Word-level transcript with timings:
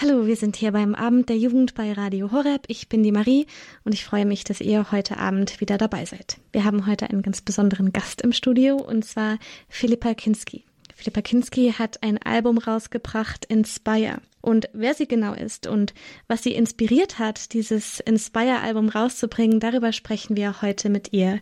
Hallo, 0.00 0.28
wir 0.28 0.36
sind 0.36 0.54
hier 0.54 0.70
beim 0.70 0.94
Abend 0.94 1.28
der 1.28 1.36
Jugend 1.38 1.74
bei 1.74 1.92
Radio 1.92 2.30
Horeb. 2.30 2.66
Ich 2.68 2.88
bin 2.88 3.02
die 3.02 3.10
Marie 3.10 3.48
und 3.84 3.94
ich 3.94 4.04
freue 4.04 4.26
mich, 4.26 4.44
dass 4.44 4.60
ihr 4.60 4.92
heute 4.92 5.18
Abend 5.18 5.60
wieder 5.60 5.76
dabei 5.76 6.04
seid. 6.04 6.36
Wir 6.52 6.62
haben 6.62 6.86
heute 6.86 7.10
einen 7.10 7.20
ganz 7.20 7.40
besonderen 7.40 7.92
Gast 7.92 8.22
im 8.22 8.32
Studio 8.32 8.76
und 8.76 9.04
zwar 9.04 9.38
Philippa 9.68 10.14
Kinski. 10.14 10.64
Philippa 10.94 11.20
Kinski 11.20 11.74
hat 11.76 12.00
ein 12.04 12.22
Album 12.22 12.58
rausgebracht, 12.58 13.46
Inspire. 13.46 14.18
Und 14.40 14.68
wer 14.72 14.94
sie 14.94 15.08
genau 15.08 15.34
ist 15.34 15.66
und 15.66 15.94
was 16.28 16.44
sie 16.44 16.52
inspiriert 16.52 17.18
hat, 17.18 17.52
dieses 17.52 17.98
Inspire-Album 17.98 18.90
rauszubringen, 18.90 19.58
darüber 19.58 19.92
sprechen 19.92 20.36
wir 20.36 20.62
heute 20.62 20.90
mit 20.90 21.12
ihr 21.12 21.40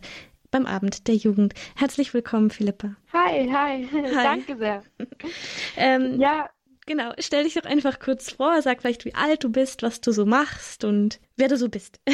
beim 0.49 0.65
Abend 0.65 1.07
der 1.07 1.15
Jugend. 1.15 1.53
Herzlich 1.75 2.11
willkommen, 2.15 2.49
Philippa. 2.49 2.95
Hi, 3.13 3.47
hi, 3.51 3.87
hi. 3.91 4.13
danke 4.13 4.57
sehr. 4.57 4.81
ähm, 5.77 6.19
ja, 6.19 6.49
Genau, 6.87 7.11
stell 7.19 7.43
dich 7.43 7.55
doch 7.55 7.65
einfach 7.65 7.99
kurz 7.99 8.31
vor, 8.31 8.61
sag 8.61 8.81
vielleicht, 8.81 9.03
wie 9.03 9.13
alt 9.13 9.43
du 9.43 9.49
bist, 9.49 9.83
was 9.83 9.99
du 9.99 10.13
so 10.13 10.25
machst 10.25 10.85
und 10.85 11.19
wer 11.35 11.49
du 11.49 11.57
so 11.57 11.69
bist. 11.69 11.99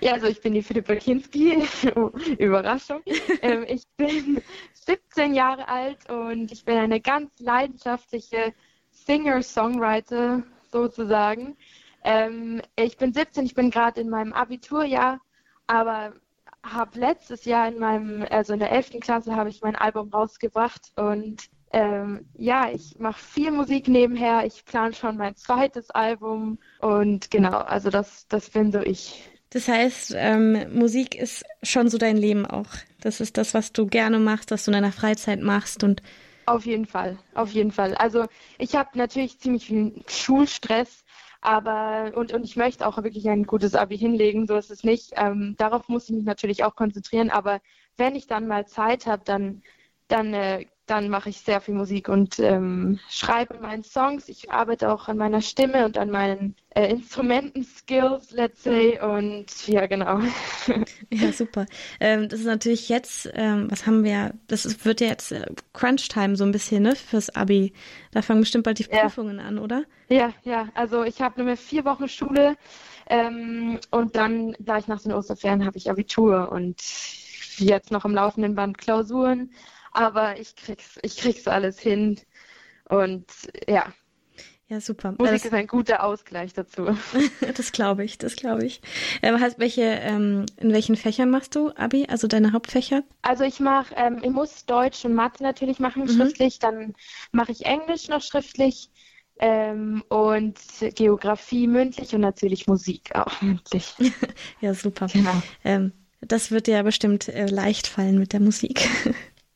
Ja, 0.00 0.12
also 0.12 0.28
ich 0.28 0.40
bin 0.40 0.54
die 0.54 0.62
Philippa 0.62 0.94
Kinski. 0.94 1.64
Überraschung. 2.38 3.02
ähm, 3.42 3.64
ich 3.66 3.82
bin 3.96 4.40
17 4.74 5.34
Jahre 5.34 5.66
alt 5.66 6.08
und 6.08 6.52
ich 6.52 6.64
bin 6.64 6.76
eine 6.76 7.00
ganz 7.00 7.32
leidenschaftliche 7.40 8.54
Singer-Songwriter 8.92 10.44
sozusagen. 10.70 11.56
Ähm, 12.04 12.62
ich 12.76 12.96
bin 12.96 13.12
17, 13.12 13.46
ich 13.46 13.56
bin 13.56 13.72
gerade 13.72 14.02
in 14.02 14.08
meinem 14.08 14.32
Abiturjahr, 14.32 15.20
aber 15.66 16.14
habe 16.62 17.00
letztes 17.00 17.44
Jahr 17.44 17.66
in 17.66 17.80
meinem, 17.80 18.24
also 18.30 18.52
in 18.52 18.60
der 18.60 18.70
11. 18.70 19.00
Klasse, 19.00 19.34
habe 19.34 19.48
ich 19.48 19.62
mein 19.62 19.74
Album 19.74 20.10
rausgebracht 20.10 20.92
und 20.94 21.50
ähm, 21.74 22.28
ja, 22.34 22.70
ich 22.70 23.00
mache 23.00 23.20
viel 23.20 23.50
Musik 23.50 23.88
nebenher. 23.88 24.46
Ich 24.46 24.64
plane 24.64 24.94
schon 24.94 25.16
mein 25.16 25.34
zweites 25.34 25.90
Album 25.90 26.58
und 26.78 27.32
genau, 27.32 27.58
also 27.58 27.90
das, 27.90 28.28
das 28.28 28.50
bin 28.50 28.70
so 28.70 28.78
ich. 28.80 29.28
Das 29.50 29.66
heißt, 29.66 30.14
ähm, 30.16 30.72
Musik 30.72 31.16
ist 31.16 31.44
schon 31.64 31.88
so 31.88 31.98
dein 31.98 32.16
Leben 32.16 32.46
auch. 32.46 32.68
Das 33.00 33.20
ist 33.20 33.36
das, 33.38 33.54
was 33.54 33.72
du 33.72 33.86
gerne 33.86 34.20
machst, 34.20 34.52
was 34.52 34.64
du 34.64 34.70
in 34.70 34.74
deiner 34.74 34.92
Freizeit 34.92 35.40
machst 35.40 35.82
und 35.82 36.00
auf 36.46 36.64
jeden 36.66 36.86
Fall, 36.86 37.18
auf 37.34 37.50
jeden 37.50 37.72
Fall. 37.72 37.94
Also 37.96 38.26
ich 38.58 38.76
habe 38.76 38.90
natürlich 38.98 39.40
ziemlich 39.40 39.66
viel 39.66 40.02
Schulstress, 40.08 41.04
aber 41.40 42.12
und, 42.14 42.32
und 42.32 42.44
ich 42.44 42.56
möchte 42.56 42.86
auch 42.86 43.02
wirklich 43.02 43.28
ein 43.28 43.44
gutes 43.44 43.74
Abi 43.74 43.98
hinlegen, 43.98 44.46
so 44.46 44.56
ist 44.56 44.70
es 44.70 44.84
nicht. 44.84 45.12
Ähm, 45.16 45.54
darauf 45.58 45.88
muss 45.88 46.08
ich 46.08 46.14
mich 46.14 46.24
natürlich 46.24 46.62
auch 46.62 46.76
konzentrieren, 46.76 47.30
aber 47.30 47.60
wenn 47.96 48.14
ich 48.14 48.26
dann 48.26 48.46
mal 48.46 48.66
Zeit 48.66 49.06
habe, 49.06 49.22
dann, 49.24 49.62
dann 50.08 50.34
äh, 50.34 50.66
dann 50.86 51.08
mache 51.08 51.30
ich 51.30 51.38
sehr 51.40 51.60
viel 51.60 51.74
Musik 51.74 52.08
und 52.08 52.38
ähm, 52.38 52.98
schreibe 53.08 53.58
meine 53.60 53.82
Songs. 53.82 54.28
Ich 54.28 54.50
arbeite 54.50 54.92
auch 54.92 55.08
an 55.08 55.16
meiner 55.16 55.40
Stimme 55.40 55.86
und 55.86 55.96
an 55.96 56.10
meinen 56.10 56.56
äh, 56.70 56.90
Instrumenten-Skills, 56.90 58.32
let's 58.32 58.62
say. 58.62 59.00
Und 59.00 59.46
ja, 59.66 59.86
genau. 59.86 60.20
Ja, 61.10 61.32
super. 61.32 61.66
Ähm, 62.00 62.28
das 62.28 62.40
ist 62.40 62.46
natürlich 62.46 62.88
jetzt, 62.88 63.30
ähm, 63.34 63.70
was 63.70 63.86
haben 63.86 64.04
wir, 64.04 64.34
das 64.46 64.66
ist, 64.66 64.84
wird 64.84 65.00
ja 65.00 65.06
jetzt 65.06 65.32
äh, 65.32 65.46
Crunch-Time 65.72 66.36
so 66.36 66.44
ein 66.44 66.52
bisschen, 66.52 66.82
ne, 66.82 66.96
fürs 66.96 67.34
Abi. 67.34 67.72
Da 68.10 68.20
fangen 68.20 68.40
bestimmt 68.40 68.64
bald 68.64 68.78
die 68.78 68.84
Prüfungen 68.84 69.38
ja. 69.38 69.44
an, 69.44 69.58
oder? 69.58 69.84
Ja, 70.08 70.32
ja. 70.42 70.68
Also 70.74 71.04
ich 71.04 71.22
habe 71.22 71.34
nur 71.38 71.46
mehr 71.46 71.56
vier 71.56 71.84
Wochen 71.84 72.08
Schule 72.08 72.56
ähm, 73.06 73.78
und 73.90 74.16
dann 74.16 74.52
gleich 74.52 74.88
nach 74.88 75.00
den 75.00 75.12
Osterferien 75.12 75.64
habe 75.64 75.78
ich 75.78 75.90
Abitur 75.90 76.50
und 76.52 76.82
jetzt 77.58 77.90
noch 77.90 78.04
im 78.04 78.14
laufenden 78.14 78.54
Band 78.54 78.78
Klausuren 78.78 79.50
aber 79.94 80.38
ich 80.38 80.56
krieg's, 80.56 80.98
ich 81.02 81.16
krieg's 81.16 81.48
alles 81.48 81.78
hin. 81.78 82.20
Und 82.88 83.26
ja. 83.66 83.92
Ja, 84.68 84.80
super. 84.80 85.12
Musik 85.18 85.34
das, 85.34 85.44
ist 85.44 85.52
ein 85.52 85.66
guter 85.66 86.02
Ausgleich 86.02 86.54
dazu. 86.54 86.96
das 87.56 87.72
glaube 87.72 88.04
ich, 88.04 88.18
das 88.18 88.36
glaube 88.36 88.64
ich. 88.64 88.80
Ähm, 89.22 89.38
heißt, 89.38 89.58
welche, 89.58 89.82
ähm, 89.82 90.46
in 90.56 90.72
welchen 90.72 90.96
Fächern 90.96 91.30
machst 91.30 91.54
du 91.54 91.70
Abi, 91.76 92.06
also 92.08 92.26
deine 92.26 92.52
Hauptfächer? 92.52 93.02
Also 93.22 93.44
ich 93.44 93.60
mache, 93.60 93.94
ähm, 93.96 94.20
ich 94.22 94.30
muss 94.30 94.64
Deutsch 94.64 95.04
und 95.04 95.14
Mathe 95.14 95.42
natürlich 95.42 95.80
machen, 95.80 96.04
mhm. 96.04 96.08
schriftlich, 96.08 96.58
dann 96.58 96.94
mache 97.30 97.52
ich 97.52 97.66
Englisch 97.66 98.08
noch 98.08 98.22
schriftlich 98.22 98.90
ähm, 99.38 100.02
und 100.08 100.58
Geografie 100.94 101.66
mündlich 101.66 102.14
und 102.14 102.22
natürlich 102.22 102.66
Musik 102.66 103.14
auch 103.14 103.42
mündlich. 103.42 103.94
ja, 104.60 104.72
super. 104.72 105.08
Genau. 105.12 105.42
Ähm, 105.62 105.92
das 106.20 106.50
wird 106.50 106.68
dir 106.68 106.82
bestimmt 106.82 107.28
äh, 107.28 107.46
leicht 107.46 107.86
fallen 107.86 108.18
mit 108.18 108.32
der 108.32 108.40
Musik. 108.40 108.88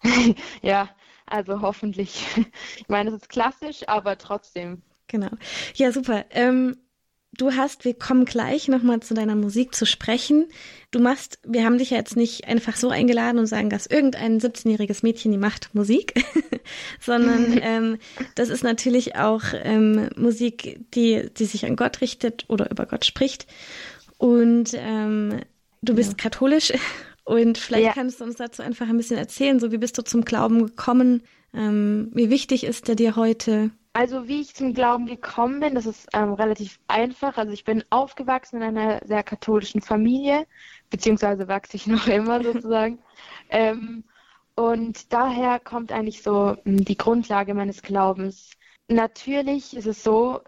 ja, 0.62 0.88
also 1.26 1.60
hoffentlich. 1.60 2.26
Ich 2.76 2.88
meine, 2.88 3.10
es 3.10 3.16
ist 3.16 3.28
klassisch, 3.28 3.86
aber 3.86 4.18
trotzdem. 4.18 4.82
Genau. 5.08 5.30
Ja, 5.74 5.92
super. 5.92 6.24
Ähm, 6.30 6.76
du 7.36 7.52
hast, 7.52 7.84
wir 7.84 7.94
kommen 7.94 8.24
gleich 8.24 8.68
nochmal 8.68 9.00
zu 9.00 9.14
deiner 9.14 9.36
Musik 9.36 9.74
zu 9.74 9.86
sprechen. 9.86 10.48
Du 10.90 11.00
machst, 11.00 11.38
wir 11.44 11.64
haben 11.64 11.78
dich 11.78 11.90
ja 11.90 11.98
jetzt 11.98 12.16
nicht 12.16 12.46
einfach 12.46 12.76
so 12.76 12.90
eingeladen 12.90 13.38
und 13.38 13.46
sagen, 13.46 13.70
dass 13.70 13.86
irgendein 13.86 14.40
17-jähriges 14.40 15.02
Mädchen, 15.02 15.32
die 15.32 15.38
macht 15.38 15.74
Musik, 15.74 16.14
sondern 17.00 17.58
ähm, 17.62 17.98
das 18.34 18.48
ist 18.48 18.64
natürlich 18.64 19.16
auch 19.16 19.42
ähm, 19.52 20.08
Musik, 20.16 20.80
die, 20.94 21.30
die 21.36 21.44
sich 21.44 21.64
an 21.66 21.76
Gott 21.76 22.00
richtet 22.00 22.44
oder 22.48 22.70
über 22.70 22.86
Gott 22.86 23.04
spricht. 23.04 23.46
Und 24.18 24.72
ähm, 24.74 25.40
du 25.82 25.94
bist 25.94 26.12
ja. 26.12 26.16
katholisch 26.16 26.72
und 27.28 27.58
vielleicht 27.58 27.84
ja. 27.84 27.92
kannst 27.92 28.20
du 28.20 28.24
uns 28.24 28.36
dazu 28.36 28.62
einfach 28.62 28.88
ein 28.88 28.96
bisschen 28.96 29.18
erzählen, 29.18 29.60
so 29.60 29.70
wie 29.70 29.76
bist 29.76 29.98
du 29.98 30.02
zum 30.02 30.24
Glauben 30.24 30.64
gekommen? 30.64 31.22
Ähm, 31.52 32.10
wie 32.14 32.30
wichtig 32.30 32.64
ist 32.64 32.88
der 32.88 32.94
dir 32.94 33.16
heute? 33.16 33.70
Also 33.92 34.28
wie 34.28 34.40
ich 34.40 34.54
zum 34.54 34.72
Glauben 34.72 35.04
gekommen 35.04 35.60
bin, 35.60 35.74
das 35.74 35.84
ist 35.84 36.08
ähm, 36.14 36.32
relativ 36.32 36.80
einfach. 36.88 37.36
Also 37.36 37.52
ich 37.52 37.64
bin 37.64 37.84
aufgewachsen 37.90 38.62
in 38.62 38.62
einer 38.62 39.02
sehr 39.04 39.22
katholischen 39.22 39.82
Familie, 39.82 40.46
beziehungsweise 40.88 41.48
wachse 41.48 41.76
ich 41.76 41.86
noch 41.86 42.06
immer 42.06 42.42
sozusagen. 42.42 42.98
ähm, 43.50 44.04
und 44.54 45.12
daher 45.12 45.60
kommt 45.60 45.92
eigentlich 45.92 46.22
so 46.22 46.56
hm, 46.64 46.82
die 46.82 46.96
Grundlage 46.96 47.52
meines 47.52 47.82
Glaubens. 47.82 48.52
Natürlich 48.88 49.76
ist 49.76 49.86
es 49.86 50.02
so, 50.02 50.40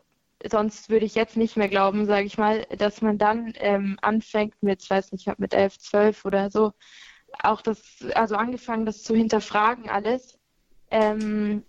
sonst 0.49 0.91
würde 0.91 1.07
ich 1.07 1.15
jetzt 1.15 1.37
nicht 1.37 1.57
mehr 1.57 1.69
glauben, 1.69 2.07
sage 2.07 2.27
ich 2.27 2.39
mal, 2.39 2.67
dass 2.79 3.03
man 3.03 3.19
dann 3.19 3.53
ähm, 3.57 3.99
anfängt 4.01 4.55
mit, 4.63 4.83
ich 4.83 4.91
weiß 4.91 5.13
nicht, 5.13 5.29
mit 5.39 5.55
elf, 5.55 5.79
zwölf 5.79 6.25
oder 6.25 6.51
so, 6.51 6.73
auch 7.43 7.63
das, 7.63 7.81
also 8.15 8.37
angefangen, 8.37 8.87
das 8.87 9.03
zu 9.03 9.15
hinterfragen 9.15 9.89
alles. 9.89 10.39
Ähm, 10.91 11.65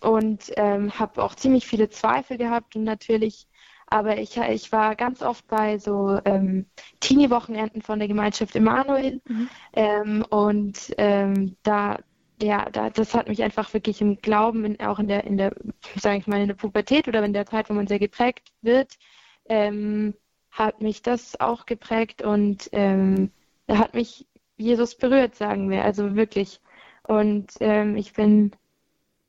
und 0.00 0.52
ähm, 0.56 0.98
habe 0.98 1.22
auch 1.22 1.34
ziemlich 1.34 1.66
viele 1.66 1.90
Zweifel 1.90 2.38
gehabt 2.38 2.76
und 2.76 2.84
natürlich, 2.84 3.48
aber 3.86 4.18
ich, 4.18 4.36
ich 4.36 4.70
war 4.70 4.94
ganz 4.94 5.20
oft 5.20 5.46
bei 5.48 5.78
so 5.78 6.20
ähm, 6.24 6.66
Teenie-Wochenenden 7.00 7.82
von 7.82 7.98
der 7.98 8.06
Gemeinschaft 8.06 8.54
Emanuel 8.54 9.20
mhm. 9.26 9.48
ähm, 9.72 10.24
und 10.30 10.94
ähm, 10.96 11.56
da 11.64 11.98
ja, 12.42 12.68
da, 12.70 12.90
das 12.90 13.14
hat 13.14 13.28
mich 13.28 13.42
einfach 13.42 13.72
wirklich 13.74 14.00
im 14.00 14.16
Glauben, 14.16 14.64
in, 14.64 14.80
auch 14.80 14.98
in 14.98 15.08
der, 15.08 15.24
in 15.24 15.36
der, 15.36 15.54
sage 15.96 16.18
ich 16.18 16.26
mal, 16.26 16.40
in 16.40 16.48
der 16.48 16.54
Pubertät 16.54 17.08
oder 17.08 17.24
in 17.24 17.32
der 17.32 17.46
Zeit, 17.46 17.70
wo 17.70 17.74
man 17.74 17.86
sehr 17.86 17.98
geprägt 17.98 18.52
wird, 18.62 18.98
ähm, 19.46 20.14
hat 20.50 20.80
mich 20.80 21.02
das 21.02 21.38
auch 21.40 21.66
geprägt 21.66 22.22
und 22.22 22.68
ähm, 22.72 23.30
da 23.66 23.78
hat 23.78 23.94
mich 23.94 24.26
Jesus 24.56 24.96
berührt, 24.96 25.34
sagen 25.34 25.70
wir, 25.70 25.84
also 25.84 26.16
wirklich. 26.16 26.60
Und 27.04 27.52
ähm, 27.60 27.96
ich 27.96 28.12
bin 28.12 28.52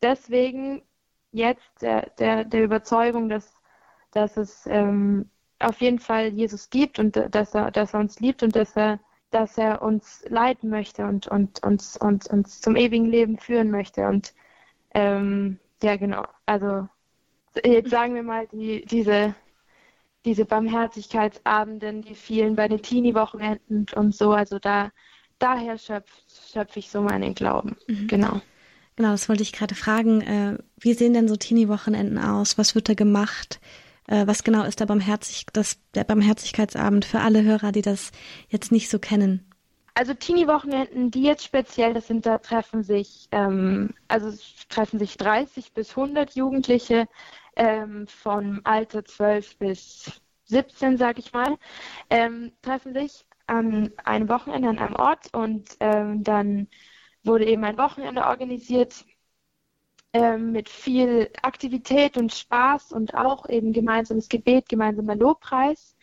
deswegen 0.02 0.82
jetzt 1.32 1.82
der, 1.82 2.10
der, 2.20 2.44
der 2.44 2.64
Überzeugung, 2.64 3.30
dass, 3.30 3.54
dass 4.12 4.38
es 4.38 4.66
ähm, 4.68 5.30
auf 5.60 5.80
jeden 5.82 6.00
Fall 6.00 6.28
Jesus 6.30 6.70
gibt 6.70 7.00
und 7.00 7.16
dass 7.16 7.56
er, 7.56 7.72
dass 7.72 7.94
er 7.94 8.00
uns 8.00 8.20
liebt 8.20 8.44
und 8.44 8.56
dass 8.56 8.76
er 8.76 9.00
dass 9.32 9.58
er 9.58 9.82
uns 9.82 10.24
leiten 10.28 10.70
möchte 10.70 11.06
und, 11.06 11.28
und 11.28 11.64
uns, 11.64 11.98
uns, 11.98 12.28
uns 12.28 12.62
zum 12.62 12.76
ewigen 12.76 13.06
Leben 13.06 13.38
führen 13.38 13.72
möchte. 13.72 14.08
Und 14.08 14.34
ähm, 14.94 15.60
ja, 15.82 15.96
genau. 15.96 16.26
Also 16.46 16.88
jetzt 17.64 17.90
sagen 17.90 18.14
wir 18.16 18.24
mal, 18.24 18.48
die, 18.48 18.86
diese, 18.86 19.34
diese 20.26 20.46
Barmherzigkeitsabenden, 20.46 22.02
die 22.02 22.16
vielen 22.16 22.56
bei 22.56 22.68
den 22.68 22.82
Teenie-Wochenenden 22.82 23.88
und 23.96 24.16
so, 24.16 24.34
also 24.34 24.60
da 24.60 24.92
daher 25.40 25.78
schöpfe 25.78 26.14
schöpf 26.54 26.78
ich 26.78 26.90
so 26.90 27.02
meinen 27.02 27.34
Glauben. 27.34 27.76
Mhm. 27.88 28.08
Genau. 28.08 28.42
Genau, 28.96 29.12
das 29.12 29.30
wollte 29.30 29.42
ich 29.42 29.54
gerade 29.54 29.74
fragen. 29.74 30.22
Äh, 30.22 30.58
wie 30.78 30.94
sehen 30.94 31.14
denn 31.14 31.28
so 31.28 31.36
Teenie-Wochenenden 31.36 32.20
aus? 32.20 32.58
Was 32.58 32.76
wird 32.76 32.90
da 32.90 32.94
gemacht? 32.94 33.60
Äh, 34.08 34.28
was 34.28 34.44
genau 34.44 34.64
ist 34.64 34.80
der, 34.80 34.86
Barmherzig 34.86 35.46
das, 35.54 35.78
der 35.94 36.04
Barmherzigkeitsabend 36.04 37.06
für 37.06 37.20
alle 37.20 37.44
Hörer, 37.44 37.72
die 37.72 37.82
das 37.82 38.12
jetzt 38.50 38.72
nicht 38.72 38.90
so 38.90 39.00
kennen? 39.00 39.48
Also 39.94 40.14
Teenie-Wochenenden, 40.14 41.12
die 41.12 41.24
jetzt 41.24 41.44
speziell, 41.44 41.94
das 41.94 42.08
sind, 42.08 42.26
da 42.26 42.38
treffen 42.38 42.84
sich, 42.84 43.28
ähm, 43.32 43.94
also 44.08 44.32
treffen 44.70 45.00
sich 45.00 45.18
30 45.18 45.74
bis 45.74 45.92
100 45.92 46.36
Jugendliche 46.36 47.08
ähm, 47.56 48.08
vom 48.08 48.62
Alter 48.64 49.04
12 49.04 49.58
bis 49.58 50.22
17, 50.46 50.98
sag 50.98 51.20
ich 51.20 51.34
mal, 51.34 51.58
ähm, 52.10 52.54
treffen 52.62 52.94
sich 52.94 53.26
an 53.48 53.92
einem 54.04 54.30
Wochenende 54.30 54.70
an 54.70 54.80
einem 54.80 54.96
Ort 54.96 55.34
und 55.34 55.76
ähm, 55.82 56.24
dann 56.24 56.68
wurde 57.24 57.46
eben 57.46 57.64
ein 57.64 57.78
Wochenende 57.78 58.26
organisiert 58.26 59.06
mit 60.14 60.68
viel 60.68 61.30
Aktivität 61.42 62.18
und 62.18 62.34
Spaß 62.34 62.92
und 62.92 63.16
auch 63.16 63.48
eben 63.48 63.72
gemeinsames 63.72 64.28
Gebet, 64.28 64.68
gemeinsamer 64.68 65.16
Lobpreis. 65.16 65.96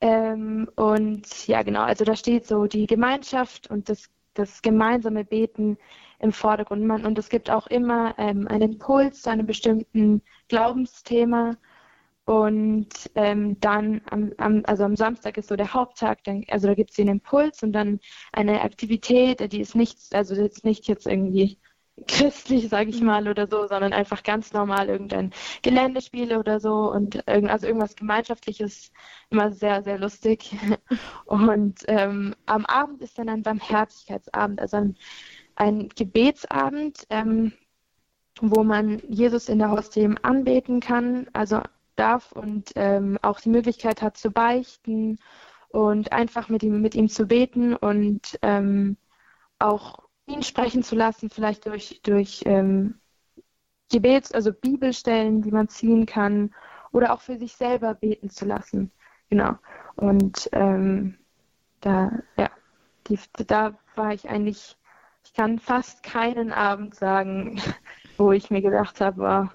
Ähm, 0.00 0.68
und 0.76 1.46
ja, 1.46 1.62
genau, 1.62 1.82
also 1.82 2.04
da 2.04 2.16
steht 2.16 2.46
so 2.46 2.66
die 2.66 2.86
Gemeinschaft 2.86 3.70
und 3.70 3.88
das, 3.88 4.10
das 4.34 4.62
gemeinsame 4.62 5.24
Beten 5.24 5.78
im 6.18 6.32
Vordergrund. 6.32 6.90
Und 7.04 7.18
es 7.18 7.28
gibt 7.28 7.50
auch 7.50 7.66
immer 7.68 8.14
ähm, 8.18 8.48
einen 8.48 8.72
Impuls 8.72 9.22
zu 9.22 9.30
einem 9.30 9.46
bestimmten 9.46 10.22
Glaubensthema. 10.48 11.56
Und 12.24 12.88
ähm, 13.16 13.58
dann 13.60 14.00
am, 14.10 14.32
am, 14.38 14.62
also 14.66 14.84
am 14.84 14.96
Samstag 14.96 15.36
ist 15.38 15.48
so 15.48 15.56
der 15.56 15.74
Haupttag, 15.74 16.22
dann, 16.24 16.44
also 16.48 16.68
da 16.68 16.74
gibt 16.74 16.90
es 16.90 16.96
den 16.96 17.08
Impuls 17.08 17.62
und 17.64 17.72
dann 17.72 18.00
eine 18.32 18.62
Aktivität, 18.62 19.52
die 19.52 19.60
ist 19.60 19.74
nicht, 19.74 20.14
also 20.14 20.34
jetzt 20.36 20.64
nicht 20.64 20.86
jetzt 20.88 21.06
irgendwie 21.06 21.58
christlich, 22.06 22.68
sage 22.68 22.90
ich 22.90 23.00
mal, 23.02 23.28
oder 23.28 23.46
so, 23.46 23.66
sondern 23.66 23.92
einfach 23.92 24.22
ganz 24.22 24.52
normal 24.52 24.88
irgendein 24.88 25.32
Geländespiel 25.62 26.36
oder 26.36 26.58
so 26.60 26.90
und 26.90 27.26
also 27.28 27.66
irgendwas 27.66 27.96
Gemeinschaftliches, 27.96 28.92
immer 29.30 29.52
sehr, 29.52 29.82
sehr 29.82 29.98
lustig. 29.98 30.56
Und 31.26 31.80
ähm, 31.88 32.34
am 32.46 32.66
Abend 32.66 33.02
ist 33.02 33.18
dann 33.18 33.28
ein 33.28 33.42
Barmherzigkeitsabend, 33.42 34.60
also 34.60 34.78
ein, 34.78 34.96
ein 35.56 35.88
Gebetsabend, 35.90 37.06
ähm, 37.10 37.52
wo 38.40 38.64
man 38.64 39.00
Jesus 39.08 39.48
in 39.48 39.58
der 39.58 39.70
Hostie 39.70 40.08
anbeten 40.22 40.80
kann, 40.80 41.28
also 41.32 41.62
darf 41.96 42.32
und 42.32 42.72
ähm, 42.74 43.18
auch 43.22 43.40
die 43.40 43.50
Möglichkeit 43.50 44.02
hat 44.02 44.16
zu 44.16 44.30
beichten 44.30 45.18
und 45.68 46.12
einfach 46.12 46.48
mit 46.48 46.62
ihm, 46.62 46.80
mit 46.80 46.94
ihm 46.94 47.08
zu 47.08 47.26
beten 47.26 47.76
und 47.76 48.38
ähm, 48.42 48.96
auch 49.58 50.01
ihn 50.26 50.42
sprechen 50.42 50.82
zu 50.82 50.94
lassen, 50.94 51.30
vielleicht 51.30 51.66
durch, 51.66 52.00
durch 52.02 52.42
ähm, 52.46 53.00
Gebets, 53.90 54.32
also 54.32 54.52
Bibelstellen, 54.52 55.42
die 55.42 55.50
man 55.50 55.68
ziehen 55.68 56.06
kann, 56.06 56.54
oder 56.92 57.12
auch 57.12 57.20
für 57.20 57.38
sich 57.38 57.54
selber 57.56 57.94
beten 57.94 58.30
zu 58.30 58.44
lassen. 58.44 58.92
Genau. 59.30 59.56
Und 59.96 60.48
ähm, 60.52 61.18
da, 61.80 62.10
ja, 62.36 62.50
die, 63.08 63.18
da 63.46 63.78
war 63.94 64.12
ich 64.12 64.28
eigentlich, 64.28 64.76
ich 65.24 65.32
kann 65.34 65.58
fast 65.58 66.02
keinen 66.02 66.52
Abend 66.52 66.94
sagen, 66.94 67.60
wo 68.16 68.32
ich 68.32 68.50
mir 68.50 68.62
gedacht 68.62 69.00
habe, 69.00 69.50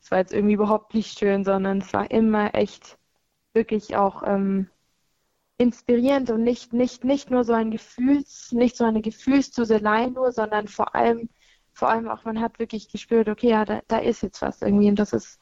es 0.00 0.10
war 0.10 0.18
jetzt 0.18 0.32
irgendwie 0.32 0.54
überhaupt 0.54 0.94
nicht 0.94 1.18
schön, 1.18 1.44
sondern 1.44 1.78
es 1.78 1.92
war 1.92 2.10
immer 2.10 2.54
echt 2.54 2.98
wirklich 3.52 3.96
auch 3.96 4.22
ähm, 4.24 4.70
inspirierend 5.58 6.30
und 6.30 6.44
nicht, 6.44 6.72
nicht, 6.72 7.04
nicht 7.04 7.30
nur 7.30 7.44
so 7.44 7.52
ein 7.52 7.70
Gefühls, 7.70 8.52
nicht 8.52 8.76
so 8.76 8.84
eine 8.84 9.02
Gefühlsduselei 9.02 10.06
nur, 10.06 10.32
sondern 10.32 10.68
vor 10.68 10.94
allem, 10.94 11.28
vor 11.72 11.90
allem 11.90 12.08
auch, 12.08 12.24
man 12.24 12.40
hat 12.40 12.58
wirklich 12.58 12.90
gespürt, 12.90 13.28
okay, 13.28 13.50
ja, 13.50 13.64
da, 13.64 13.82
da 13.88 13.98
ist 13.98 14.22
jetzt 14.22 14.40
was 14.40 14.62
irgendwie 14.62 14.88
und 14.88 14.98
das 14.98 15.12
ist, 15.12 15.40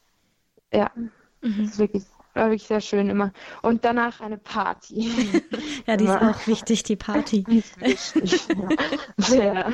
ja, 0.72 0.90
mhm. 0.94 1.10
das 1.40 1.68
ist 1.68 1.78
wirklich 1.78 2.04
war 2.36 2.50
wirklich 2.50 2.68
sehr 2.68 2.80
schön 2.80 3.08
immer. 3.10 3.32
Und 3.62 3.84
danach 3.84 4.20
eine 4.20 4.38
Party. 4.38 5.10
ja, 5.86 5.96
die 5.96 6.04
ist 6.04 6.10
auch 6.10 6.46
wichtig, 6.46 6.82
die 6.82 6.96
Party. 6.96 7.44
Wichtig, 7.78 8.40
ja. 9.28 9.68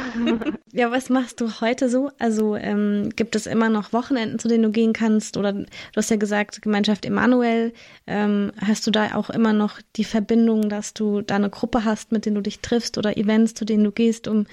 Ja, 0.73 0.91
was 0.91 1.11
machst 1.11 1.41
du 1.41 1.61
heute 1.61 1.89
so? 1.89 2.11
Also 2.19 2.57
ähm, 2.57 3.11
gibt 3.15 3.37
es 3.37 3.47
immer 3.47 3.69
noch 3.69 3.93
Wochenenden, 3.93 4.39
zu 4.39 4.49
denen 4.49 4.63
du 4.63 4.71
gehen 4.71 4.93
kannst? 4.93 5.37
Oder 5.37 5.53
du 5.53 5.67
hast 5.97 6.11
ja 6.11 6.17
gesagt, 6.17 6.63
Gemeinschaft 6.63 7.05
Emanuel. 7.05 7.73
Ähm, 8.07 8.53
hast 8.65 8.87
du 8.87 8.91
da 8.91 9.15
auch 9.15 9.31
immer 9.31 9.53
noch 9.53 9.81
die 9.97 10.05
Verbindung, 10.05 10.69
dass 10.69 10.95
du 10.95 11.21
da 11.21 11.37
eine 11.37 11.51
Gruppe 11.51 11.85
hast, 11.85 12.13
mit 12.13 12.27
denen 12.27 12.37
du 12.37 12.43
dich 12.43 12.61
triffst 12.61 12.99
oder 12.99 13.17
Events, 13.17 13.55
zu 13.55 13.65
denen 13.65 13.85
du 13.85 13.93
gehst, 13.93 14.29
um 14.29 14.47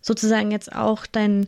sozusagen 0.00 0.50
jetzt 0.50 0.74
auch 0.74 1.06
dein, 1.06 1.46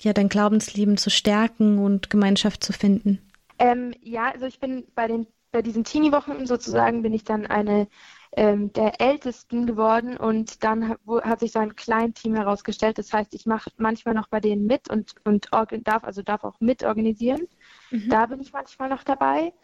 ja, 0.00 0.12
dein 0.12 0.28
Glaubensleben 0.28 0.96
zu 0.96 1.10
stärken 1.10 1.78
und 1.78 2.10
Gemeinschaft 2.10 2.62
zu 2.62 2.72
finden? 2.72 3.18
Ähm, 3.58 3.94
ja, 4.00 4.30
also 4.30 4.46
ich 4.46 4.60
bin 4.60 4.86
bei 4.94 5.06
den 5.06 5.26
bei 5.50 5.62
diesen 5.62 5.84
Teenie-Wochen 5.84 6.46
sozusagen 6.46 7.02
bin 7.02 7.14
ich 7.14 7.24
dann 7.24 7.46
eine 7.46 7.88
ähm, 8.32 8.72
der 8.74 9.00
Ältesten 9.00 9.66
geworden 9.66 10.16
und 10.16 10.62
dann 10.62 10.88
hat, 10.88 11.00
wo, 11.04 11.22
hat 11.22 11.40
sich 11.40 11.52
so 11.52 11.58
ein 11.58 11.76
Kleinteam 11.76 12.34
herausgestellt. 12.34 12.98
Das 12.98 13.12
heißt, 13.12 13.34
ich 13.34 13.46
mache 13.46 13.70
manchmal 13.78 14.14
noch 14.14 14.28
bei 14.28 14.40
denen 14.40 14.66
mit 14.66 14.90
und, 14.90 15.14
und 15.24 15.48
darf, 15.84 16.04
also 16.04 16.22
darf 16.22 16.44
auch 16.44 16.60
mitorganisieren. 16.60 17.48
Mhm. 17.90 18.10
Da 18.10 18.26
bin 18.26 18.40
ich 18.40 18.52
manchmal 18.52 18.90
noch 18.90 19.02
dabei. 19.02 19.54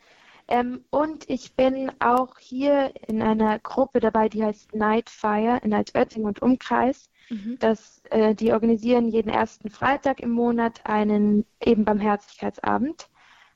Ähm, 0.49 0.85
und 0.91 1.29
ich 1.29 1.55
bin 1.55 1.91
auch 2.01 2.39
hier 2.39 2.93
in 3.07 3.23
einer 3.23 3.59
Gruppe 3.59 4.01
dabei, 4.01 4.29
die 4.29 4.45
heißt 4.45 4.75
Nightfire 4.75 5.61
in 5.63 5.75
Altötting 5.75 6.25
und 6.25 6.41
Umkreis. 6.43 7.11
Mhm. 7.29 7.59
Das, 7.59 8.03
äh, 8.11 8.35
die 8.35 8.53
organisieren 8.53 9.09
jeden 9.09 9.31
ersten 9.31 9.71
Freitag 9.71 10.21
im 10.21 10.31
Monat 10.31 10.81
einen 10.85 11.47
eben 11.61 11.85
Barmherzigkeitsabend 11.85 13.09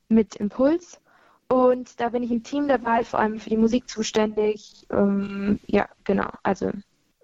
mit 0.09 0.37
Impuls. 0.37 1.01
Und 1.49 1.99
da 2.01 2.11
bin 2.11 2.23
ich 2.23 2.31
im 2.31 2.43
Team 2.43 2.69
dabei, 2.69 3.05
vor 3.05 3.21
allem 3.21 3.39
für 3.41 3.51
die 3.51 3.57
Musik 3.57 3.89
zuständig. 3.89 4.87
Ähm, 4.91 5.59
ja, 5.67 5.89
genau. 6.05 6.31
Also 6.43 6.71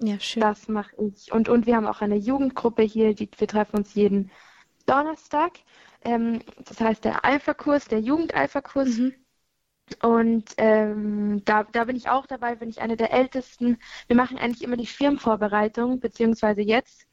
ja, 0.00 0.18
schön. 0.18 0.40
das 0.40 0.68
mache 0.68 0.94
ich. 0.98 1.32
Und, 1.32 1.48
und 1.48 1.66
wir 1.66 1.76
haben 1.76 1.86
auch 1.86 2.00
eine 2.00 2.16
Jugendgruppe 2.16 2.82
hier, 2.82 3.14
die, 3.14 3.28
wir 3.36 3.48
treffen 3.48 3.76
uns 3.76 3.94
jeden 3.94 4.30
Donnerstag. 4.86 5.52
Ähm, 6.02 6.40
das 6.64 6.80
heißt 6.80 7.04
der 7.04 7.24
Alpha-Kurs, 7.24 7.88
der 7.88 8.00
Jugend-Alpha-Kurs. 8.00 8.96
Mhm. 8.98 9.14
Und 10.02 10.54
ähm, 10.56 11.44
da, 11.44 11.64
da 11.64 11.84
bin 11.84 11.96
ich 11.96 12.08
auch 12.08 12.26
dabei, 12.26 12.54
bin 12.54 12.70
ich 12.70 12.80
eine 12.80 12.96
der 12.96 13.12
Ältesten. 13.12 13.78
Wir 14.06 14.16
machen 14.16 14.38
eigentlich 14.38 14.62
immer 14.62 14.78
die 14.78 14.86
Firmenvorbereitung, 14.86 16.00
beziehungsweise 16.00 16.62
jetzt 16.62 17.06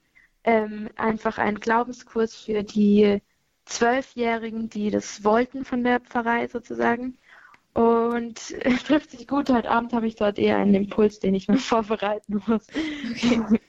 ähm, 0.46 0.90
einfach 0.96 1.38
einen 1.38 1.60
Glaubenskurs 1.60 2.36
für 2.36 2.64
die 2.64 3.22
Zwölfjährigen, 3.72 4.70
die 4.70 4.92
das 4.92 5.24
wollten 5.24 5.66
von 5.66 5.84
der 5.84 6.00
Pfarrei 6.00 6.48
sozusagen. 6.48 7.18
Und 7.74 8.40
es 8.60 8.84
trifft 8.84 9.12
sich 9.12 9.28
gut. 9.28 9.50
Heute 9.50 9.70
Abend 9.70 9.94
habe 9.94 10.06
ich 10.06 10.16
dort 10.16 10.38
eher 10.38 10.58
einen 10.58 10.76
Impuls, 10.76 11.20
den 11.20 11.34
ich 11.34 11.48
mir 11.48 11.58
vorbereiten 11.58 12.42
muss. 12.46 12.68
Okay. 13.12 13.60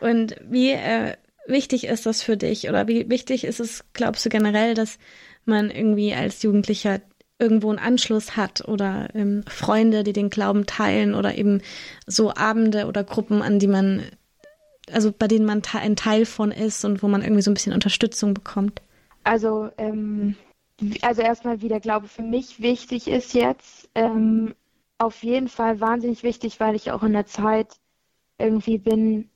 Und 0.00 0.36
wie 0.48 0.70
äh, 0.70 1.16
wichtig 1.46 1.84
ist 1.84 2.06
das 2.06 2.22
für 2.22 2.36
dich 2.36 2.68
oder 2.68 2.88
wie 2.88 3.08
wichtig 3.10 3.44
ist 3.44 3.60
es, 3.60 3.84
glaubst 3.92 4.24
du 4.24 4.28
generell, 4.28 4.74
dass 4.74 4.98
man 5.44 5.70
irgendwie 5.70 6.14
als 6.14 6.42
Jugendlicher 6.42 7.00
irgendwo 7.38 7.70
einen 7.70 7.78
Anschluss 7.78 8.36
hat 8.36 8.66
oder 8.66 9.08
ähm, 9.14 9.44
Freunde, 9.46 10.04
die 10.04 10.12
den 10.12 10.30
Glauben 10.30 10.66
teilen 10.66 11.14
oder 11.14 11.36
eben 11.36 11.60
so 12.06 12.32
Abende 12.34 12.86
oder 12.86 13.04
Gruppen, 13.04 13.42
an 13.42 13.58
die 13.58 13.66
man, 13.66 14.02
also 14.90 15.12
bei 15.12 15.28
denen 15.28 15.44
man 15.44 15.62
ein 15.74 15.96
Teil 15.96 16.26
von 16.26 16.50
ist 16.50 16.84
und 16.84 17.02
wo 17.02 17.08
man 17.08 17.22
irgendwie 17.22 17.42
so 17.42 17.50
ein 17.50 17.54
bisschen 17.54 17.74
Unterstützung 17.74 18.34
bekommt? 18.34 18.80
Also, 19.26 19.70
ähm, 19.76 20.36
also 21.02 21.20
erstmal, 21.20 21.60
wie 21.60 21.68
der 21.68 21.80
Glaube 21.80 22.06
für 22.06 22.22
mich 22.22 22.60
wichtig 22.60 23.08
ist 23.08 23.34
jetzt. 23.34 23.90
Ähm, 23.96 24.54
auf 24.98 25.24
jeden 25.24 25.48
Fall 25.48 25.80
wahnsinnig 25.80 26.22
wichtig, 26.22 26.60
weil 26.60 26.76
ich 26.76 26.92
auch 26.92 27.02
in 27.02 27.12
der 27.12 27.26
Zeit 27.26 27.80
irgendwie 28.38 28.78
bin 28.78 29.28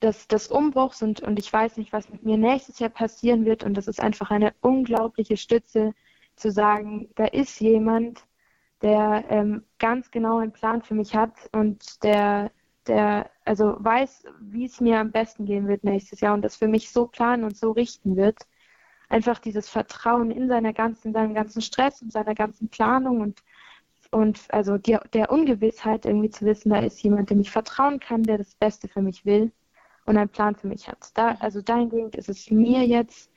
des, 0.00 0.28
des 0.28 0.46
Umbruchs 0.48 1.02
und, 1.02 1.22
und 1.22 1.40
ich 1.40 1.52
weiß 1.52 1.76
nicht, 1.78 1.92
was 1.92 2.08
mit 2.08 2.24
mir 2.24 2.36
nächstes 2.38 2.78
Jahr 2.78 2.90
passieren 2.90 3.44
wird. 3.44 3.64
Und 3.64 3.74
das 3.74 3.88
ist 3.88 4.00
einfach 4.00 4.30
eine 4.30 4.54
unglaubliche 4.60 5.36
Stütze 5.36 5.92
zu 6.36 6.52
sagen, 6.52 7.10
da 7.16 7.24
ist 7.26 7.60
jemand, 7.60 8.24
der 8.82 9.24
ähm, 9.28 9.64
ganz 9.80 10.12
genau 10.12 10.38
einen 10.38 10.52
Plan 10.52 10.82
für 10.82 10.94
mich 10.94 11.16
hat 11.16 11.32
und 11.52 12.04
der, 12.04 12.52
der 12.86 13.28
also 13.44 13.74
weiß, 13.80 14.24
wie 14.40 14.66
es 14.66 14.80
mir 14.80 15.00
am 15.00 15.10
besten 15.10 15.46
gehen 15.46 15.66
wird 15.66 15.82
nächstes 15.84 16.20
Jahr 16.20 16.34
und 16.34 16.42
das 16.42 16.56
für 16.56 16.68
mich 16.68 16.90
so 16.92 17.08
planen 17.08 17.42
und 17.44 17.56
so 17.56 17.72
richten 17.72 18.16
wird 18.16 18.38
einfach 19.12 19.38
dieses 19.38 19.68
Vertrauen 19.68 20.30
in 20.30 20.48
seiner 20.48 20.72
ganzen, 20.72 21.08
in 21.08 21.12
seinem 21.14 21.34
ganzen 21.34 21.60
Stress 21.60 22.02
und 22.02 22.12
seiner 22.12 22.34
ganzen 22.34 22.68
Planung 22.68 23.20
und 23.20 23.42
und 24.10 24.40
also 24.50 24.76
die, 24.76 24.98
der 25.14 25.32
Ungewissheit 25.32 26.04
irgendwie 26.04 26.28
zu 26.28 26.44
wissen, 26.44 26.68
da 26.68 26.80
ist 26.80 27.02
jemand, 27.02 27.30
dem 27.30 27.40
ich 27.40 27.50
vertrauen 27.50 27.98
kann, 27.98 28.22
der 28.24 28.36
das 28.36 28.54
Beste 28.54 28.86
für 28.86 29.00
mich 29.00 29.24
will 29.24 29.52
und 30.04 30.18
einen 30.18 30.28
Plan 30.28 30.54
für 30.54 30.66
mich 30.66 30.86
hat. 30.86 31.12
Da, 31.14 31.36
also 31.40 31.62
dahingehend 31.62 32.14
ist 32.16 32.28
es 32.28 32.50
mir 32.50 32.86
jetzt 32.86 33.30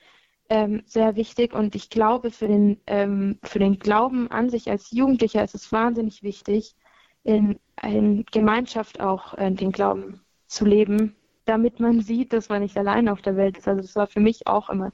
ähm, 0.50 0.84
sehr 0.86 1.16
wichtig 1.16 1.54
und 1.54 1.76
ich 1.76 1.90
glaube 1.90 2.30
für 2.30 2.48
den 2.50 2.82
ähm, 2.88 3.40
für 3.44 3.60
den 3.60 3.80
Glauben 3.80 4.30
an 4.32 4.50
sich 4.50 4.70
als 4.70 4.92
Jugendlicher 4.92 5.44
ist 5.44 5.56
es 5.56 5.72
wahnsinnig 5.72 6.24
wichtig, 6.24 6.76
in, 7.24 7.60
in 7.82 8.26
Gemeinschaft 8.32 9.00
auch 9.00 9.34
äh, 9.38 9.52
den 9.52 9.72
Glauben 9.72 10.22
zu 10.48 10.66
leben, 10.66 11.16
damit 11.46 11.80
man 11.80 12.02
sieht, 12.02 12.34
dass 12.34 12.50
man 12.50 12.62
nicht 12.62 12.78
allein 12.78 13.08
auf 13.08 13.22
der 13.22 13.38
Welt 13.38 13.58
ist. 13.58 13.68
Also 13.68 13.82
das 13.82 13.96
war 13.96 14.08
für 14.08 14.20
mich 14.20 14.46
auch 14.48 14.70
immer 14.70 14.92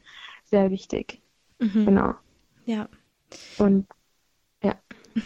sehr 0.52 0.70
wichtig. 0.70 1.22
Mhm. 1.60 1.86
Genau. 1.86 2.14
Ja. 2.66 2.90
Und 3.58 3.88
ja. 4.64 4.76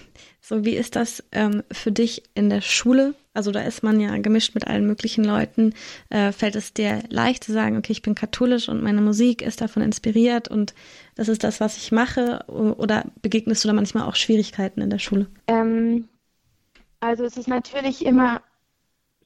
So, 0.47 0.63
wie 0.63 0.75
ist 0.75 0.95
das 0.95 1.23
ähm, 1.31 1.63
für 1.71 1.91
dich 1.91 2.21
in 2.35 2.51
der 2.51 2.61
Schule? 2.61 3.15
Also 3.33 3.51
da 3.51 3.61
ist 3.61 3.81
man 3.81 3.99
ja 3.99 4.15
gemischt 4.19 4.53
mit 4.53 4.67
allen 4.67 4.85
möglichen 4.85 5.23
Leuten. 5.23 5.73
Äh, 6.11 6.31
fällt 6.31 6.55
es 6.55 6.71
dir 6.71 7.01
leicht 7.09 7.43
zu 7.43 7.51
sagen, 7.51 7.77
okay, 7.77 7.93
ich 7.93 8.03
bin 8.03 8.13
katholisch 8.13 8.69
und 8.69 8.83
meine 8.83 9.01
Musik 9.01 9.41
ist 9.41 9.61
davon 9.61 9.81
inspiriert 9.81 10.47
und 10.47 10.75
das 11.15 11.29
ist 11.29 11.43
das, 11.43 11.59
was 11.61 11.77
ich 11.77 11.91
mache? 11.91 12.45
Oder 12.45 13.05
begegnest 13.23 13.63
du 13.63 13.69
da 13.69 13.73
manchmal 13.73 14.07
auch 14.07 14.13
Schwierigkeiten 14.13 14.81
in 14.81 14.91
der 14.91 14.99
Schule? 14.99 15.25
Ähm, 15.47 16.07
also 16.99 17.23
es 17.23 17.37
ist 17.37 17.47
natürlich 17.47 18.05
immer 18.05 18.43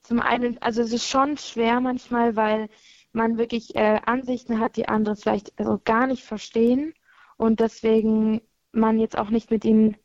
zum 0.01 0.22
einen, 0.22 0.58
also 0.62 0.82
es 0.82 0.94
ist 0.94 1.06
schon 1.06 1.38
schwer 1.38 1.82
manchmal, 1.82 2.38
weil 2.38 2.70
man 3.12 3.38
wirklich 3.38 3.75
äh, 3.75 4.00
Ansichten 4.06 4.60
hat, 4.60 4.78
die 4.78 4.88
andere 4.88 5.16
vielleicht 5.16 5.58
also 5.60 5.80
gar 5.84 6.08
nicht 6.08 6.24
verstehen 6.24 6.94
und 7.38 7.60
deswegen 7.60 8.42
man 8.72 9.00
jetzt 9.00 9.18
auch 9.18 9.30
nicht 9.30 9.51
mit 9.51 9.66
ihnen, 9.66 9.98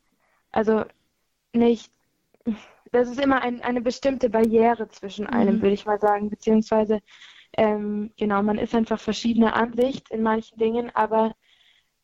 also 0.51 0.85
nicht, 1.53 1.93
das 2.93 3.09
ist 3.09 3.21
immer 3.21 3.43
ein, 3.43 3.63
eine 3.63 3.81
bestimmte 3.81 4.31
Barriere 4.31 4.89
zwischen 4.89 5.27
einem, 5.27 5.57
mhm. 5.57 5.63
würde 5.63 5.75
ich 5.75 5.87
mal 5.87 6.01
sagen, 6.01 6.31
beziehungsweise 6.31 7.01
ähm, 7.57 8.13
genau, 8.17 8.43
man 8.43 8.59
ist 8.59 8.75
einfach 8.75 9.01
verschiedener 9.01 9.55
Ansicht 9.55 10.11
in 10.11 10.23
manchen 10.23 10.59
Dingen, 10.59 10.91
aber 10.95 11.35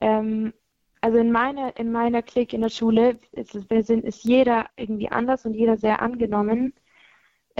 ähm, 0.01 0.53
also 1.01 1.19
in 1.19 1.33
meiner, 1.33 1.77
in 1.79 1.93
meiner 1.93 2.23
Klick 2.23 2.53
in 2.53 2.61
der 2.61 2.69
Schule 2.69 3.19
ist, 3.33 3.55
ist 3.55 4.25
jeder 4.25 4.67
irgendwie 4.77 5.09
anders 5.11 5.47
und 5.47 5.55
jeder 5.55 5.77
sehr 5.77 6.03
angenommen. 6.03 6.75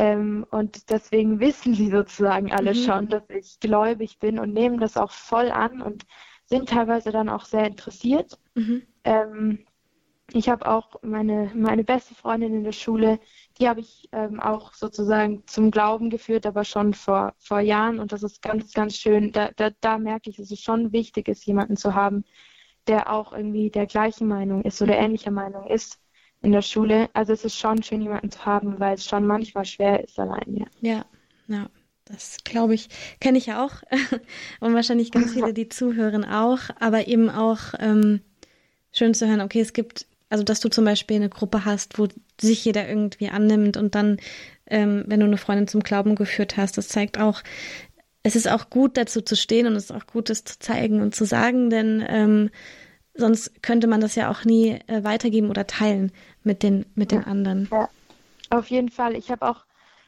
Ähm, 0.01 0.47
und 0.51 0.89
deswegen 0.89 1.41
wissen 1.41 1.75
sie 1.75 1.91
sozusagen 1.91 2.51
alle 2.53 2.73
mhm. 2.73 2.85
schon, 2.85 3.09
dass 3.11 3.29
ich 3.29 3.61
gläubig 3.61 4.19
bin 4.19 4.39
und 4.39 4.55
nehmen 4.55 4.81
das 4.81 4.97
auch 4.97 5.11
voll 5.11 5.51
an 5.51 5.83
und 5.83 6.07
sind 6.47 6.71
teilweise 6.71 7.13
dann 7.13 7.29
auch 7.29 7.45
sehr 7.45 7.67
interessiert. 7.67 8.39
Mhm. 8.55 8.83
Ähm, 9.05 9.67
ich 10.33 10.49
habe 10.49 10.67
auch 10.67 11.03
meine, 11.03 11.53
meine 11.55 11.85
beste 11.85 12.15
Freundin 12.15 12.55
in 12.55 12.65
der 12.65 12.73
Schule, 12.73 13.21
die 13.59 13.69
habe 13.69 13.81
ich 13.81 14.09
ähm, 14.13 14.41
auch 14.41 14.73
sozusagen 14.73 15.47
zum 15.47 15.71
Glauben 15.71 16.09
geführt, 16.09 16.47
aber 16.47 16.65
schon 16.65 16.95
vor, 16.95 17.35
vor 17.37 17.61
Jahren. 17.61 17.99
Und 17.99 18.13
das 18.13 18.23
ist 18.23 18.41
ganz, 18.41 18.73
ganz 18.73 18.97
schön. 18.97 19.33
Da, 19.33 19.51
da, 19.55 19.69
da 19.83 19.99
merke 19.99 20.31
ich, 20.31 20.37
dass 20.37 20.51
es 20.51 20.61
schon 20.61 20.93
wichtig 20.93 21.29
ist, 21.29 21.45
jemanden 21.45 21.77
zu 21.77 21.95
haben, 21.95 22.25
der 22.87 23.13
auch 23.13 23.35
irgendwie 23.35 23.69
der 23.69 23.85
gleichen 23.85 24.29
Meinung 24.29 24.63
ist 24.63 24.81
oder 24.81 24.95
mhm. 24.95 25.05
ähnlicher 25.05 25.31
Meinung 25.31 25.67
ist 25.67 26.01
in 26.43 26.53
der 26.53 26.63
Schule. 26.63 27.09
Also 27.13 27.33
es 27.33 27.45
ist 27.45 27.57
schon 27.57 27.83
schön, 27.83 28.03
jemanden 28.03 28.31
zu 28.31 28.45
haben, 28.45 28.79
weil 28.81 28.95
es 28.95 29.05
schon 29.05 29.27
manchmal 29.27 29.65
schwer 29.65 30.03
ist 30.03 30.19
allein. 30.19 30.57
Ja, 30.57 30.67
ja. 30.81 31.05
ja. 31.49 31.71
Das 32.07 32.39
glaube 32.45 32.75
ich, 32.75 32.89
kenne 33.21 33.39
ich 33.39 33.47
ja 33.47 33.65
auch. 33.65 33.83
Und 34.61 34.75
wahrscheinlich 34.75 35.13
ganz 35.13 35.33
viele, 35.33 35.55
die 35.55 35.69
zuhören 35.69 36.25
auch. 36.25 36.59
Aber 36.81 37.07
eben 37.07 37.31
auch 37.31 37.75
ähm, 37.79 38.21
schön 38.93 39.15
zu 39.15 39.29
hören, 39.29 39.41
okay, 39.41 39.61
es 39.61 39.73
gibt, 39.73 40.07
also 40.29 40.43
dass 40.43 40.61
du 40.61 40.69
zum 40.69 40.85
Beispiel 40.85 41.17
eine 41.17 41.29
Gruppe 41.29 41.65
hast, 41.65 41.99
wo 41.99 42.09
sich 42.41 42.65
jeder 42.65 42.89
irgendwie 42.89 43.29
annimmt 43.29 43.77
und 43.77 43.95
dann, 43.95 44.19
ähm, 44.67 45.05
wenn 45.07 45.21
du 45.21 45.27
eine 45.27 45.37
Freundin 45.37 45.69
zum 45.69 45.83
Glauben 45.83 46.17
geführt 46.17 46.57
hast, 46.57 46.79
das 46.79 46.89
zeigt 46.89 47.19
auch, 47.19 47.43
es 48.23 48.37
ist 48.37 48.51
auch 48.51 48.71
gut, 48.71 48.97
dazu 48.97 49.23
zu 49.23 49.37
stehen 49.37 49.67
und 49.67 49.77
es 49.77 49.85
ist 49.85 49.93
auch 49.93 50.07
gut, 50.07 50.31
das 50.31 50.45
zu 50.45 50.59
zeigen 50.59 51.01
und 51.01 51.15
zu 51.15 51.25
sagen, 51.25 51.71
denn 51.71 52.05
ähm, 52.07 52.51
sonst 53.15 53.63
könnte 53.63 53.87
man 53.87 54.01
das 54.01 54.15
ja 54.15 54.31
auch 54.31 54.45
nie 54.45 54.79
äh, 54.87 55.05
weitergeben 55.05 55.49
oder 55.49 55.67
teilen 55.67 56.13
mit 56.45 56.63
den, 56.63 56.87
mit 56.95 57.13
den 57.13 57.25
anderen. 57.25 57.69
Ja, 57.71 57.89
auf 58.51 58.71
jeden 58.71 58.89
Fall. 58.89 59.17
Ich 59.17 59.31
habe 59.31 59.49
auch 59.49 59.65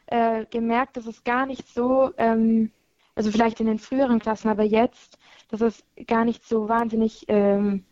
äh, 0.07 0.45
gemerkt, 0.47 0.97
dass 0.97 1.07
es 1.07 1.25
gar 1.25 1.47
nicht 1.47 1.69
so, 1.69 2.13
ähm, 2.17 2.71
also 3.15 3.31
vielleicht 3.31 3.61
in 3.61 3.67
den 3.67 3.79
früheren 3.79 4.19
Klassen, 4.19 4.49
aber 4.49 4.65
jetzt, 4.65 5.19
dass 5.49 5.61
es 5.61 5.85
gar 6.07 6.25
nicht 6.25 6.47
so 6.47 6.69
wahnsinnig 6.69 7.25
ähm, 7.29 7.85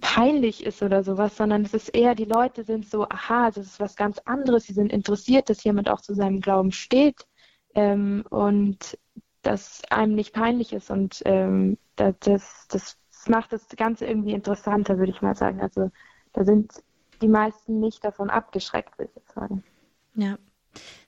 peinlich 0.00 0.64
ist 0.64 0.82
oder 0.82 1.02
sowas, 1.02 1.36
sondern 1.36 1.62
es 1.62 1.74
ist 1.74 1.88
eher, 1.90 2.14
die 2.14 2.24
Leute 2.24 2.64
sind 2.64 2.88
so, 2.88 3.08
aha, 3.08 3.50
das 3.50 3.66
ist 3.66 3.80
was 3.80 3.96
ganz 3.96 4.18
anderes, 4.24 4.64
sie 4.64 4.74
sind 4.74 4.92
interessiert, 4.92 5.48
dass 5.48 5.64
jemand 5.64 5.88
auch 5.88 6.00
zu 6.00 6.14
seinem 6.14 6.40
Glauben 6.40 6.72
steht 6.72 7.26
ähm, 7.74 8.24
und 8.30 8.98
dass 9.42 9.82
einem 9.90 10.14
nicht 10.14 10.34
peinlich 10.34 10.72
ist 10.72 10.90
und 10.90 11.22
ähm, 11.24 11.78
das, 11.96 12.14
das, 12.20 12.66
das 12.68 12.98
macht 13.28 13.52
das 13.52 13.66
Ganze 13.76 14.06
irgendwie 14.06 14.32
interessanter, 14.32 14.98
würde 14.98 15.12
ich 15.12 15.22
mal 15.22 15.34
sagen. 15.34 15.60
Also 15.60 15.90
da 16.32 16.44
sind 16.44 16.72
die 17.22 17.28
meisten 17.28 17.80
nicht 17.80 18.04
davon 18.04 18.30
abgeschreckt, 18.30 18.98
würde 18.98 19.10
ich 19.10 19.16
jetzt 19.16 19.34
sagen. 19.34 19.64
Ja, 20.14 20.38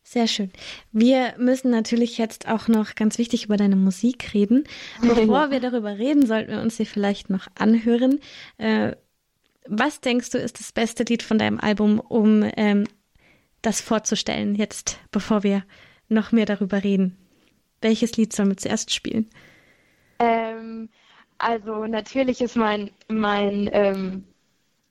sehr 0.02 0.26
schön. 0.26 0.50
Wir 0.92 1.34
müssen 1.38 1.70
natürlich 1.70 2.18
jetzt 2.18 2.48
auch 2.48 2.68
noch 2.68 2.94
ganz 2.94 3.18
wichtig 3.18 3.44
über 3.44 3.56
deine 3.56 3.76
Musik 3.76 4.34
reden. 4.34 4.64
Bevor 5.00 5.50
wir 5.50 5.60
darüber 5.60 5.98
reden, 5.98 6.26
sollten 6.26 6.50
wir 6.50 6.60
uns 6.60 6.76
sie 6.76 6.86
vielleicht 6.86 7.30
noch 7.30 7.46
anhören. 7.56 8.20
Äh, 8.58 8.96
was 9.66 10.00
denkst 10.00 10.30
du, 10.30 10.38
ist 10.38 10.58
das 10.58 10.72
beste 10.72 11.04
Lied 11.04 11.22
von 11.22 11.38
deinem 11.38 11.60
Album, 11.60 12.00
um 12.00 12.44
ähm, 12.56 12.86
das 13.62 13.80
vorzustellen, 13.80 14.54
jetzt, 14.54 14.98
bevor 15.10 15.42
wir 15.42 15.64
noch 16.08 16.32
mehr 16.32 16.46
darüber 16.46 16.82
reden? 16.82 17.16
Welches 17.80 18.16
Lied 18.16 18.32
sollen 18.32 18.48
wir 18.50 18.56
zuerst 18.56 18.92
spielen? 18.92 19.30
Ähm, 20.18 20.88
also 21.38 21.86
natürlich 21.86 22.40
ist 22.40 22.56
mein, 22.56 22.90
mein 23.08 23.68
ähm, 23.72 24.24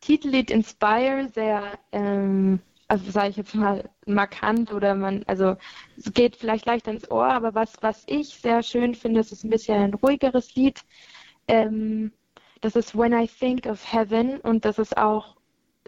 Titellied 0.01 0.51
Inspire 0.51 1.29
sehr 1.33 1.77
ähm, 1.91 2.59
also 2.89 3.11
sage 3.11 3.29
ich 3.29 3.37
jetzt 3.37 3.53
mal, 3.53 3.87
markant 4.07 4.73
oder 4.73 4.95
man, 4.95 5.23
also 5.27 5.55
es 5.95 6.11
geht 6.11 6.35
vielleicht 6.35 6.65
leicht 6.65 6.87
ins 6.87 7.09
Ohr, 7.09 7.27
aber 7.27 7.53
was, 7.53 7.75
was 7.81 8.03
ich 8.07 8.29
sehr 8.29 8.63
schön 8.63 8.95
finde, 8.95 9.19
ist 9.19 9.43
ein 9.43 9.51
bisschen 9.51 9.77
ein 9.77 9.93
ruhigeres 9.93 10.55
Lied. 10.55 10.81
Ähm, 11.47 12.11
das 12.61 12.75
ist 12.75 12.97
When 12.97 13.13
I 13.13 13.27
Think 13.27 13.67
of 13.67 13.93
Heaven 13.93 14.39
und 14.39 14.65
das 14.65 14.79
ist 14.79 14.97
auch, 14.97 15.37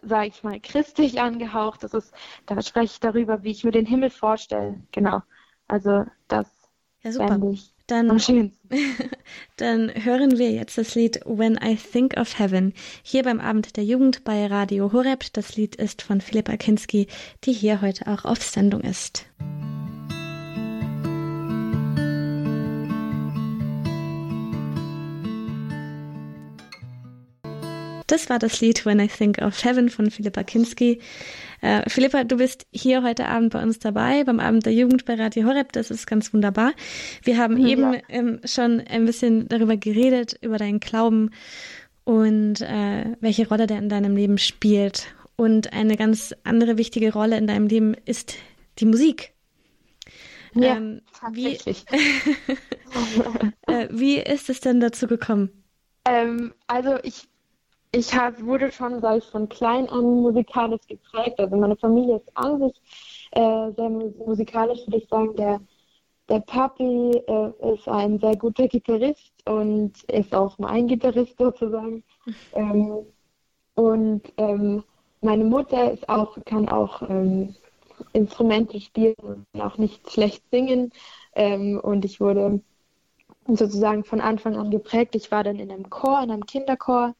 sage 0.03 0.27
ich 0.27 0.43
mal, 0.43 0.59
christlich 0.59 1.19
angehaucht. 1.19 1.83
Das 1.83 1.95
ist, 1.95 2.13
da 2.45 2.61
spreche 2.61 2.93
ich 2.93 2.99
darüber, 2.99 3.43
wie 3.43 3.51
ich 3.51 3.63
mir 3.63 3.71
den 3.71 3.87
Himmel 3.87 4.11
vorstelle. 4.11 4.79
Genau. 4.91 5.21
Also 5.67 6.05
das 6.27 6.47
ja, 7.01 7.11
super. 7.11 7.39
ich 7.51 7.73
dann, 7.91 8.09
dann 9.57 9.91
hören 9.93 10.37
wir 10.37 10.51
jetzt 10.51 10.77
das 10.77 10.95
Lied 10.95 11.19
When 11.25 11.59
I 11.63 11.75
Think 11.75 12.17
of 12.17 12.39
Heaven 12.39 12.73
hier 13.03 13.23
beim 13.23 13.39
Abend 13.39 13.75
der 13.75 13.83
Jugend 13.83 14.23
bei 14.23 14.45
Radio 14.47 14.93
Horeb. 14.93 15.25
Das 15.33 15.57
Lied 15.57 15.75
ist 15.75 16.01
von 16.01 16.21
Philippa 16.21 16.57
Kinski, 16.57 17.07
die 17.43 17.53
hier 17.53 17.81
heute 17.81 18.07
auch 18.07 18.25
auf 18.25 18.41
Sendung 18.41 18.81
ist. 18.81 19.25
Das 28.11 28.29
war 28.29 28.39
das 28.39 28.59
Lied 28.59 28.85
When 28.85 28.99
I 28.99 29.07
Think 29.07 29.41
of 29.41 29.63
Heaven 29.63 29.89
von 29.89 30.11
Philippa 30.11 30.43
Kinski. 30.43 30.99
Äh, 31.61 31.89
Philippa, 31.89 32.25
du 32.25 32.35
bist 32.35 32.67
hier 32.69 33.03
heute 33.03 33.29
Abend 33.29 33.53
bei 33.53 33.63
uns 33.63 33.79
dabei, 33.79 34.25
beim 34.25 34.41
Abend 34.41 34.65
der 34.65 34.73
Jugend 34.73 35.05
bei 35.05 35.13
Radio 35.13 35.47
Horeb. 35.47 35.71
Das 35.71 35.89
ist 35.89 36.07
ganz 36.07 36.33
wunderbar. 36.33 36.73
Wir 37.23 37.37
haben 37.37 37.55
ja. 37.55 37.69
eben 37.69 38.01
ähm, 38.09 38.41
schon 38.43 38.81
ein 38.81 39.05
bisschen 39.05 39.47
darüber 39.47 39.77
geredet, 39.77 40.37
über 40.41 40.57
deinen 40.57 40.81
Glauben 40.81 41.29
und 42.03 42.59
äh, 42.59 43.15
welche 43.21 43.47
Rolle 43.47 43.65
der 43.65 43.77
in 43.77 43.87
deinem 43.87 44.17
Leben 44.17 44.37
spielt. 44.37 45.07
Und 45.37 45.71
eine 45.71 45.95
ganz 45.95 46.35
andere 46.43 46.77
wichtige 46.77 47.13
Rolle 47.13 47.37
in 47.37 47.47
deinem 47.47 47.67
Leben 47.67 47.95
ist 48.03 48.35
die 48.79 48.87
Musik. 48.87 49.31
Ja, 50.53 50.75
ähm, 50.75 50.99
wie, 51.31 51.55
äh, 53.67 53.87
wie 53.89 54.17
ist 54.17 54.49
es 54.49 54.59
denn 54.59 54.81
dazu 54.81 55.07
gekommen? 55.07 55.61
Ähm, 56.05 56.53
also 56.67 56.97
ich 57.03 57.30
ich 57.91 58.15
hab, 58.15 58.41
wurde 58.43 58.71
schon, 58.71 59.01
sag 59.01 59.17
ich, 59.17 59.25
von 59.25 59.49
klein 59.49 59.89
an 59.89 60.21
musikalisch 60.21 60.87
geprägt. 60.87 61.39
Also 61.39 61.55
meine 61.57 61.75
Familie 61.75 62.17
ist 62.17 62.37
an 62.37 62.59
sich 62.59 62.81
äh, 63.31 63.71
sehr 63.71 63.89
musikalisch, 63.89 64.79
würde 64.87 64.97
ich 64.97 65.09
sagen. 65.09 65.35
Der, 65.35 65.59
der 66.29 66.39
Papi 66.39 67.21
äh, 67.27 67.73
ist 67.73 67.87
ein 67.87 68.19
sehr 68.19 68.37
guter 68.37 68.67
Gitarrist 68.67 69.33
und 69.45 69.91
ist 70.03 70.33
auch 70.33 70.57
mein 70.57 70.87
Gitarrist 70.87 71.37
sozusagen. 71.37 72.03
ähm, 72.53 73.05
und 73.75 74.21
ähm, 74.37 74.83
meine 75.21 75.43
Mutter 75.43 75.91
ist 75.91 76.07
auch, 76.07 76.37
kann 76.45 76.69
auch 76.69 77.01
ähm, 77.09 77.55
Instrumente 78.13 78.79
spielen 78.79 79.15
und 79.21 79.61
auch 79.61 79.77
nicht 79.77 80.09
schlecht 80.09 80.43
singen. 80.49 80.91
Ähm, 81.35 81.79
und 81.83 82.05
ich 82.05 82.21
wurde 82.21 82.61
sozusagen 83.47 84.05
von 84.05 84.21
Anfang 84.21 84.55
an 84.55 84.71
geprägt. 84.71 85.15
Ich 85.15 85.29
war 85.31 85.43
dann 85.43 85.59
in 85.59 85.71
einem 85.71 85.89
Chor, 85.89 86.23
in 86.23 86.31
einem 86.31 86.45
Kinderchor 86.45 87.15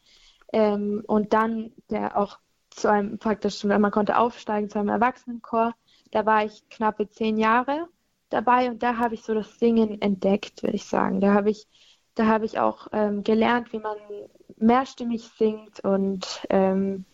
ähm, 0.54 1.04
und 1.08 1.34
dann 1.34 1.72
der 1.90 2.18
auch 2.18 2.40
zu 2.70 2.90
einem 2.90 3.20
praktisch, 3.20 3.64
man 3.64 3.92
konnte 3.92 4.18
aufsteigen 4.18 4.70
zu 4.70 4.80
einem 4.80 4.90
Erwachsenenchor. 4.90 5.74
Da 6.12 6.26
war 6.26 6.46
ich 6.46 6.68
knappe 6.70 7.10
zehn 7.10 7.38
Jahre 7.38 7.88
dabei 8.30 8.70
und 8.70 8.82
da 8.82 8.98
habe 8.98 9.16
ich 9.16 9.24
so 9.24 9.34
das 9.34 9.60
Singen 9.60 10.02
entdeckt, 10.02 10.64
würde 10.64 10.76
ich 10.76 10.86
sagen. 10.86 11.22
Da 11.22 11.34
habe 11.34 11.50
ich, 11.50 11.68
da 12.16 12.28
habe 12.28 12.46
ich 12.46 12.60
auch 12.60 12.88
ähm, 12.94 13.24
gelernt, 13.24 13.74
wie 13.74 13.80
man 13.80 13.98
mehrstimmig 14.58 15.24
singt 15.38 15.82
und 15.82 16.46
ähm, 16.50 17.06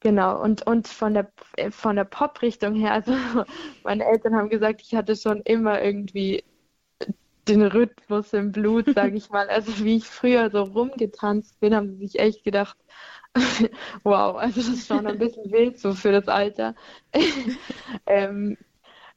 genau 0.00 0.40
und 0.42 0.66
und 0.66 0.88
von 0.88 1.14
der 1.14 1.32
von 1.70 1.96
der 1.96 2.04
Pop-Richtung 2.04 2.74
her. 2.74 2.92
Also 2.92 3.12
meine 3.84 4.04
Eltern 4.04 4.36
haben 4.36 4.48
gesagt, 4.48 4.82
ich 4.82 4.94
hatte 4.94 5.16
schon 5.16 5.40
immer 5.42 5.82
irgendwie 5.82 6.44
den 7.52 7.62
Rhythmus 7.62 8.32
im 8.32 8.52
Blut, 8.52 8.94
sage 8.94 9.16
ich 9.16 9.30
mal. 9.30 9.48
Also 9.48 9.84
wie 9.84 9.96
ich 9.96 10.08
früher 10.08 10.50
so 10.50 10.62
rumgetanzt 10.62 11.60
bin, 11.60 11.74
haben 11.74 11.90
sie 11.90 12.06
sich 12.06 12.18
echt 12.18 12.44
gedacht, 12.44 12.76
wow, 14.04 14.36
also 14.36 14.60
das 14.60 14.68
ist 14.68 14.86
schon 14.86 15.06
ein 15.06 15.18
bisschen 15.18 15.50
wild 15.50 15.78
so 15.78 15.94
für 15.94 16.12
das 16.12 16.28
Alter. 16.28 16.74
ähm, 18.06 18.56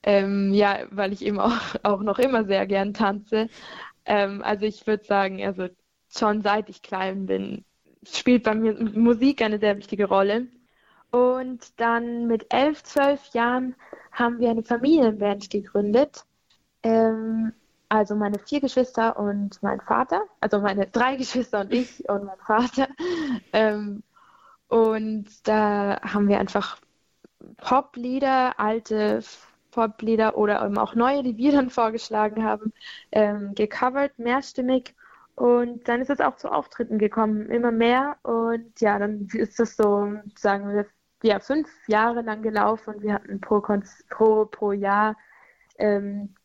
ähm, 0.04 0.54
ja, 0.54 0.80
weil 0.92 1.14
ich 1.14 1.26
eben 1.26 1.40
auch, 1.40 1.76
auch 1.84 2.02
noch 2.02 2.20
immer 2.20 2.46
sehr 2.46 2.66
gern 2.68 2.94
tanze. 2.94 3.50
Ähm, 4.06 4.42
also 4.44 4.66
ich 4.66 4.86
würde 4.88 5.04
sagen, 5.04 5.44
also 5.44 5.68
schon 6.10 6.42
seit 6.42 6.70
ich 6.70 6.82
klein 6.82 7.26
bin, 7.26 7.66
spielt 8.04 8.44
bei 8.44 8.56
mir 8.56 8.74
Musik 8.74 9.42
eine 9.42 9.60
sehr 9.60 9.78
wichtige 9.78 10.06
Rolle. 10.06 10.48
Und 11.12 11.80
dann 11.80 12.28
mit 12.28 12.54
elf, 12.54 12.84
zwölf 12.84 13.34
Jahren 13.34 13.76
haben 14.12 14.40
wir 14.40 14.50
eine 14.50 14.64
Familienband 14.64 15.50
gegründet. 15.50 16.26
Ähm, 16.84 17.54
also 17.98 18.16
meine 18.16 18.40
vier 18.40 18.62
Geschwister 18.62 19.18
und 19.18 19.62
mein 19.62 19.82
Vater, 19.82 20.24
also 20.42 20.60
meine 20.60 20.88
drei 20.88 21.16
Geschwister 21.18 21.62
und 21.62 21.74
ich 21.74 22.08
und 22.10 22.26
mein 22.26 22.40
Vater. 22.46 22.88
Ähm, 23.54 24.04
und 24.68 25.48
da 25.48 26.00
haben 26.02 26.28
wir 26.28 26.40
einfach 26.40 26.78
Poplieder, 27.58 28.60
alte 28.60 29.22
Poplieder 29.72 30.38
oder 30.38 30.66
eben 30.66 30.78
auch 30.78 30.96
neue, 30.96 31.22
die 31.24 31.38
wir 31.38 31.52
dann 31.52 31.70
vorgeschlagen 31.70 32.44
haben, 32.44 32.74
ähm, 33.12 33.54
gecovert, 33.56 34.18
mehrstimmig. 34.18 34.96
Und 35.36 35.88
dann 35.90 36.02
ist 36.02 36.10
es 36.10 36.22
auch 36.22 36.38
zu 36.38 36.50
Auftritten 36.50 36.98
gekommen, 36.98 37.50
immer 37.50 37.72
mehr. 37.72 38.18
Und 38.24 38.80
ja, 38.80 38.98
dann 38.98 39.28
ist 39.34 39.60
das 39.60 39.76
so, 39.76 40.14
sagen 40.36 40.74
wir, 40.74 40.86
ja, 41.24 41.40
fünf 41.40 41.70
Jahre 41.88 42.22
lang 42.22 42.42
gelaufen 42.42 42.96
und 42.96 43.02
wir 43.02 43.14
hatten 43.14 43.42
pro, 43.42 43.62
pro, 44.10 44.46
pro 44.46 44.72
Jahr 44.72 45.18
ähm, 45.78 46.36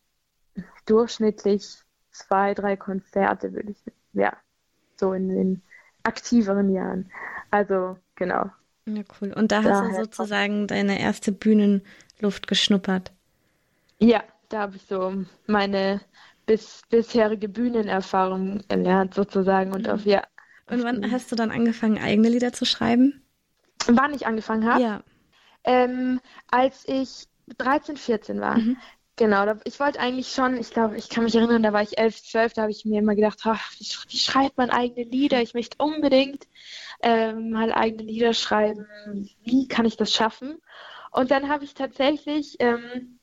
durchschnittlich 0.85 1.79
zwei, 2.11 2.53
drei 2.53 2.75
Konzerte, 2.75 3.53
würde 3.53 3.71
ich, 3.71 3.83
ja, 4.13 4.35
so 4.97 5.13
in 5.13 5.29
den 5.29 5.61
aktiveren 6.03 6.73
Jahren. 6.73 7.11
Also, 7.49 7.97
genau. 8.15 8.49
Ja, 8.85 9.03
cool. 9.21 9.33
Und 9.33 9.51
da 9.51 9.63
hast 9.63 9.83
du 9.83 10.03
sozusagen 10.03 10.67
deine 10.67 10.99
erste 10.99 11.31
Bühnenluft 11.31 12.47
geschnuppert. 12.47 13.11
Ja, 13.99 14.23
da 14.49 14.61
habe 14.61 14.75
ich 14.75 14.83
so 14.83 15.25
meine 15.47 16.01
bis, 16.45 16.81
bisherige 16.89 17.47
Bühnenerfahrung 17.47 18.63
erlernt, 18.67 19.13
sozusagen. 19.13 19.73
Und 19.73 19.87
auf, 19.87 20.05
ja. 20.05 20.23
Und 20.69 20.83
wann 20.83 21.11
hast 21.11 21.31
du 21.31 21.35
dann 21.35 21.51
angefangen, 21.51 21.97
eigene 21.97 22.29
Lieder 22.29 22.51
zu 22.53 22.65
schreiben? 22.65 23.21
Wann 23.87 24.13
ich 24.13 24.25
angefangen 24.25 24.65
habe? 24.65 24.81
Ja. 24.81 25.03
Ähm, 25.63 26.19
als 26.49 26.87
ich 26.87 27.27
13, 27.57 27.97
14 27.97 28.39
war. 28.41 28.57
Mhm. 28.57 28.77
Genau, 29.17 29.53
ich 29.65 29.79
wollte 29.79 29.99
eigentlich 29.99 30.29
schon, 30.29 30.57
ich 30.57 30.71
glaube, 30.71 30.97
ich 30.97 31.09
kann 31.09 31.25
mich 31.25 31.35
erinnern, 31.35 31.61
da 31.61 31.73
war 31.73 31.83
ich 31.83 31.97
11, 31.97 32.23
12, 32.23 32.53
da 32.53 32.63
habe 32.63 32.71
ich 32.71 32.85
mir 32.85 32.99
immer 32.99 33.15
gedacht, 33.15 33.39
ach, 33.43 33.71
wie, 33.77 33.85
wie, 34.09 34.17
schreibt 34.17 34.57
man 34.57 34.69
eigene 34.69 35.03
Lieder? 35.03 35.41
Ich 35.41 35.53
möchte 35.53 35.77
unbedingt 35.83 36.47
ähm, 37.03 37.51
mal 37.51 37.71
eigene 37.71 38.03
Lieder 38.03 38.33
schreiben. 38.33 38.87
Wie 39.43 39.67
kann 39.67 39.85
ich 39.85 39.97
das 39.97 40.13
schaffen? 40.13 40.57
Und 41.11 41.29
dann 41.29 41.49
habe 41.49 41.65
ich 41.65 41.73
tatsächlich 41.73 42.55
ähm, 42.59 43.19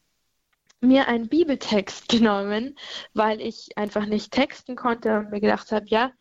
mir 0.81 1.09
einen 1.09 1.29
Bibeltext 1.29 2.09
genommen, 2.09 2.79
weil 3.15 3.41
ich 3.41 3.77
einfach 3.77 4.07
nicht 4.07 4.33
texten 4.33 4.77
konnte 4.77 5.19
und 5.19 5.31
mir 5.31 5.41
gedacht 5.41 5.73
habe, 5.73 5.87
ja, 5.89 6.13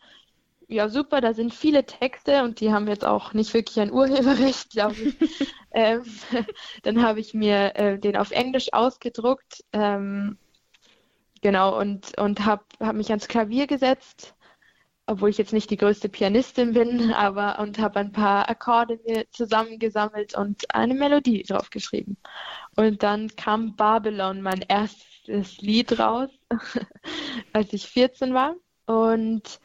ja 0.67 0.89
super, 0.89 1.21
da 1.21 1.33
sind 1.33 1.53
viele 1.53 1.85
Texte 1.85 2.43
und 2.43 2.59
die 2.59 2.71
haben 2.73 2.87
jetzt 2.87 3.05
auch 3.05 3.33
nicht 3.33 3.53
wirklich 3.53 3.79
ein 3.79 3.91
Urheberrecht, 3.91 4.69
glaube 4.71 4.95
ich. 4.95 5.15
ähm, 5.71 6.03
dann 6.83 7.01
habe 7.01 7.19
ich 7.19 7.33
mir 7.33 7.75
äh, 7.75 7.99
den 7.99 8.17
auf 8.17 8.31
Englisch 8.31 8.73
ausgedruckt, 8.73 9.63
ähm, 9.73 10.37
genau, 11.41 11.79
und, 11.79 12.17
und 12.17 12.45
habe 12.45 12.65
hab 12.79 12.95
mich 12.95 13.09
ans 13.09 13.27
Klavier 13.27 13.67
gesetzt, 13.67 14.35
obwohl 15.05 15.29
ich 15.29 15.37
jetzt 15.37 15.53
nicht 15.53 15.69
die 15.69 15.77
größte 15.77 16.09
Pianistin 16.09 16.73
bin, 16.73 17.13
aber 17.13 17.59
und 17.59 17.79
habe 17.79 17.99
ein 17.99 18.11
paar 18.11 18.49
Akkorde 18.49 18.99
mir 19.07 19.25
zusammengesammelt 19.31 20.35
und 20.37 20.75
eine 20.75 20.95
Melodie 20.95 21.43
drauf 21.43 21.69
geschrieben. 21.69 22.17
Und 22.75 23.03
dann 23.03 23.29
kam 23.37 23.77
Babylon, 23.77 24.41
mein 24.41 24.65
erstes 24.67 25.57
Lied 25.59 25.97
raus, 25.97 26.29
als 27.53 27.71
ich 27.71 27.87
14 27.87 28.33
war. 28.33 28.55
Und 28.85 29.61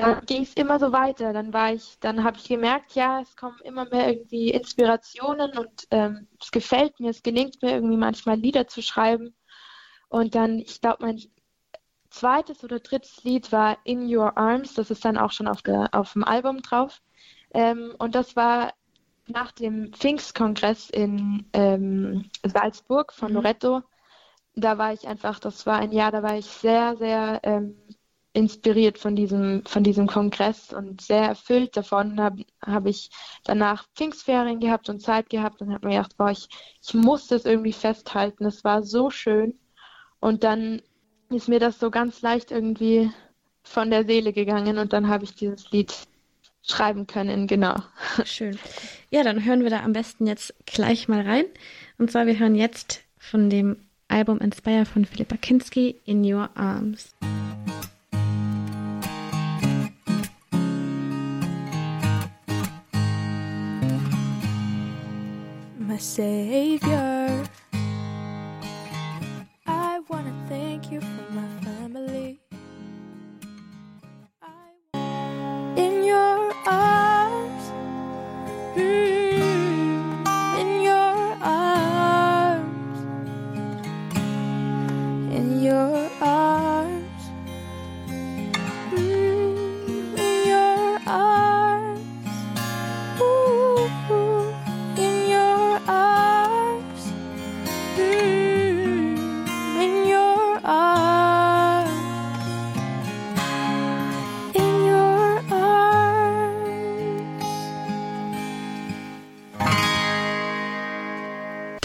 dann 0.00 0.26
ging 0.26 0.42
es 0.42 0.54
immer 0.54 0.78
so 0.78 0.92
weiter. 0.92 1.32
Dann 1.32 1.52
war 1.52 1.72
ich, 1.72 1.98
dann 2.00 2.24
habe 2.24 2.36
ich 2.38 2.48
gemerkt, 2.48 2.94
ja, 2.94 3.20
es 3.20 3.36
kommen 3.36 3.58
immer 3.64 3.84
mehr 3.86 4.12
irgendwie 4.12 4.50
Inspirationen 4.50 5.56
und 5.56 5.86
ähm, 5.90 6.28
es 6.40 6.50
gefällt 6.50 7.00
mir, 7.00 7.10
es 7.10 7.22
gelingt 7.22 7.62
mir 7.62 7.72
irgendwie 7.72 7.96
manchmal 7.96 8.38
Lieder 8.38 8.66
zu 8.66 8.82
schreiben. 8.82 9.34
Und 10.08 10.34
dann, 10.34 10.58
ich 10.58 10.80
glaube, 10.80 11.04
mein 11.04 11.20
zweites 12.10 12.64
oder 12.64 12.80
drittes 12.80 13.22
Lied 13.24 13.52
war 13.52 13.78
In 13.84 14.14
Your 14.14 14.36
Arms, 14.36 14.74
das 14.74 14.90
ist 14.90 15.04
dann 15.04 15.16
auch 15.16 15.32
schon 15.32 15.48
auf, 15.48 15.62
der, 15.62 15.88
auf 15.92 16.12
dem 16.12 16.24
Album 16.24 16.62
drauf. 16.62 17.00
Ähm, 17.54 17.94
und 17.98 18.14
das 18.14 18.36
war 18.36 18.72
nach 19.26 19.52
dem 19.52 19.92
Pfingstkongress 19.92 20.90
in 20.90 21.48
ähm, 21.52 22.28
Salzburg 22.44 23.12
von 23.12 23.30
mhm. 23.30 23.36
Loretto. 23.36 23.82
Da 24.54 24.78
war 24.78 24.92
ich 24.92 25.06
einfach, 25.06 25.38
das 25.38 25.66
war 25.66 25.78
ein 25.78 25.92
Jahr, 25.92 26.10
da 26.10 26.22
war 26.22 26.36
ich 26.36 26.46
sehr, 26.46 26.96
sehr 26.96 27.40
ähm, 27.44 27.76
inspiriert 28.32 28.98
von 28.98 29.16
diesem, 29.16 29.64
von 29.66 29.82
diesem 29.82 30.06
Kongress 30.06 30.72
und 30.72 31.00
sehr 31.00 31.22
erfüllt 31.22 31.76
davon. 31.76 32.20
Habe 32.20 32.44
hab 32.64 32.86
ich 32.86 33.10
danach 33.44 33.86
Pfingstferien 33.96 34.60
gehabt 34.60 34.88
und 34.88 35.00
Zeit 35.00 35.30
gehabt 35.30 35.60
und 35.60 35.72
habe 35.72 35.88
mir 35.88 35.94
gedacht, 35.96 36.16
boah, 36.16 36.30
ich, 36.30 36.48
ich 36.82 36.94
muss 36.94 37.26
das 37.26 37.44
irgendwie 37.44 37.72
festhalten. 37.72 38.44
Es 38.44 38.62
war 38.62 38.82
so 38.82 39.10
schön. 39.10 39.58
Und 40.20 40.44
dann 40.44 40.80
ist 41.30 41.48
mir 41.48 41.60
das 41.60 41.78
so 41.78 41.90
ganz 41.90 42.22
leicht 42.22 42.50
irgendwie 42.50 43.10
von 43.62 43.90
der 43.90 44.04
Seele 44.04 44.32
gegangen 44.32 44.78
und 44.78 44.92
dann 44.92 45.08
habe 45.08 45.24
ich 45.24 45.34
dieses 45.34 45.70
Lied 45.70 45.94
schreiben 46.62 47.06
können, 47.06 47.46
genau. 47.46 47.76
Schön. 48.24 48.58
Ja, 49.10 49.22
dann 49.22 49.44
hören 49.44 49.62
wir 49.62 49.70
da 49.70 49.82
am 49.82 49.92
besten 49.92 50.26
jetzt 50.26 50.54
gleich 50.66 51.08
mal 51.08 51.22
rein. 51.22 51.44
Und 51.98 52.10
zwar, 52.10 52.26
wir 52.26 52.38
hören 52.38 52.54
jetzt 52.54 53.00
von 53.18 53.50
dem 53.50 53.76
Album 54.08 54.38
Inspire 54.38 54.86
von 54.86 55.04
Philippa 55.04 55.36
Kinski, 55.36 55.96
In 56.04 56.24
Your 56.24 56.50
Arms. 56.54 57.14
Savior. 66.00 66.99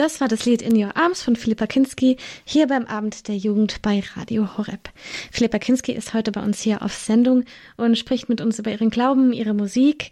Das 0.05 0.21
war 0.21 0.27
das 0.27 0.45
Lied 0.45 0.61
In 0.61 0.77
Your 0.77 0.95
Arms 0.95 1.23
von 1.23 1.35
Philippa 1.35 1.65
Kinski 1.65 2.17
hier 2.43 2.67
beim 2.67 2.85
Abend 2.85 3.27
der 3.27 3.37
Jugend 3.37 3.81
bei 3.81 4.03
Radio 4.13 4.55
Horeb. 4.55 4.91
Philippa 5.31 5.57
Kinski 5.57 5.93
ist 5.93 6.13
heute 6.13 6.31
bei 6.31 6.43
uns 6.43 6.61
hier 6.61 6.83
auf 6.83 6.93
Sendung 6.93 7.43
und 7.75 7.97
spricht 7.97 8.29
mit 8.29 8.39
uns 8.39 8.59
über 8.59 8.69
ihren 8.69 8.91
Glauben, 8.91 9.33
ihre 9.33 9.55
Musik. 9.55 10.11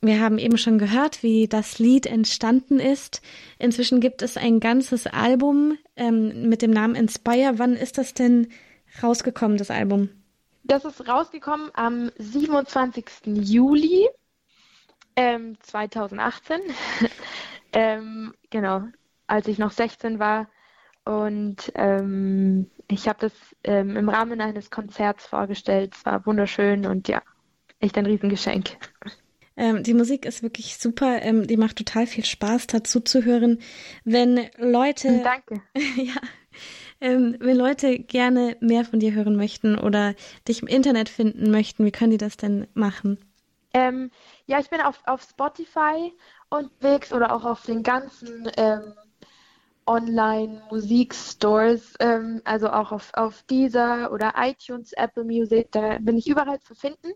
Wir 0.00 0.18
haben 0.18 0.38
eben 0.38 0.56
schon 0.56 0.78
gehört, 0.78 1.22
wie 1.22 1.46
das 1.46 1.78
Lied 1.78 2.06
entstanden 2.06 2.80
ist. 2.80 3.20
Inzwischen 3.58 4.00
gibt 4.00 4.22
es 4.22 4.38
ein 4.38 4.60
ganzes 4.60 5.06
Album 5.06 5.76
ähm, 5.94 6.48
mit 6.48 6.62
dem 6.62 6.70
Namen 6.70 6.94
Inspire. 6.94 7.58
Wann 7.58 7.74
ist 7.74 7.98
das 7.98 8.14
denn 8.14 8.48
rausgekommen, 9.02 9.58
das 9.58 9.70
Album? 9.70 10.08
Das 10.64 10.86
ist 10.86 11.06
rausgekommen 11.06 11.70
am 11.74 12.10
27. 12.16 13.04
Juli 13.26 14.08
ähm, 15.16 15.58
2018. 15.60 16.60
ähm, 17.74 18.32
genau, 18.48 18.84
als 19.26 19.48
ich 19.48 19.58
noch 19.58 19.70
16 19.70 20.18
war. 20.18 20.48
Und 21.04 21.72
ähm, 21.74 22.70
ich 22.88 23.08
habe 23.08 23.18
das 23.20 23.32
ähm, 23.64 23.96
im 23.96 24.08
Rahmen 24.08 24.40
eines 24.40 24.70
Konzerts 24.70 25.26
vorgestellt. 25.26 25.94
Es 25.96 26.06
war 26.06 26.24
wunderschön 26.26 26.86
und 26.86 27.08
ja, 27.08 27.22
echt 27.80 27.98
ein 27.98 28.06
Riesengeschenk. 28.06 28.76
Ähm, 29.56 29.82
die 29.82 29.94
Musik 29.94 30.24
ist 30.24 30.42
wirklich 30.42 30.78
super. 30.78 31.20
Ähm, 31.22 31.46
die 31.46 31.56
macht 31.56 31.76
total 31.76 32.06
viel 32.06 32.24
Spaß, 32.24 32.68
dazu 32.68 33.00
zu 33.00 33.24
hören. 33.24 33.58
Wenn 34.04 34.48
Leute. 34.56 35.20
Danke. 35.24 35.62
ja. 35.96 36.20
Ähm, 37.00 37.36
wenn 37.40 37.56
Leute 37.56 37.98
gerne 37.98 38.56
mehr 38.60 38.84
von 38.84 39.00
dir 39.00 39.12
hören 39.12 39.34
möchten 39.36 39.76
oder 39.76 40.14
dich 40.46 40.62
im 40.62 40.68
Internet 40.68 41.08
finden 41.08 41.50
möchten, 41.50 41.84
wie 41.84 41.90
können 41.90 42.12
die 42.12 42.18
das 42.18 42.36
denn 42.36 42.68
machen? 42.74 43.18
Ähm, 43.74 44.10
ja, 44.46 44.60
ich 44.60 44.70
bin 44.70 44.80
auf, 44.80 45.02
auf 45.06 45.22
Spotify 45.22 46.12
unterwegs 46.50 47.12
oder 47.12 47.34
auch 47.34 47.44
auf 47.44 47.62
den 47.62 47.82
ganzen 47.82 48.48
ähm, 48.56 48.94
Online-Musikstores, 49.86 51.94
ähm, 52.00 52.40
also 52.44 52.70
auch 52.70 52.92
auf, 52.92 53.10
auf 53.14 53.42
Deezer 53.44 54.12
oder 54.12 54.34
iTunes, 54.36 54.92
Apple 54.92 55.24
Music, 55.24 55.72
da 55.72 55.98
bin 55.98 56.16
ich 56.16 56.28
überall 56.28 56.60
zu 56.60 56.74
finden. 56.74 57.12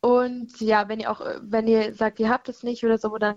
Und 0.00 0.60
ja, 0.60 0.88
wenn 0.88 1.00
ihr 1.00 1.10
auch, 1.10 1.20
wenn 1.42 1.66
ihr 1.66 1.94
sagt, 1.94 2.20
ihr 2.20 2.28
habt 2.28 2.48
es 2.48 2.62
nicht 2.62 2.84
oder 2.84 2.98
so, 2.98 3.16
dann 3.18 3.36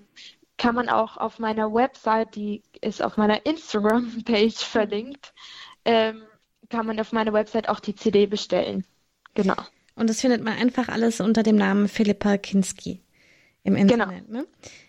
kann 0.57 0.75
man 0.75 0.89
auch 0.89 1.17
auf 1.17 1.39
meiner 1.39 1.73
Website, 1.73 2.35
die 2.35 2.63
ist 2.81 3.01
auf 3.01 3.17
meiner 3.17 3.45
Instagram-Page 3.45 4.57
verlinkt, 4.57 5.33
ähm, 5.85 6.23
kann 6.69 6.85
man 6.85 6.99
auf 6.99 7.13
meiner 7.13 7.33
Website 7.33 7.69
auch 7.69 7.79
die 7.79 7.95
CD 7.95 8.25
bestellen. 8.25 8.83
Genau. 9.33 9.55
Und 9.95 10.09
das 10.09 10.21
findet 10.21 10.43
man 10.43 10.53
einfach 10.53 10.89
alles 10.89 11.21
unter 11.21 11.43
dem 11.43 11.55
Namen 11.55 11.87
Philippa 11.87 12.37
Kinski 12.37 13.01
im 13.63 13.75
Internet, 13.75 14.27
genau. 14.27 14.41
ne? 14.41 14.47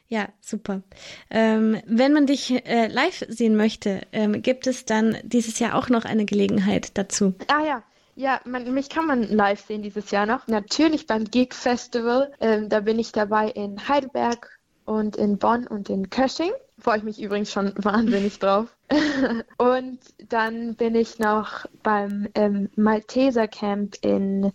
Ja, 0.09 0.29
super. 0.40 0.83
Ähm, 1.31 1.81
wenn 1.87 2.14
man 2.14 2.27
dich 2.27 2.51
äh, 2.66 2.87
live 2.87 3.27
sehen 3.29 3.57
möchte, 3.57 4.01
ähm, 4.12 4.40
gibt 4.40 4.66
es 4.66 4.87
dann 4.87 5.18
dieses 5.23 5.59
Jahr 5.59 5.75
auch 5.75 5.90
noch 5.90 6.07
eine 6.07 6.25
Gelegenheit 6.25 6.97
dazu? 6.97 7.35
Ah 7.49 7.62
ja, 7.62 7.83
ja, 8.18 8.40
man, 8.44 8.73
mich 8.73 8.88
kann 8.88 9.07
man 9.07 9.23
live 9.23 9.64
sehen 9.64 9.83
dieses 9.83 10.11
Jahr 10.11 10.27
noch. 10.27 10.49
Natürlich 10.49 11.07
beim 11.07 11.25
Geek 11.25 11.55
Festival. 11.55 12.33
Ähm, 12.40 12.68
da 12.68 12.81
bin 12.81 12.99
ich 12.99 13.12
dabei 13.12 13.49
in 13.51 13.87
Heidelberg 13.87 14.59
und 14.87 15.14
in 15.16 15.38
Bonn 15.38 15.66
und 15.66 15.90
in 15.90 16.09
Kösching. 16.11 16.51
Freue 16.79 16.99
ich 16.99 17.05
mich 17.05 17.23
übrigens 17.23 17.53
schon 17.53 17.75
wahnsinnig 17.85 18.38
drauf. 18.38 18.75
und 19.59 20.01
dann 20.29 20.75
bin 20.75 20.94
ich 20.94 21.18
noch 21.18 21.66
beim 21.83 22.29
ähm, 22.35 22.71
Malteser 22.75 23.47
Camp 23.47 23.97
in 24.01 24.53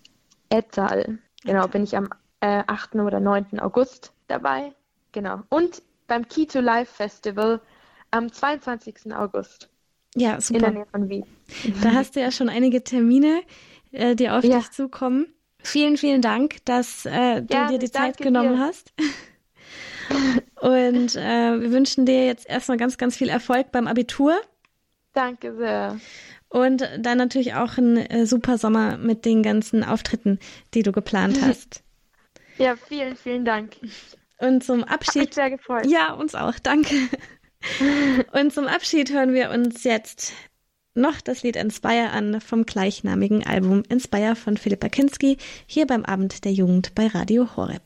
Etzal. 0.49 1.19
Genau, 1.45 1.67
bin 1.67 1.83
ich 1.83 1.95
am 1.95 2.09
äh, 2.41 2.63
8. 2.67 2.95
oder 2.95 3.19
9. 3.19 3.59
August 3.59 4.11
dabei. 4.27 4.73
Genau. 5.13 5.41
Und 5.49 5.81
beim 6.07 6.27
Key 6.27 6.45
to 6.45 6.59
Life 6.59 6.93
Festival 6.93 7.61
am 8.11 8.31
22. 8.31 9.15
August. 9.15 9.69
Ja, 10.15 10.39
super. 10.41 10.57
In 10.57 10.63
der 10.63 10.71
Nähe 10.71 10.85
von 10.85 11.09
Wien. 11.09 11.25
Da 11.81 11.91
hast 11.93 12.15
du 12.15 12.19
ja 12.19 12.31
schon 12.31 12.49
einige 12.49 12.83
Termine, 12.83 13.41
äh, 13.91 14.15
die 14.15 14.29
auf 14.29 14.43
ja. 14.43 14.57
dich 14.57 14.71
zukommen. 14.71 15.27
Vielen, 15.59 15.97
vielen 15.97 16.21
Dank, 16.21 16.63
dass 16.65 17.05
äh, 17.05 17.41
du 17.41 17.53
ja, 17.53 17.69
dir 17.69 17.79
die 17.79 17.89
Zeit 17.89 18.17
genommen 18.17 18.57
dir. 18.57 18.59
hast. 18.59 18.93
Und 20.59 21.15
äh, 21.15 21.61
wir 21.61 21.71
wünschen 21.71 22.05
dir 22.05 22.25
jetzt 22.25 22.47
erstmal 22.47 22.77
ganz, 22.77 22.97
ganz 22.97 23.15
viel 23.15 23.29
Erfolg 23.29 23.71
beim 23.71 23.87
Abitur. 23.87 24.39
Danke 25.13 25.55
sehr. 25.55 25.99
Und 26.49 26.87
dann 26.99 27.17
natürlich 27.17 27.55
auch 27.55 27.77
ein 27.77 27.97
äh, 27.97 28.25
super 28.25 28.57
Sommer 28.57 28.97
mit 28.97 29.25
den 29.25 29.41
ganzen 29.41 29.83
Auftritten, 29.83 30.39
die 30.73 30.83
du 30.83 30.91
geplant 30.91 31.41
hast. 31.45 31.83
Ja, 32.57 32.75
vielen, 32.75 33.15
vielen 33.15 33.45
Dank. 33.45 33.77
Und 34.43 34.63
zum 34.63 34.83
Abschied. 34.83 35.21
Hat 35.21 35.27
mich 35.27 35.35
sehr 35.35 35.49
gefreut. 35.51 35.85
Ja, 35.85 36.13
uns 36.13 36.35
auch. 36.35 36.59
Danke. 36.59 36.95
Und 38.33 38.51
zum 38.51 38.67
Abschied 38.67 39.13
hören 39.13 39.33
wir 39.33 39.51
uns 39.51 39.85
jetzt 39.85 40.33
noch 40.95 41.21
das 41.21 41.43
Lied 41.43 41.55
Inspire 41.55 42.09
an 42.11 42.41
vom 42.41 42.65
gleichnamigen 42.65 43.45
Album 43.45 43.83
Inspire 43.87 44.35
von 44.35 44.57
Philippa 44.57 44.89
Kinski 44.89 45.37
hier 45.65 45.87
beim 45.87 46.03
Abend 46.03 46.43
der 46.43 46.51
Jugend 46.51 46.93
bei 46.93 47.07
Radio 47.07 47.55
Horeb. 47.55 47.81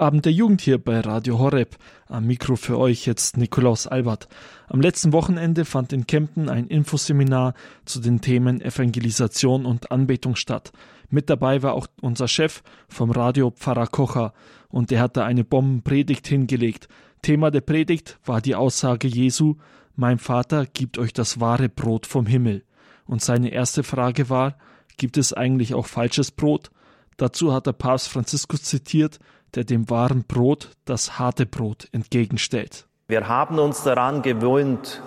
Abend 0.00 0.24
der 0.24 0.32
Jugend 0.32 0.62
hier 0.62 0.78
bei 0.78 0.98
Radio 1.00 1.38
Horeb. 1.38 1.76
Am 2.06 2.26
Mikro 2.26 2.56
für 2.56 2.78
euch 2.78 3.04
jetzt 3.04 3.36
Nikolaus 3.36 3.86
Albert. 3.86 4.28
Am 4.66 4.80
letzten 4.80 5.12
Wochenende 5.12 5.66
fand 5.66 5.92
in 5.92 6.06
Kempten 6.06 6.48
ein 6.48 6.68
Infoseminar 6.68 7.52
zu 7.84 8.00
den 8.00 8.22
Themen 8.22 8.62
Evangelisation 8.62 9.66
und 9.66 9.92
Anbetung 9.92 10.36
statt. 10.36 10.72
Mit 11.10 11.28
dabei 11.28 11.62
war 11.62 11.74
auch 11.74 11.86
unser 12.00 12.28
Chef 12.28 12.62
vom 12.88 13.10
Radio 13.10 13.50
Pfarrer 13.50 13.88
Kocher 13.88 14.32
und 14.70 14.90
der 14.90 15.02
hat 15.02 15.18
da 15.18 15.26
eine 15.26 15.44
Bombenpredigt 15.44 16.26
hingelegt. 16.26 16.88
Thema 17.20 17.50
der 17.50 17.60
Predigt 17.60 18.18
war 18.24 18.40
die 18.40 18.54
Aussage 18.54 19.06
Jesu, 19.06 19.56
mein 19.96 20.18
Vater 20.18 20.64
gibt 20.64 20.96
euch 20.96 21.12
das 21.12 21.40
wahre 21.40 21.68
Brot 21.68 22.06
vom 22.06 22.24
Himmel. 22.24 22.64
Und 23.04 23.20
seine 23.20 23.50
erste 23.50 23.82
Frage 23.82 24.30
war, 24.30 24.56
gibt 24.96 25.18
es 25.18 25.34
eigentlich 25.34 25.74
auch 25.74 25.84
falsches 25.84 26.30
Brot? 26.30 26.70
Dazu 27.18 27.52
hat 27.52 27.66
der 27.66 27.74
Papst 27.74 28.08
Franziskus 28.08 28.62
zitiert, 28.62 29.18
der 29.54 29.64
dem 29.64 29.90
wahren 29.90 30.24
Brot 30.24 30.70
das 30.84 31.18
harte 31.18 31.46
Brot 31.46 31.88
entgegenstellt. 31.92 32.86
Wir 33.08 33.28
haben 33.28 33.58
uns 33.58 33.82
daran 33.82 34.22
gewöhnt, 34.22 35.02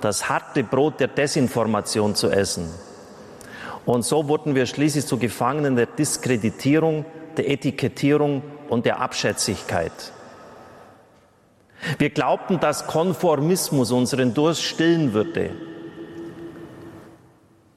das 0.00 0.28
harte 0.28 0.62
Brot 0.62 1.00
der 1.00 1.08
Desinformation 1.08 2.14
zu 2.14 2.30
essen. 2.30 2.68
Und 3.84 4.04
so 4.04 4.28
wurden 4.28 4.54
wir 4.54 4.66
schließlich 4.66 5.06
zu 5.06 5.18
Gefangenen 5.18 5.74
der 5.74 5.86
Diskreditierung, 5.86 7.04
der 7.36 7.50
Etikettierung 7.50 8.42
und 8.68 8.84
der 8.84 9.00
Abschätzigkeit. 9.00 10.12
Wir 11.98 12.10
glaubten, 12.10 12.60
dass 12.60 12.86
Konformismus 12.86 13.90
unseren 13.92 14.34
Durst 14.34 14.62
stillen 14.62 15.14
würde. 15.14 15.50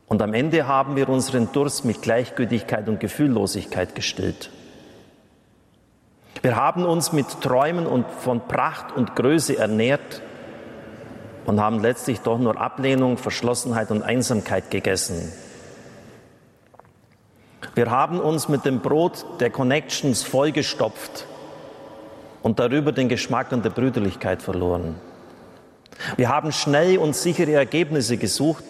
Und 0.08 0.22
am 0.22 0.34
Ende 0.34 0.68
haben 0.68 0.96
wir 0.96 1.08
unseren 1.08 1.52
Durst 1.54 1.86
mit 1.86 2.02
Gleichgültigkeit 2.02 2.90
und 2.90 3.00
Gefühllosigkeit 3.00 3.96
gestillt. 3.96 4.50
Wir 6.42 6.56
haben 6.56 6.86
uns 6.86 7.14
mit 7.14 7.42
Träumen 7.42 7.86
und 7.86 8.06
von 8.10 8.48
Pracht 8.48 8.96
und 8.96 9.16
Größe 9.16 9.58
ernährt 9.58 10.22
und 11.46 11.60
haben 11.62 11.80
letztlich 11.80 12.22
doch 12.22 12.40
nur 12.40 12.60
Ablehnung, 12.60 13.18
Verschlossenheit 13.18 13.92
und 13.92 14.02
Einsamkeit 14.02 14.72
gegessen. 14.72 15.32
Wir 17.76 17.92
haben 17.92 18.20
uns 18.20 18.50
mit 18.50 18.66
dem 18.66 18.80
Brot 18.80 19.26
der 19.40 19.52
Connections 19.52 20.24
vollgestopft 20.24 21.28
und 22.42 22.60
darüber 22.60 22.92
den 22.92 23.08
Geschmack 23.08 23.52
und 23.52 23.64
der 23.64 23.70
Brüderlichkeit 23.70 24.42
verloren. 24.42 24.96
Wir 26.18 26.30
haben 26.30 26.52
schnell 26.52 26.98
und 26.98 27.16
sichere 27.16 27.54
Ergebnisse 27.54 28.18
gesucht 28.18 28.64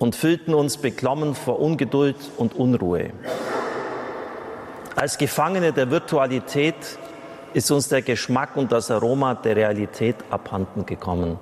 und 0.00 0.16
fühlten 0.16 0.54
uns 0.54 0.76
beklommen 0.76 1.36
vor 1.36 1.60
Ungeduld 1.60 2.16
und 2.36 2.54
Unruhe. 2.54 3.10
Als 4.96 5.18
Gefangene 5.18 5.72
der 5.72 5.90
Virtualität 5.90 6.76
ist 7.52 7.70
uns 7.70 7.88
der 7.88 8.02
Geschmack 8.02 8.56
und 8.56 8.70
das 8.70 8.90
Aroma 8.92 9.34
der 9.34 9.56
Realität 9.56 10.16
abhanden 10.30 10.86
gekommen. 10.86 11.38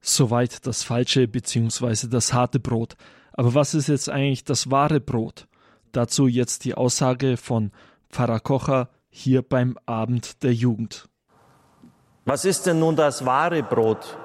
Soweit 0.00 0.66
das 0.66 0.82
falsche 0.82 1.28
bzw. 1.28 2.06
das 2.08 2.32
harte 2.32 2.58
Brot. 2.58 2.96
Aber 3.32 3.54
was 3.54 3.74
ist 3.74 3.88
jetzt 3.88 4.08
eigentlich 4.08 4.44
das 4.44 4.70
wahre 4.70 5.00
Brot? 5.00 5.48
Dazu 5.92 6.28
jetzt 6.28 6.64
die 6.64 6.74
Aussage 6.74 7.36
von 7.36 7.72
Pfarrer 8.10 8.40
Kocher 8.40 8.88
hier 9.10 9.42
beim 9.42 9.78
Abend 9.84 10.42
der 10.42 10.54
Jugend. 10.54 11.08
Was 12.24 12.44
ist 12.44 12.66
denn 12.66 12.78
nun 12.78 12.96
das 12.96 13.26
wahre 13.26 13.62
Brot 13.62 14.16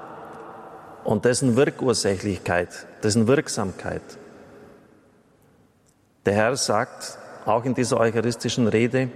und 1.03 1.25
dessen 1.25 1.57
Wirkursächlichkeit, 1.57 2.87
dessen 3.03 3.27
Wirksamkeit? 3.27 4.03
Der 6.25 6.33
Herr 6.33 6.55
sagt, 6.55 7.17
auch 7.45 7.65
in 7.65 7.73
dieser 7.73 7.99
eucharistischen 7.99 8.67
Rede, 8.67 9.09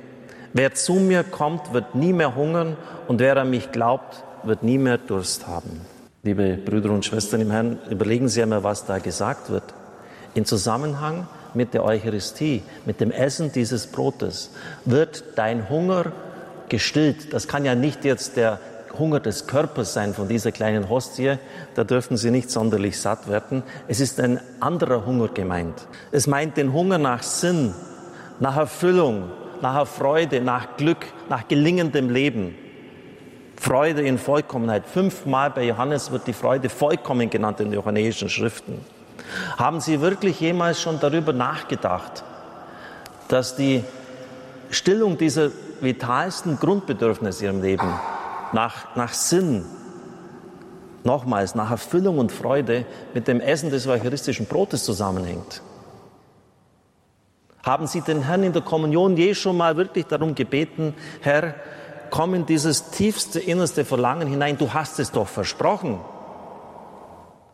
wer 0.53 0.73
zu 0.73 0.93
mir 0.93 1.23
kommt, 1.23 1.73
wird 1.73 1.95
nie 1.95 2.13
mehr 2.13 2.35
hungern 2.35 2.77
und 3.07 3.19
wer 3.19 3.37
an 3.37 3.49
mich 3.49 3.71
glaubt, 3.71 4.23
wird 4.43 4.63
nie 4.63 4.77
mehr 4.77 4.97
Durst 4.97 5.47
haben. 5.47 5.81
Liebe 6.23 6.57
Brüder 6.57 6.91
und 6.91 7.05
Schwestern 7.05 7.41
im 7.41 7.51
Herrn, 7.51 7.79
überlegen 7.89 8.27
Sie 8.29 8.41
einmal, 8.41 8.63
was 8.63 8.85
da 8.85 8.99
gesagt 8.99 9.49
wird. 9.49 9.63
In 10.33 10.45
Zusammenhang 10.45 11.27
mit 11.53 11.73
der 11.73 11.83
Eucharistie, 11.83 12.63
mit 12.85 12.99
dem 12.99 13.11
Essen 13.11 13.51
dieses 13.51 13.87
Brotes, 13.87 14.51
wird 14.85 15.23
dein 15.35 15.69
Hunger 15.69 16.11
gestillt. 16.67 17.33
Das 17.33 17.47
kann 17.47 17.63
ja 17.63 17.75
nicht 17.75 18.03
jetzt 18.05 18.37
der 18.37 18.59
Hunger 18.97 19.19
des 19.19 19.47
Körpers 19.47 19.93
sein 19.93 20.13
von 20.13 20.27
dieser 20.27 20.51
kleinen 20.51 20.89
Hostie, 20.89 21.37
da 21.75 21.83
dürfen 21.83 22.17
sie 22.17 22.31
nicht 22.31 22.49
sonderlich 22.49 22.99
satt 22.99 23.29
werden. 23.29 23.63
Es 23.87 23.99
ist 23.99 24.19
ein 24.19 24.39
anderer 24.59 25.05
Hunger 25.05 25.27
gemeint. 25.27 25.87
Es 26.11 26.27
meint 26.27 26.57
den 26.57 26.73
Hunger 26.73 26.97
nach 26.97 27.23
Sinn, 27.23 27.73
nach 28.39 28.57
Erfüllung, 28.57 29.29
nach 29.61 29.87
Freude, 29.87 30.41
nach 30.41 30.77
Glück, 30.77 31.05
nach 31.29 31.47
gelingendem 31.47 32.09
Leben. 32.09 32.55
Freude 33.57 34.01
in 34.01 34.17
Vollkommenheit. 34.17 34.85
Fünfmal 34.85 35.49
bei 35.49 35.63
Johannes 35.65 36.11
wird 36.11 36.27
die 36.27 36.33
Freude 36.33 36.69
vollkommen 36.69 37.29
genannt 37.29 37.59
in 37.59 37.71
den 37.71 37.79
johannäischen 37.79 38.29
Schriften. 38.29 38.79
Haben 39.57 39.79
Sie 39.79 40.01
wirklich 40.01 40.39
jemals 40.39 40.81
schon 40.81 40.99
darüber 40.99 41.33
nachgedacht, 41.33 42.23
dass 43.27 43.55
die 43.55 43.83
Stillung 44.69 45.17
dieser 45.17 45.49
vitalsten 45.81 46.59
Grundbedürfnisse 46.59 47.45
in 47.45 47.53
Ihrem 47.53 47.61
Leben 47.61 47.93
nach, 48.51 48.95
nach 48.95 49.13
Sinn, 49.13 49.65
nochmals 51.03 51.55
nach 51.55 51.71
Erfüllung 51.71 52.19
und 52.19 52.31
Freude 52.31 52.85
mit 53.13 53.27
dem 53.27 53.39
Essen 53.39 53.69
des 53.69 53.87
eucharistischen 53.87 54.45
Brotes 54.47 54.83
zusammenhängt? 54.83 55.61
Haben 57.65 57.87
Sie 57.87 58.01
den 58.01 58.21
Herrn 58.21 58.43
in 58.43 58.53
der 58.53 58.61
Kommunion 58.61 59.17
je 59.17 59.33
schon 59.33 59.57
mal 59.57 59.75
wirklich 59.75 60.05
darum 60.05 60.35
gebeten, 60.35 60.93
Herr, 61.21 61.55
komm 62.11 62.35
in 62.35 62.45
dieses 62.45 62.91
tiefste, 62.91 63.39
innerste 63.39 63.83
Verlangen 63.83 64.27
hinein, 64.27 64.59
du 64.59 64.71
hast 64.71 64.99
es 64.99 65.11
doch 65.11 65.27
versprochen. 65.27 65.99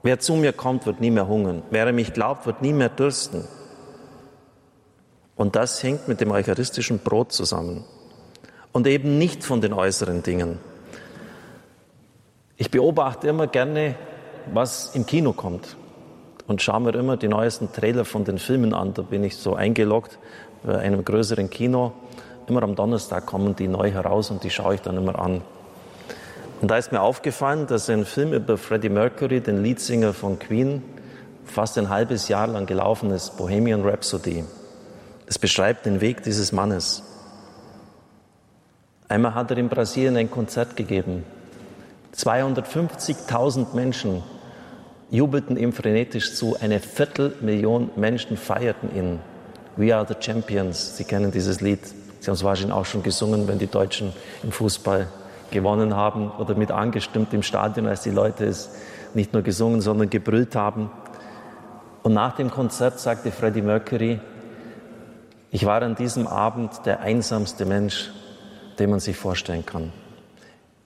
Wer 0.03 0.19
zu 0.19 0.33
mir 0.33 0.51
kommt, 0.51 0.85
wird 0.85 0.99
nie 0.99 1.11
mehr 1.11 1.29
hungern. 1.29 1.63
Wer 1.69 1.93
mich 1.93 2.11
glaubt, 2.11 2.45
wird 2.45 2.61
nie 2.61 2.73
mehr 2.73 2.89
dürsten. 2.89 3.47
Und 5.37 5.55
das 5.55 5.81
hängt 5.81 6.09
mit 6.09 6.19
dem 6.19 6.31
eucharistischen 6.31 6.99
Brot 6.99 7.31
zusammen 7.31 7.85
und 8.73 8.87
eben 8.87 9.17
nicht 9.17 9.45
von 9.45 9.61
den 9.61 9.71
äußeren 9.71 10.23
Dingen. 10.23 10.59
Ich 12.57 12.69
beobachte 12.69 13.29
immer 13.29 13.47
gerne, 13.47 13.95
was 14.51 14.93
im 14.93 15.05
Kino 15.05 15.31
kommt 15.31 15.77
und 16.47 16.61
schaue 16.61 16.81
mir 16.81 16.95
immer 16.95 17.17
die 17.17 17.27
neuesten 17.27 17.71
Trailer 17.71 18.05
von 18.05 18.23
den 18.23 18.37
Filmen 18.37 18.73
an. 18.73 18.93
Da 18.93 19.01
bin 19.01 19.23
ich 19.23 19.37
so 19.37 19.55
eingeloggt 19.55 20.17
bei 20.63 20.77
einem 20.77 21.03
größeren 21.03 21.49
Kino 21.49 21.93
Immer 22.51 22.63
am 22.63 22.75
Donnerstag 22.75 23.25
kommen 23.25 23.55
die 23.55 23.69
neu 23.69 23.91
heraus 23.91 24.29
und 24.29 24.43
die 24.43 24.49
schaue 24.49 24.75
ich 24.75 24.81
dann 24.81 24.97
immer 24.97 25.17
an. 25.17 25.41
Und 26.61 26.69
da 26.69 26.77
ist 26.77 26.91
mir 26.91 27.01
aufgefallen, 27.01 27.65
dass 27.65 27.89
ein 27.89 28.03
Film 28.03 28.33
über 28.33 28.57
Freddie 28.57 28.89
Mercury, 28.89 29.39
den 29.39 29.63
Leadsinger 29.63 30.13
von 30.13 30.37
Queen, 30.37 30.83
fast 31.45 31.77
ein 31.77 31.87
halbes 31.87 32.27
Jahr 32.27 32.47
lang 32.47 32.65
gelaufen 32.65 33.11
ist, 33.11 33.37
Bohemian 33.37 33.83
Rhapsody. 33.83 34.43
Es 35.27 35.39
beschreibt 35.39 35.85
den 35.85 36.01
Weg 36.01 36.23
dieses 36.23 36.51
Mannes. 36.51 37.03
Einmal 39.07 39.33
hat 39.33 39.51
er 39.51 39.57
in 39.57 39.69
Brasilien 39.69 40.17
ein 40.17 40.29
Konzert 40.29 40.75
gegeben. 40.75 41.23
250.000 42.15 43.73
Menschen 43.73 44.23
jubelten 45.11 45.57
ihm 45.57 45.73
frenetisch 45.73 46.33
zu. 46.33 46.57
Eine 46.59 46.79
Viertelmillion 46.79 47.91
Menschen 47.95 48.37
feierten 48.37 48.95
ihn. 48.95 49.19
We 49.75 49.95
are 49.95 50.05
the 50.07 50.15
champions. 50.19 50.97
Sie 50.97 51.03
kennen 51.03 51.31
dieses 51.31 51.61
Lied. 51.61 51.85
Sie 51.85 52.27
haben 52.27 52.33
es 52.33 52.43
wahrscheinlich 52.43 52.75
auch 52.75 52.85
schon 52.85 53.03
gesungen, 53.03 53.47
wenn 53.47 53.59
die 53.59 53.67
Deutschen 53.67 54.13
im 54.41 54.51
Fußball 54.51 55.07
gewonnen 55.51 55.95
haben 55.95 56.31
oder 56.31 56.55
mit 56.55 56.71
angestimmt 56.71 57.33
im 57.33 57.43
Stadion, 57.43 57.87
als 57.87 58.01
die 58.01 58.09
Leute 58.09 58.45
es 58.45 58.69
nicht 59.13 59.33
nur 59.33 59.41
gesungen, 59.41 59.81
sondern 59.81 60.09
gebrüllt 60.09 60.55
haben. 60.55 60.89
Und 62.03 62.13
nach 62.13 62.35
dem 62.35 62.49
Konzert 62.49 62.99
sagte 62.99 63.31
Freddie 63.31 63.61
Mercury, 63.61 64.19
ich 65.51 65.65
war 65.65 65.81
an 65.81 65.95
diesem 65.95 66.27
Abend 66.27 66.85
der 66.85 67.01
einsamste 67.01 67.65
Mensch, 67.65 68.11
den 68.79 68.89
man 68.89 69.01
sich 69.01 69.17
vorstellen 69.17 69.65
kann. 69.65 69.91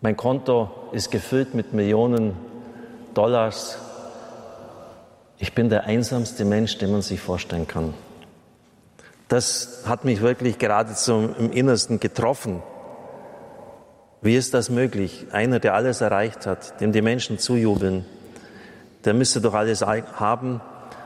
Mein 0.01 0.17
Konto 0.17 0.69
ist 0.91 1.11
gefüllt 1.11 1.53
mit 1.53 1.73
Millionen 1.73 2.33
Dollars. 3.13 3.77
Ich 5.37 5.53
bin 5.53 5.69
der 5.69 5.83
einsamste 5.83 6.45
Mensch, 6.45 6.77
den 6.77 6.91
man 6.91 7.01
sich 7.01 7.19
vorstellen 7.19 7.67
kann. 7.67 7.93
Das 9.27 9.83
hat 9.85 10.05
mich 10.05 10.21
wirklich 10.21 10.59
geradezu 10.59 11.33
im 11.37 11.51
Innersten 11.51 11.99
getroffen. 11.99 12.61
Wie 14.21 14.35
ist 14.35 14.53
das 14.53 14.69
möglich? 14.69 15.27
Einer, 15.31 15.59
der 15.59 15.73
alles 15.73 16.01
erreicht 16.01 16.45
hat, 16.45 16.79
dem 16.79 16.91
die 16.91 17.01
Menschen 17.01 17.37
zujubeln, 17.37 18.05
der 19.03 19.13
müsste 19.13 19.41
doch 19.41 19.53
alles 19.53 19.81
haben, 19.81 20.61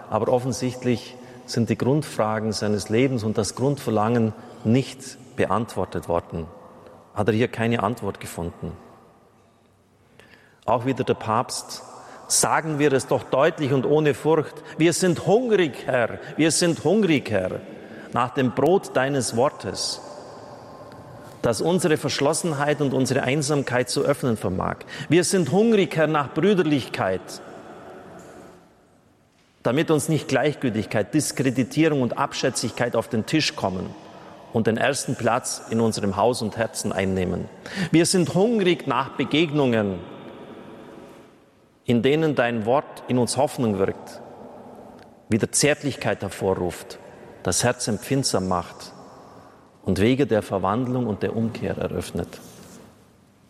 aber 0.10 0.32
offensichtlich 0.32 1.16
sind 1.46 1.70
die 1.70 1.78
Grundfragen 1.78 2.52
seines 2.52 2.90
Lebens 2.90 3.24
und 3.24 3.38
das 3.38 3.56
Grundverlangen 3.56 4.34
nicht 4.64 5.18
beantwortet 5.36 6.08
worden. 6.08 6.46
Hat 7.14 7.28
er 7.28 7.34
hier 7.34 7.48
keine 7.48 7.82
Antwort 7.82 8.20
gefunden. 8.20 8.74
Auch 10.66 10.86
wieder 10.86 11.04
der 11.04 11.16
Papst. 11.16 11.84
Sagen 12.30 12.78
wir 12.78 12.94
es 12.94 13.08
doch 13.08 13.24
deutlich 13.24 13.74
und 13.74 13.88
ohne 13.88 14.14
Furcht. 14.14 14.54
Wir 14.78 14.94
sind 14.94 15.26
hungrig, 15.26 15.88
Herr. 15.88 16.20
Wir 16.38 16.52
sind 16.52 16.84
hungrig, 16.84 17.32
Herr, 17.32 17.60
nach 18.14 18.30
dem 18.36 18.52
Brot 18.52 18.96
deines 18.96 19.36
Wortes, 19.36 20.00
das 21.42 21.60
unsere 21.60 21.98
Verschlossenheit 21.98 22.82
und 22.82 22.94
unsere 22.94 23.24
Einsamkeit 23.24 23.90
zu 23.90 24.04
öffnen 24.04 24.38
vermag. 24.38 24.78
Wir 25.10 25.24
sind 25.24 25.52
hungrig, 25.52 25.96
Herr, 25.96 26.06
nach 26.06 26.32
Brüderlichkeit, 26.36 27.42
damit 29.64 29.90
uns 29.90 30.08
nicht 30.08 30.28
Gleichgültigkeit, 30.28 31.12
Diskreditierung 31.12 32.04
und 32.04 32.20
Abschätzigkeit 32.20 32.96
auf 32.96 33.08
den 33.08 33.26
Tisch 33.26 33.56
kommen 33.56 33.90
und 34.54 34.68
den 34.68 34.78
ersten 34.78 35.16
Platz 35.16 35.64
in 35.72 35.82
unserem 35.82 36.16
Haus 36.16 36.44
und 36.44 36.58
Herzen 36.58 36.92
einnehmen. 36.92 37.50
Wir 37.90 38.06
sind 38.06 38.36
hungrig 38.36 38.86
nach 38.86 39.18
Begegnungen, 39.18 39.98
in 41.90 42.04
denen 42.04 42.36
dein 42.36 42.68
Wort 42.68 43.02
in 43.08 43.18
uns 43.18 43.36
Hoffnung 43.36 43.80
wirkt, 43.80 44.22
wieder 45.28 45.52
Zärtlichkeit 45.52 46.22
hervorruft, 46.22 47.00
das 47.42 47.64
Herz 47.64 47.88
empfindsam 47.88 48.48
macht 48.48 48.94
und 49.86 50.00
Wege 50.00 50.28
der 50.28 50.44
Verwandlung 50.44 51.08
und 51.08 51.24
der 51.24 51.36
Umkehr 51.36 51.76
eröffnet. 51.80 52.28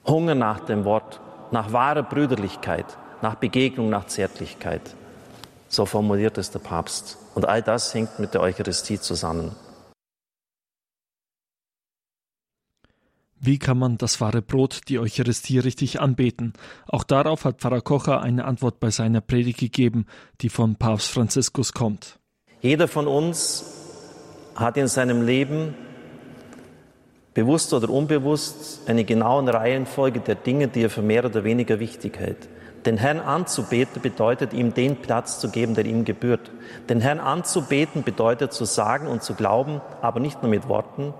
Hunger 0.08 0.36
nach 0.36 0.62
dem 0.62 0.86
Wort, 0.86 1.20
nach 1.52 1.74
wahrer 1.74 2.04
Brüderlichkeit, 2.04 2.86
nach 3.22 3.36
Begegnung, 3.36 3.90
nach 3.90 4.08
Zärtlichkeit. 4.08 4.96
So 5.68 5.86
formuliert 5.86 6.38
es 6.38 6.50
der 6.50 6.60
Papst. 6.60 7.18
Und 7.36 7.46
all 7.46 7.62
das 7.62 7.94
hängt 7.94 8.20
mit 8.20 8.34
der 8.34 8.40
Eucharistie 8.40 9.02
zusammen. 9.02 9.54
Wie 13.42 13.58
kann 13.58 13.78
man 13.78 13.98
das 13.98 14.20
wahre 14.20 14.42
Brot, 14.42 14.82
die 14.90 15.00
Eucharistie, 15.00 15.60
richtig 15.60 16.02
anbeten? 16.02 16.52
Auch 16.88 17.04
darauf 17.04 17.46
hat 17.46 17.60
Pfarrer 17.60 17.80
Kocher 17.80 18.22
eine 18.22 18.44
Antwort 18.44 18.82
bei 18.82 18.92
seiner 18.92 19.22
Predigt 19.22 19.60
gegeben, 19.60 20.08
die 20.42 20.50
von 20.50 20.76
Papst 20.76 21.10
Franziskus 21.10 21.72
kommt. 21.72 22.20
Jeder 22.62 22.90
von 22.90 23.08
uns 23.08 23.64
hat 24.56 24.76
in 24.76 24.90
seinem 24.90 25.22
Leben, 25.22 25.74
bewusst 27.34 27.74
oder 27.74 27.90
unbewusst, 27.90 28.82
eine 28.90 29.06
genaue 29.06 29.54
Reihenfolge 29.54 30.20
der 30.20 30.36
Dinge, 30.36 30.68
die 30.68 30.84
er 30.84 30.90
für 30.90 31.02
mehr 31.02 31.24
oder 31.24 31.46
weniger 31.46 31.80
wichtig 31.80 32.20
hält. 32.20 32.50
Den 32.86 32.98
Herrn 32.98 33.20
anzubeten 33.20 34.02
bedeutet, 34.02 34.52
ihm 34.52 34.74
den 34.74 34.98
Platz 34.98 35.40
zu 35.40 35.50
geben, 35.50 35.76
der 35.76 35.86
ihm 35.86 36.04
gebührt. 36.04 36.52
Den 36.90 37.00
Herrn 37.00 37.20
anzubeten 37.20 38.04
bedeutet 38.04 38.52
zu 38.52 38.66
sagen 38.66 39.08
und 39.08 39.24
zu 39.24 39.34
glauben, 39.34 39.80
aber 40.02 40.20
nicht 40.20 40.42
nur 40.42 40.50
mit 40.50 40.68
Worten, 40.68 41.14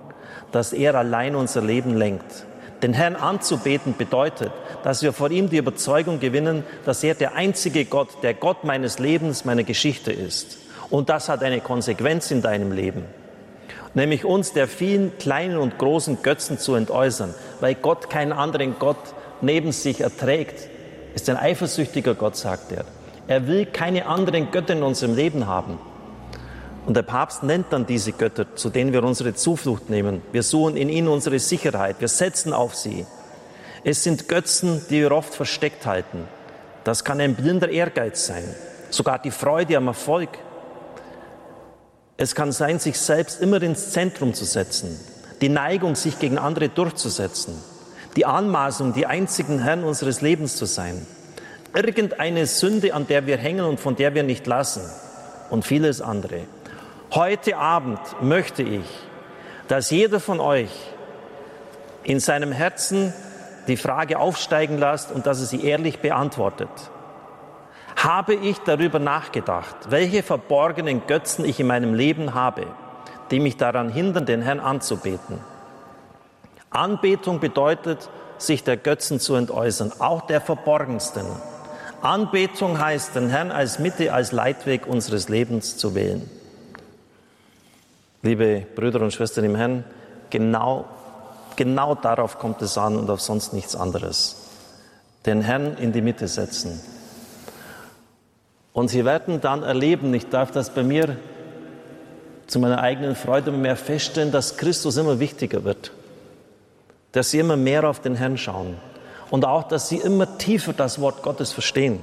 dass 0.52 0.72
er 0.72 0.94
allein 0.94 1.36
unser 1.36 1.62
Leben 1.62 1.94
lenkt. 1.94 2.46
Den 2.82 2.94
Herrn 2.94 3.16
anzubeten 3.16 3.94
bedeutet, 3.96 4.52
dass 4.82 5.02
wir 5.02 5.12
vor 5.12 5.30
ihm 5.30 5.50
die 5.50 5.58
Überzeugung 5.58 6.18
gewinnen, 6.18 6.64
dass 6.86 7.04
er 7.04 7.14
der 7.14 7.34
einzige 7.34 7.84
Gott, 7.84 8.08
der 8.22 8.32
Gott 8.32 8.64
meines 8.64 8.98
Lebens, 8.98 9.44
meiner 9.44 9.64
Geschichte 9.64 10.12
ist. 10.12 10.58
Und 10.88 11.10
das 11.10 11.28
hat 11.28 11.42
eine 11.42 11.60
Konsequenz 11.60 12.30
in 12.30 12.42
deinem 12.42 12.72
Leben. 12.72 13.04
Nämlich 13.92 14.24
uns 14.24 14.52
der 14.52 14.66
vielen 14.66 15.16
kleinen 15.18 15.58
und 15.58 15.76
großen 15.78 16.22
Götzen 16.22 16.58
zu 16.58 16.74
entäußern, 16.74 17.34
weil 17.60 17.74
Gott 17.74 18.08
keinen 18.08 18.32
anderen 18.32 18.76
Gott 18.78 19.14
neben 19.40 19.72
sich 19.72 20.00
erträgt, 20.00 20.68
ist 21.14 21.28
ein 21.28 21.36
eifersüchtiger 21.36 22.14
Gott, 22.14 22.36
sagt 22.36 22.72
er. 22.72 22.84
Er 23.26 23.46
will 23.46 23.66
keine 23.66 24.06
anderen 24.06 24.50
Götter 24.50 24.74
in 24.74 24.82
unserem 24.82 25.14
Leben 25.14 25.46
haben. 25.46 25.78
Und 26.86 26.96
der 26.96 27.02
Papst 27.02 27.42
nennt 27.42 27.72
dann 27.72 27.86
diese 27.86 28.12
Götter, 28.12 28.56
zu 28.56 28.70
denen 28.70 28.92
wir 28.92 29.04
unsere 29.04 29.34
Zuflucht 29.34 29.90
nehmen. 29.90 30.22
Wir 30.32 30.42
suchen 30.42 30.76
in 30.76 30.88
ihnen 30.88 31.08
unsere 31.08 31.38
Sicherheit. 31.38 31.96
Wir 32.00 32.08
setzen 32.08 32.52
auf 32.52 32.74
sie. 32.74 33.06
Es 33.84 34.02
sind 34.02 34.28
Götzen, 34.28 34.84
die 34.90 35.00
wir 35.00 35.12
oft 35.12 35.34
versteckt 35.34 35.86
halten. 35.86 36.26
Das 36.84 37.04
kann 37.04 37.20
ein 37.20 37.34
blinder 37.34 37.68
Ehrgeiz 37.68 38.26
sein. 38.26 38.44
Sogar 38.90 39.18
die 39.18 39.30
Freude 39.30 39.76
am 39.76 39.86
Erfolg. 39.86 40.30
Es 42.16 42.34
kann 42.34 42.52
sein, 42.52 42.78
sich 42.78 42.98
selbst 42.98 43.40
immer 43.40 43.62
ins 43.62 43.92
Zentrum 43.92 44.34
zu 44.34 44.44
setzen. 44.44 44.98
Die 45.40 45.48
Neigung, 45.48 45.94
sich 45.94 46.18
gegen 46.18 46.38
andere 46.38 46.68
durchzusetzen 46.68 47.54
die 48.16 48.26
Anmaßung, 48.26 48.92
die 48.92 49.06
einzigen 49.06 49.62
Herrn 49.62 49.84
unseres 49.84 50.20
Lebens 50.20 50.56
zu 50.56 50.64
sein. 50.64 51.06
Irgendeine 51.74 52.46
Sünde, 52.46 52.94
an 52.94 53.06
der 53.06 53.26
wir 53.26 53.36
hängen 53.36 53.64
und 53.64 53.78
von 53.78 53.94
der 53.96 54.14
wir 54.14 54.24
nicht 54.24 54.46
lassen 54.46 54.82
und 55.50 55.64
vieles 55.64 56.00
andere. 56.00 56.40
Heute 57.12 57.56
Abend 57.56 57.98
möchte 58.22 58.62
ich, 58.62 58.84
dass 59.66 59.90
jeder 59.90 60.20
von 60.20 60.38
euch 60.38 60.70
in 62.04 62.20
seinem 62.20 62.52
Herzen 62.52 63.12
die 63.66 63.76
Frage 63.76 64.16
aufsteigen 64.20 64.78
lässt 64.78 65.10
und 65.10 65.26
dass 65.26 65.40
er 65.40 65.46
sie 65.46 65.64
ehrlich 65.64 65.98
beantwortet. 65.98 66.68
Habe 67.96 68.34
ich 68.34 68.60
darüber 68.60 69.00
nachgedacht, 69.00 69.74
welche 69.88 70.22
verborgenen 70.22 71.08
Götzen 71.08 71.44
ich 71.44 71.58
in 71.58 71.66
meinem 71.66 71.94
Leben 71.94 72.32
habe, 72.34 72.68
die 73.32 73.40
mich 73.40 73.56
daran 73.56 73.88
hindern, 73.88 74.24
den 74.24 74.42
Herrn 74.42 74.60
anzubeten? 74.60 75.40
Anbetung 76.70 77.40
bedeutet, 77.40 78.08
sich 78.38 78.62
der 78.62 78.76
Götzen 78.76 79.18
zu 79.18 79.34
entäußern, 79.34 79.94
auch 79.98 80.28
der 80.28 80.40
verborgensten. 80.40 81.26
Anbetung 82.02 82.78
heißt, 82.78 83.16
den 83.16 83.30
Herrn 83.30 83.50
als 83.50 83.80
Mitte, 83.80 84.12
als 84.12 84.30
Leitweg 84.30 84.86
unseres 84.86 85.28
Lebens 85.28 85.76
zu 85.76 85.96
wählen. 85.96 86.30
Liebe 88.22 88.66
Brüder 88.74 89.00
und 89.00 89.12
Schwestern 89.12 89.44
im 89.44 89.56
Herrn, 89.56 89.84
genau, 90.28 90.86
genau 91.56 91.94
darauf 91.94 92.38
kommt 92.38 92.60
es 92.62 92.76
an 92.76 92.96
und 92.96 93.08
auf 93.10 93.20
sonst 93.20 93.52
nichts 93.52 93.74
anderes. 93.74 94.36
Den 95.26 95.42
Herrn 95.42 95.76
in 95.76 95.92
die 95.92 96.02
Mitte 96.02 96.28
setzen. 96.28 96.80
Und 98.72 98.88
Sie 98.88 99.04
werden 99.04 99.40
dann 99.40 99.62
erleben, 99.62 100.12
ich 100.14 100.28
darf 100.28 100.50
das 100.50 100.70
bei 100.70 100.82
mir 100.82 101.16
zu 102.46 102.58
meiner 102.58 102.80
eigenen 102.80 103.14
Freude 103.14 103.52
mehr 103.52 103.76
feststellen, 103.76 104.32
dass 104.32 104.56
Christus 104.56 104.96
immer 104.96 105.18
wichtiger 105.20 105.64
wird 105.64 105.92
dass 107.12 107.30
sie 107.30 107.38
immer 107.38 107.56
mehr 107.56 107.88
auf 107.88 108.00
den 108.00 108.14
Herrn 108.14 108.38
schauen 108.38 108.76
und 109.30 109.44
auch, 109.44 109.64
dass 109.64 109.88
sie 109.88 109.98
immer 109.98 110.38
tiefer 110.38 110.72
das 110.72 111.00
Wort 111.00 111.22
Gottes 111.22 111.52
verstehen. 111.52 112.00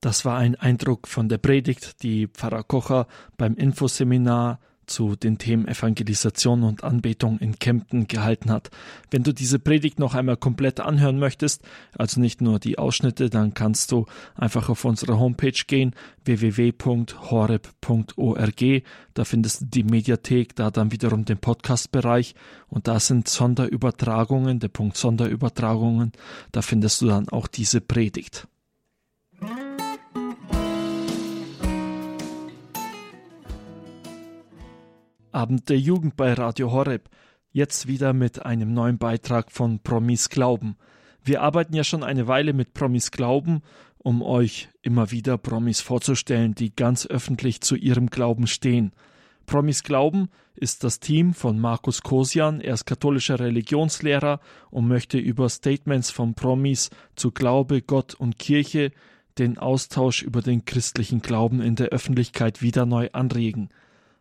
Das 0.00 0.24
war 0.24 0.36
ein 0.36 0.54
Eindruck 0.56 1.08
von 1.08 1.28
der 1.28 1.38
Predigt, 1.38 2.02
die 2.02 2.28
Pfarrer 2.28 2.62
Kocher 2.62 3.06
beim 3.36 3.54
Infoseminar 3.54 4.60
zu 4.86 5.16
den 5.16 5.38
Themen 5.38 5.68
Evangelisation 5.68 6.62
und 6.62 6.84
Anbetung 6.84 7.38
in 7.38 7.58
Kempten 7.58 8.06
gehalten 8.06 8.50
hat. 8.50 8.70
Wenn 9.10 9.22
du 9.22 9.32
diese 9.32 9.58
Predigt 9.58 9.98
noch 9.98 10.14
einmal 10.14 10.36
komplett 10.36 10.80
anhören 10.80 11.18
möchtest, 11.18 11.62
also 11.96 12.20
nicht 12.20 12.40
nur 12.40 12.58
die 12.58 12.78
Ausschnitte, 12.78 13.30
dann 13.30 13.54
kannst 13.54 13.92
du 13.92 14.06
einfach 14.34 14.68
auf 14.68 14.84
unsere 14.84 15.18
Homepage 15.18 15.62
gehen, 15.66 15.94
www.horeb.org. 16.24 16.82
Da 19.14 19.24
findest 19.24 19.60
du 19.60 19.66
die 19.66 19.84
Mediathek, 19.84 20.54
da 20.56 20.70
dann 20.70 20.92
wiederum 20.92 21.24
den 21.24 21.38
Podcast-Bereich 21.38 22.34
und 22.68 22.88
da 22.88 23.00
sind 23.00 23.28
Sonderübertragungen, 23.28 24.58
der 24.60 24.68
Punkt 24.68 24.96
Sonderübertragungen, 24.96 26.12
da 26.52 26.62
findest 26.62 27.00
du 27.02 27.06
dann 27.06 27.28
auch 27.28 27.46
diese 27.46 27.80
Predigt. 27.80 28.46
Abend 35.36 35.68
der 35.68 35.78
Jugend 35.78 36.16
bei 36.16 36.32
Radio 36.32 36.72
Horeb. 36.72 37.10
Jetzt 37.52 37.86
wieder 37.86 38.14
mit 38.14 38.46
einem 38.46 38.72
neuen 38.72 38.96
Beitrag 38.96 39.52
von 39.52 39.80
Promis 39.80 40.30
Glauben. 40.30 40.78
Wir 41.22 41.42
arbeiten 41.42 41.74
ja 41.74 41.84
schon 41.84 42.02
eine 42.02 42.26
Weile 42.26 42.54
mit 42.54 42.72
Promis 42.72 43.10
Glauben, 43.10 43.60
um 43.98 44.22
euch 44.22 44.70
immer 44.80 45.10
wieder 45.10 45.36
Promis 45.36 45.82
vorzustellen, 45.82 46.54
die 46.54 46.74
ganz 46.74 47.06
öffentlich 47.06 47.60
zu 47.60 47.76
ihrem 47.76 48.06
Glauben 48.06 48.46
stehen. 48.46 48.92
Promis 49.44 49.82
Glauben 49.82 50.30
ist 50.54 50.84
das 50.84 51.00
Team 51.00 51.34
von 51.34 51.58
Markus 51.58 52.00
Kosian. 52.00 52.62
Er 52.62 52.72
ist 52.72 52.86
katholischer 52.86 53.38
Religionslehrer 53.38 54.40
und 54.70 54.88
möchte 54.88 55.18
über 55.18 55.50
Statements 55.50 56.10
von 56.10 56.32
Promis 56.32 56.88
zu 57.14 57.30
Glaube, 57.30 57.82
Gott 57.82 58.14
und 58.14 58.38
Kirche 58.38 58.90
den 59.36 59.58
Austausch 59.58 60.22
über 60.22 60.40
den 60.40 60.64
christlichen 60.64 61.20
Glauben 61.20 61.60
in 61.60 61.74
der 61.74 61.88
Öffentlichkeit 61.88 62.62
wieder 62.62 62.86
neu 62.86 63.10
anregen. 63.12 63.68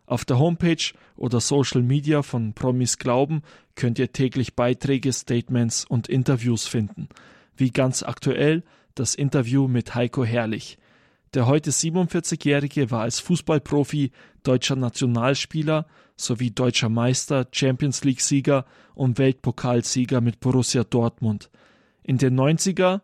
Auf 0.06 0.26
der 0.26 0.38
Homepage 0.38 0.94
oder 1.16 1.40
Social 1.40 1.82
Media 1.82 2.22
von 2.22 2.54
Promis 2.54 2.98
Glauben 2.98 3.42
könnt 3.76 3.98
ihr 3.98 4.12
täglich 4.12 4.56
Beiträge, 4.56 5.12
Statements 5.12 5.86
und 5.86 6.08
Interviews 6.08 6.68
finden. 6.68 7.10
Wie 7.58 7.72
ganz 7.72 8.04
aktuell 8.04 8.64
das 8.94 9.16
Interview 9.16 9.68
mit 9.68 9.96
Heiko 9.96 10.24
Herrlich. 10.24 10.78
Der 11.34 11.48
heute 11.48 11.72
47-Jährige 11.72 12.92
war 12.92 13.02
als 13.02 13.20
Fußballprofi 13.20 14.12
deutscher 14.44 14.76
Nationalspieler 14.76 15.86
sowie 16.16 16.52
deutscher 16.52 16.88
Meister, 16.88 17.48
Champions 17.52 18.04
League-Sieger 18.06 18.66
und 18.94 19.18
Weltpokalsieger 19.18 20.22
mit 20.22 20.40
Borussia 20.40 20.86
Dortmund. 20.86 21.50
In 22.04 22.18
den 22.18 22.40
90er 22.40 23.02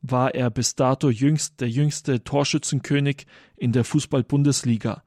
war 0.00 0.34
er 0.34 0.50
bis 0.50 0.76
dato 0.76 1.10
jüngst 1.10 1.60
der 1.60 1.68
jüngste 1.68 2.24
Torschützenkönig 2.24 3.26
in 3.56 3.72
der 3.72 3.84
Fußball-Bundesliga. 3.84 5.02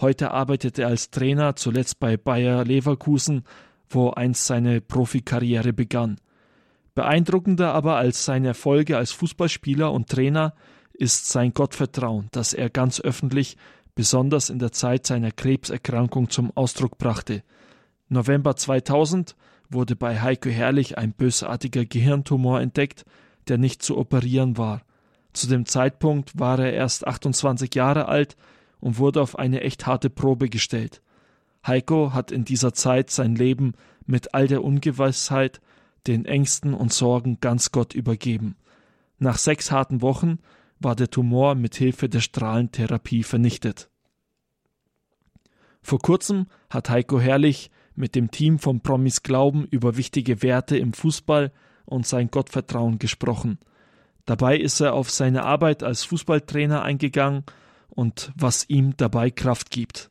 Heute 0.00 0.30
arbeitet 0.30 0.78
er 0.78 0.88
als 0.88 1.10
Trainer, 1.10 1.56
zuletzt 1.56 2.00
bei 2.00 2.16
Bayer 2.16 2.64
Leverkusen, 2.64 3.44
wo 3.88 4.10
einst 4.10 4.46
seine 4.46 4.80
Profikarriere 4.80 5.72
begann. 5.72 6.18
Beeindruckender 6.94 7.72
aber 7.72 7.96
als 7.96 8.24
seine 8.24 8.48
Erfolge 8.48 8.96
als 8.96 9.12
Fußballspieler 9.12 9.92
und 9.92 10.08
Trainer 10.08 10.54
ist 10.92 11.28
sein 11.28 11.54
Gottvertrauen, 11.54 12.28
das 12.32 12.52
er 12.52 12.70
ganz 12.70 13.00
öffentlich, 13.00 13.56
besonders 13.94 14.50
in 14.50 14.58
der 14.58 14.72
Zeit 14.72 15.06
seiner 15.06 15.30
Krebserkrankung 15.30 16.30
zum 16.30 16.50
Ausdruck 16.54 16.98
brachte. 16.98 17.42
November 18.08 18.56
2000 18.56 19.36
wurde 19.70 19.96
bei 19.96 20.20
Heiko 20.20 20.50
Herrlich 20.50 20.98
ein 20.98 21.12
bösartiger 21.12 21.84
Gehirntumor 21.84 22.60
entdeckt, 22.60 23.04
der 23.48 23.58
nicht 23.58 23.82
zu 23.82 23.96
operieren 23.96 24.58
war. 24.58 24.82
Zu 25.32 25.46
dem 25.48 25.64
Zeitpunkt 25.64 26.38
war 26.38 26.58
er 26.58 26.72
erst 26.72 27.06
28 27.06 27.74
Jahre 27.74 28.06
alt 28.06 28.36
und 28.82 28.98
wurde 28.98 29.22
auf 29.22 29.38
eine 29.38 29.60
echt 29.62 29.86
harte 29.86 30.10
Probe 30.10 30.48
gestellt. 30.48 31.00
Heiko 31.64 32.12
hat 32.12 32.32
in 32.32 32.44
dieser 32.44 32.74
Zeit 32.74 33.10
sein 33.10 33.36
Leben 33.36 33.74
mit 34.04 34.34
all 34.34 34.48
der 34.48 34.64
Ungewissheit, 34.64 35.60
den 36.08 36.24
Ängsten 36.24 36.74
und 36.74 36.92
Sorgen 36.92 37.38
ganz 37.40 37.70
Gott 37.70 37.94
übergeben. 37.94 38.56
Nach 39.18 39.38
sechs 39.38 39.70
harten 39.70 40.02
Wochen 40.02 40.40
war 40.80 40.96
der 40.96 41.08
Tumor 41.08 41.54
mit 41.54 41.76
Hilfe 41.76 42.08
der 42.08 42.18
Strahlentherapie 42.18 43.22
vernichtet. 43.22 43.88
Vor 45.80 46.00
kurzem 46.00 46.46
hat 46.68 46.90
Heiko 46.90 47.20
Herrlich 47.20 47.70
mit 47.94 48.16
dem 48.16 48.32
Team 48.32 48.58
von 48.58 48.80
Promis 48.80 49.22
Glauben 49.22 49.64
über 49.64 49.96
wichtige 49.96 50.42
Werte 50.42 50.76
im 50.76 50.92
Fußball 50.92 51.52
und 51.84 52.04
sein 52.04 52.32
Gottvertrauen 52.32 52.98
gesprochen. 52.98 53.60
Dabei 54.24 54.56
ist 54.58 54.80
er 54.80 54.94
auf 54.94 55.08
seine 55.08 55.44
Arbeit 55.44 55.84
als 55.84 56.02
Fußballtrainer 56.02 56.82
eingegangen 56.82 57.44
und 57.94 58.32
was 58.36 58.68
ihm 58.68 58.96
dabei 58.96 59.30
Kraft 59.30 59.70
gibt. 59.70 60.10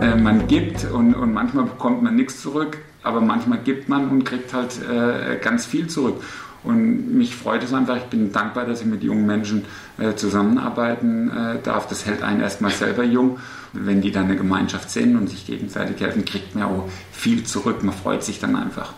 Äh, 0.00 0.16
man 0.16 0.46
gibt 0.46 0.84
und, 0.84 1.14
und 1.14 1.32
manchmal 1.32 1.64
bekommt 1.64 2.02
man 2.02 2.16
nichts 2.16 2.42
zurück, 2.42 2.78
aber 3.02 3.20
manchmal 3.20 3.58
gibt 3.62 3.88
man 3.88 4.10
und 4.10 4.24
kriegt 4.24 4.52
halt 4.52 4.80
äh, 4.82 5.38
ganz 5.40 5.64
viel 5.64 5.88
zurück. 5.88 6.22
Und 6.62 7.16
mich 7.16 7.34
freut 7.34 7.62
es 7.62 7.72
einfach, 7.72 7.96
ich 7.96 8.04
bin 8.04 8.32
dankbar, 8.32 8.66
dass 8.66 8.82
ich 8.82 8.86
mit 8.86 9.02
jungen 9.02 9.26
Menschen 9.26 9.64
äh, 9.98 10.14
zusammenarbeiten 10.14 11.30
äh, 11.30 11.62
darf. 11.62 11.88
Das 11.88 12.04
hält 12.04 12.22
einen 12.22 12.40
erstmal 12.40 12.70
selber 12.70 13.04
jung. 13.04 13.38
wenn 13.72 14.02
die 14.02 14.10
dann 14.10 14.24
eine 14.24 14.36
Gemeinschaft 14.36 14.90
sind 14.90 15.16
und 15.16 15.28
sich 15.28 15.46
gegenseitig 15.46 16.00
helfen, 16.00 16.24
kriegt 16.24 16.54
man 16.54 16.64
auch 16.64 16.88
viel 17.12 17.44
zurück. 17.44 17.82
Man 17.82 17.94
freut 17.94 18.22
sich 18.22 18.40
dann 18.40 18.56
einfach. 18.56 18.92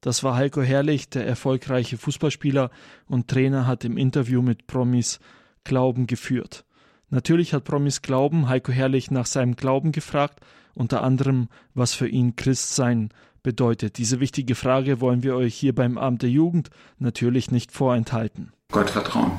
Das 0.00 0.24
war 0.24 0.34
Heiko 0.34 0.62
Herrlich, 0.62 1.10
der 1.10 1.26
erfolgreiche 1.26 1.98
Fußballspieler 1.98 2.70
und 3.06 3.28
Trainer, 3.28 3.68
hat 3.68 3.84
im 3.84 3.96
Interview 3.96 4.42
mit 4.42 4.66
Promis 4.66 5.20
Glauben 5.64 6.06
geführt. 6.06 6.64
Natürlich 7.10 7.52
hat 7.52 7.64
Promis 7.64 8.02
Glauben 8.02 8.48
Heiko 8.48 8.72
Herrlich 8.72 9.10
nach 9.10 9.26
seinem 9.26 9.54
Glauben 9.54 9.92
gefragt, 9.92 10.40
unter 10.74 11.02
anderem, 11.02 11.48
was 11.74 11.92
für 11.92 12.08
ihn 12.08 12.36
Christsein 12.36 13.10
bedeutet. 13.42 13.98
Diese 13.98 14.20
wichtige 14.20 14.54
Frage 14.54 15.00
wollen 15.00 15.22
wir 15.22 15.36
euch 15.36 15.54
hier 15.54 15.74
beim 15.74 15.98
Abend 15.98 16.22
der 16.22 16.30
Jugend 16.30 16.70
natürlich 16.98 17.50
nicht 17.50 17.72
vorenthalten. 17.72 18.52
Gott 18.70 18.90
vertrauen. 18.90 19.32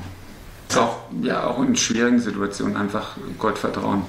Ist 0.68 0.78
auch, 0.78 0.98
ja, 1.22 1.46
auch 1.46 1.62
in 1.62 1.76
schwierigen 1.76 2.20
Situationen 2.20 2.76
einfach 2.76 3.16
Gott 3.38 3.58
vertrauen. 3.58 4.02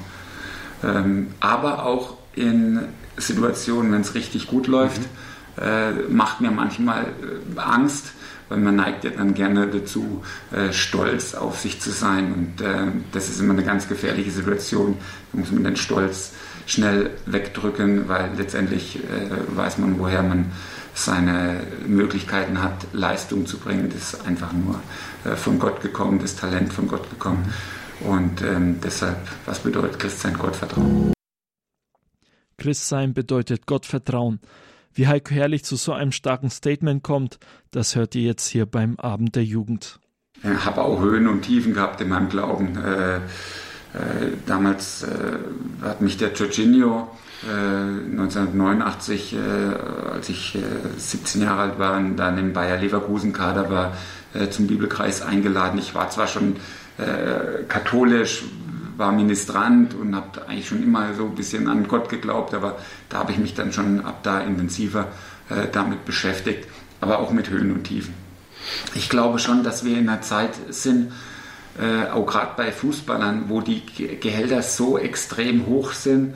Ähm, 0.83 1.33
aber 1.39 1.85
auch 1.85 2.17
in 2.35 2.81
Situationen, 3.17 3.91
wenn 3.91 4.01
es 4.01 4.13
richtig 4.13 4.47
gut 4.47 4.67
läuft, 4.67 5.01
mhm. 5.01 5.63
äh, 5.63 5.91
macht 6.09 6.41
mir 6.41 6.51
manchmal 6.51 7.05
äh, 7.05 7.59
Angst, 7.59 8.13
weil 8.49 8.59
man 8.59 8.75
neigt 8.75 9.03
ja 9.03 9.11
dann 9.11 9.33
gerne 9.33 9.67
dazu, 9.67 10.23
äh, 10.51 10.71
stolz 10.71 11.33
auf 11.33 11.59
sich 11.59 11.81
zu 11.81 11.91
sein. 11.91 12.33
Und 12.33 12.65
äh, 12.65 12.91
das 13.11 13.29
ist 13.29 13.39
immer 13.39 13.53
eine 13.53 13.63
ganz 13.63 13.87
gefährliche 13.87 14.31
Situation. 14.31 14.97
Da 15.31 15.39
muss 15.39 15.51
man 15.51 15.63
den 15.63 15.75
Stolz 15.75 16.33
schnell 16.65 17.11
wegdrücken, 17.25 18.07
weil 18.07 18.31
letztendlich 18.37 18.97
äh, 18.97 19.55
weiß 19.55 19.77
man, 19.77 19.99
woher 19.99 20.23
man 20.23 20.51
seine 20.93 21.61
Möglichkeiten 21.85 22.63
hat, 22.63 22.87
Leistung 22.93 23.45
zu 23.45 23.57
bringen. 23.57 23.89
Das 23.93 24.13
ist 24.13 24.25
einfach 24.25 24.53
nur 24.53 24.79
von 25.35 25.59
Gott 25.59 25.81
gekommen, 25.81 26.19
das 26.19 26.37
Talent 26.37 26.71
von 26.71 26.87
Gott 26.87 27.09
gekommen. 27.09 27.53
Und 27.99 28.41
ähm, 28.41 28.79
deshalb, 28.81 29.17
was 29.45 29.59
bedeutet 29.59 29.99
Christsein? 29.99 30.37
Gottvertrauen. 30.37 31.13
Christsein 32.57 33.13
bedeutet 33.13 33.65
Gottvertrauen. 33.65 34.39
Wie 34.95 35.07
Heiko 35.07 35.35
Herrlich 35.35 35.65
zu 35.65 35.75
so 35.75 35.91
einem 35.91 36.13
starken 36.13 36.49
Statement 36.49 37.03
kommt, 37.03 37.37
das 37.71 37.95
hört 37.95 38.15
ihr 38.15 38.23
jetzt 38.23 38.47
hier 38.47 38.65
beim 38.65 38.97
Abend 38.97 39.35
der 39.35 39.43
Jugend. 39.43 39.99
Ich 40.41 40.65
habe 40.65 40.81
auch 40.81 41.01
Höhen 41.01 41.27
und 41.27 41.41
Tiefen 41.41 41.73
gehabt 41.73 41.99
in 41.99 42.09
meinem 42.09 42.29
Glauben. 42.29 42.77
Äh, 42.77 43.17
äh, 43.17 43.21
damals 44.45 45.03
äh, 45.03 45.37
hat 45.81 46.01
mich 46.01 46.17
der 46.17 46.31
Jorginho 46.33 47.09
1989, 47.43 49.33
äh, 49.33 49.37
äh, 49.37 50.11
als 50.13 50.29
ich 50.29 50.57
17 50.97 51.41
äh, 51.41 51.45
Jahre 51.45 51.61
alt 51.61 51.79
war 51.79 51.97
und 51.97 52.15
dann 52.15 52.37
im 52.37 52.53
Bayer 52.53 52.77
Leverkusen 52.77 53.33
Kader 53.33 53.69
war, 53.69 53.97
zum 54.49 54.67
Bibelkreis 54.67 55.21
eingeladen. 55.21 55.79
Ich 55.79 55.95
war 55.95 56.09
zwar 56.09 56.27
schon 56.27 56.57
katholisch, 57.69 58.43
war 58.97 59.11
Ministrant 59.11 59.93
und 59.93 60.15
habe 60.15 60.47
eigentlich 60.47 60.67
schon 60.67 60.83
immer 60.83 61.13
so 61.13 61.25
ein 61.25 61.35
bisschen 61.35 61.67
an 61.67 61.87
Gott 61.87 62.09
geglaubt, 62.09 62.53
aber 62.53 62.77
da 63.09 63.19
habe 63.19 63.31
ich 63.31 63.37
mich 63.37 63.53
dann 63.53 63.71
schon 63.73 64.03
ab 64.03 64.19
da 64.23 64.41
intensiver 64.41 65.07
äh, 65.49 65.67
damit 65.71 66.05
beschäftigt, 66.05 66.67
aber 67.01 67.19
auch 67.19 67.31
mit 67.31 67.49
Höhen 67.49 67.71
und 67.71 67.83
Tiefen. 67.83 68.13
Ich 68.95 69.09
glaube 69.09 69.39
schon, 69.39 69.63
dass 69.63 69.85
wir 69.85 69.97
in 69.97 70.09
einer 70.09 70.21
Zeit 70.21 70.51
sind, 70.69 71.11
äh, 71.79 72.09
auch 72.09 72.25
gerade 72.25 72.51
bei 72.55 72.71
Fußballern, 72.71 73.45
wo 73.49 73.61
die 73.61 73.83
Gehälter 74.19 74.61
so 74.61 74.97
extrem 74.97 75.65
hoch 75.65 75.91
sind 75.91 76.35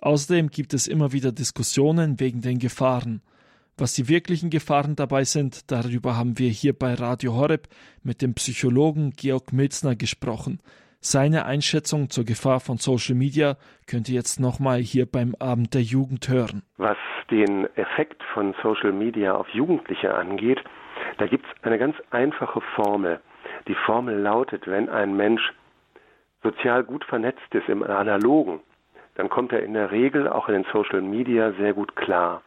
Außerdem 0.00 0.50
gibt 0.50 0.74
es 0.74 0.86
immer 0.86 1.10
wieder 1.10 1.32
Diskussionen 1.32 2.20
wegen 2.20 2.40
den 2.40 2.60
Gefahren. 2.60 3.20
Was 3.76 3.94
die 3.94 4.06
wirklichen 4.06 4.50
Gefahren 4.50 4.94
dabei 4.94 5.24
sind, 5.24 5.68
darüber 5.72 6.16
haben 6.16 6.38
wir 6.38 6.50
hier 6.50 6.78
bei 6.78 6.94
Radio 6.94 7.34
Horeb 7.34 7.66
mit 8.04 8.22
dem 8.22 8.34
Psychologen 8.34 9.10
Georg 9.16 9.52
Milzner 9.52 9.96
gesprochen. 9.96 10.60
Seine 11.00 11.46
Einschätzung 11.46 12.10
zur 12.10 12.24
Gefahr 12.24 12.58
von 12.58 12.78
Social 12.78 13.14
Media 13.14 13.56
könnt 13.86 14.08
ihr 14.08 14.16
jetzt 14.16 14.40
nochmal 14.40 14.78
hier 14.78 15.06
beim 15.06 15.36
Abend 15.38 15.74
der 15.74 15.82
Jugend 15.82 16.28
hören. 16.28 16.62
Was 16.76 16.96
den 17.30 17.68
Effekt 17.76 18.20
von 18.34 18.52
Social 18.62 18.92
Media 18.92 19.34
auf 19.34 19.48
Jugendliche 19.50 20.12
angeht, 20.12 20.58
da 21.18 21.26
gibt 21.26 21.46
es 21.46 21.64
eine 21.64 21.78
ganz 21.78 21.94
einfache 22.10 22.60
Formel. 22.74 23.20
Die 23.68 23.76
Formel 23.86 24.18
lautet, 24.18 24.66
wenn 24.66 24.88
ein 24.88 25.16
Mensch 25.16 25.52
sozial 26.42 26.82
gut 26.82 27.04
vernetzt 27.04 27.52
ist 27.52 27.68
im 27.68 27.84
Analogen, 27.84 28.60
dann 29.14 29.28
kommt 29.28 29.52
er 29.52 29.62
in 29.62 29.74
der 29.74 29.92
Regel 29.92 30.28
auch 30.28 30.48
in 30.48 30.54
den 30.54 30.66
Social 30.72 31.00
Media 31.00 31.52
sehr 31.52 31.74
gut 31.74 31.94
klar. 31.94 32.42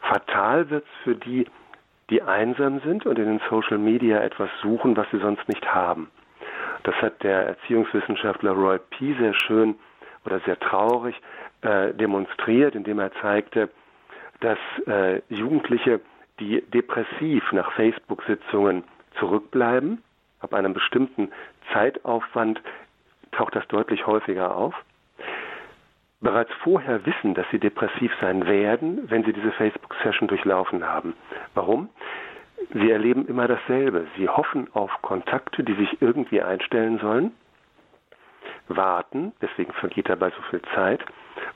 Fatal 0.00 0.70
wird 0.70 0.84
es 0.84 1.04
für 1.04 1.14
die, 1.14 1.46
die 2.10 2.22
einsam 2.22 2.80
sind 2.80 3.06
und 3.06 3.18
in 3.18 3.26
den 3.26 3.40
Social 3.48 3.78
Media 3.78 4.20
etwas 4.20 4.50
suchen, 4.60 4.96
was 4.96 5.06
sie 5.10 5.18
sonst 5.18 5.48
nicht 5.48 5.66
haben. 5.72 6.10
Das 6.84 6.94
hat 6.96 7.22
der 7.22 7.46
Erziehungswissenschaftler 7.46 8.52
Roy 8.52 8.78
P. 8.78 9.14
sehr 9.18 9.34
schön 9.34 9.74
oder 10.24 10.40
sehr 10.40 10.58
traurig 10.60 11.20
äh, 11.62 11.92
demonstriert, 11.94 12.74
indem 12.74 12.98
er 12.98 13.10
zeigte, 13.20 13.70
dass 14.40 14.58
äh, 14.86 15.20
Jugendliche, 15.28 16.00
die 16.38 16.60
depressiv 16.62 17.50
nach 17.52 17.72
Facebook-Sitzungen 17.72 18.84
zurückbleiben, 19.18 20.02
ab 20.40 20.52
einem 20.52 20.74
bestimmten 20.74 21.30
Zeitaufwand 21.72 22.60
taucht 23.32 23.56
das 23.56 23.66
deutlich 23.68 24.06
häufiger 24.06 24.54
auf, 24.54 24.74
bereits 26.20 26.52
vorher 26.62 27.06
wissen, 27.06 27.34
dass 27.34 27.46
sie 27.50 27.58
depressiv 27.58 28.12
sein 28.20 28.46
werden, 28.46 29.10
wenn 29.10 29.24
sie 29.24 29.32
diese 29.32 29.52
Facebook-Session 29.52 30.28
durchlaufen 30.28 30.84
haben. 30.86 31.14
Warum? 31.54 31.88
Sie 32.72 32.90
erleben 32.90 33.26
immer 33.26 33.46
dasselbe. 33.46 34.06
Sie 34.16 34.28
hoffen 34.28 34.68
auf 34.74 34.90
Kontakte, 35.02 35.62
die 35.62 35.74
sich 35.74 36.00
irgendwie 36.00 36.42
einstellen 36.42 36.98
sollen, 36.98 37.32
warten, 38.68 39.32
deswegen 39.40 39.72
vergeht 39.72 40.08
dabei 40.08 40.30
so 40.30 40.42
viel 40.50 40.62
Zeit, 40.74 41.04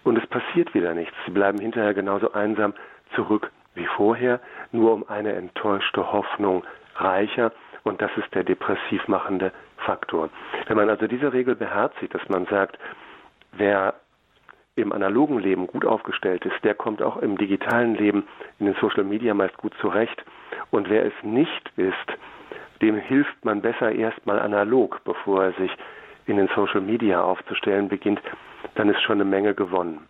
und 0.04 0.18
es 0.18 0.26
passiert 0.26 0.74
wieder 0.74 0.94
nichts. 0.94 1.14
Sie 1.24 1.30
bleiben 1.30 1.58
hinterher 1.58 1.94
genauso 1.94 2.32
einsam 2.32 2.74
zurück 3.14 3.50
wie 3.74 3.86
vorher, 3.86 4.40
nur 4.72 4.92
um 4.92 5.08
eine 5.08 5.32
enttäuschte 5.32 6.12
Hoffnung 6.12 6.64
reicher, 6.96 7.52
und 7.84 8.02
das 8.02 8.10
ist 8.16 8.34
der 8.34 8.44
depressiv 8.44 9.06
machende 9.08 9.52
Faktor. 9.78 10.28
Wenn 10.66 10.76
man 10.76 10.90
also 10.90 11.06
diese 11.06 11.32
Regel 11.32 11.54
beherzigt, 11.54 12.14
dass 12.14 12.28
man 12.28 12.44
sagt, 12.46 12.78
wer 13.52 13.94
im 14.78 14.92
analogen 14.92 15.38
Leben 15.38 15.66
gut 15.66 15.84
aufgestellt 15.84 16.44
ist, 16.44 16.62
der 16.64 16.74
kommt 16.74 17.02
auch 17.02 17.16
im 17.18 17.36
digitalen 17.36 17.94
Leben 17.94 18.26
in 18.58 18.66
den 18.66 18.74
Social 18.80 19.04
Media 19.04 19.34
meist 19.34 19.56
gut 19.58 19.74
zurecht. 19.80 20.24
Und 20.70 20.88
wer 20.88 21.04
es 21.04 21.12
nicht 21.22 21.72
ist, 21.76 21.94
dem 22.80 22.96
hilft 22.96 23.44
man 23.44 23.60
besser 23.60 23.92
erstmal 23.92 24.38
analog, 24.38 25.00
bevor 25.04 25.44
er 25.44 25.52
sich 25.52 25.70
in 26.26 26.36
den 26.36 26.48
Social 26.54 26.80
Media 26.80 27.22
aufzustellen 27.22 27.88
beginnt, 27.88 28.20
dann 28.74 28.88
ist 28.88 29.00
schon 29.02 29.16
eine 29.16 29.24
Menge 29.24 29.54
gewonnen. 29.54 30.06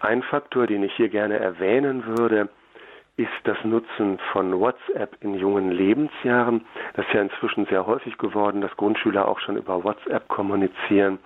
Ein 0.00 0.22
Faktor, 0.22 0.66
den 0.66 0.82
ich 0.82 0.94
hier 0.94 1.08
gerne 1.08 1.38
erwähnen 1.38 2.04
würde, 2.06 2.48
ist 3.16 3.28
das 3.44 3.56
Nutzen 3.62 4.18
von 4.32 4.58
WhatsApp 4.58 5.16
in 5.20 5.34
jungen 5.34 5.70
Lebensjahren. 5.70 6.64
Das 6.94 7.06
ist 7.06 7.12
ja 7.12 7.22
inzwischen 7.22 7.66
sehr 7.66 7.86
häufig 7.86 8.16
geworden, 8.18 8.62
dass 8.62 8.76
Grundschüler 8.76 9.28
auch 9.28 9.38
schon 9.40 9.56
über 9.56 9.84
WhatsApp 9.84 10.28
kommunizieren. 10.28 11.18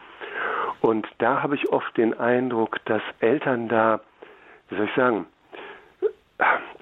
Und 0.86 1.08
da 1.18 1.42
habe 1.42 1.56
ich 1.56 1.68
oft 1.70 1.96
den 1.96 2.16
Eindruck, 2.16 2.78
dass 2.84 3.02
Eltern 3.18 3.66
da, 3.66 3.98
wie 4.68 4.76
soll 4.76 4.84
ich 4.84 4.94
sagen, 4.94 5.26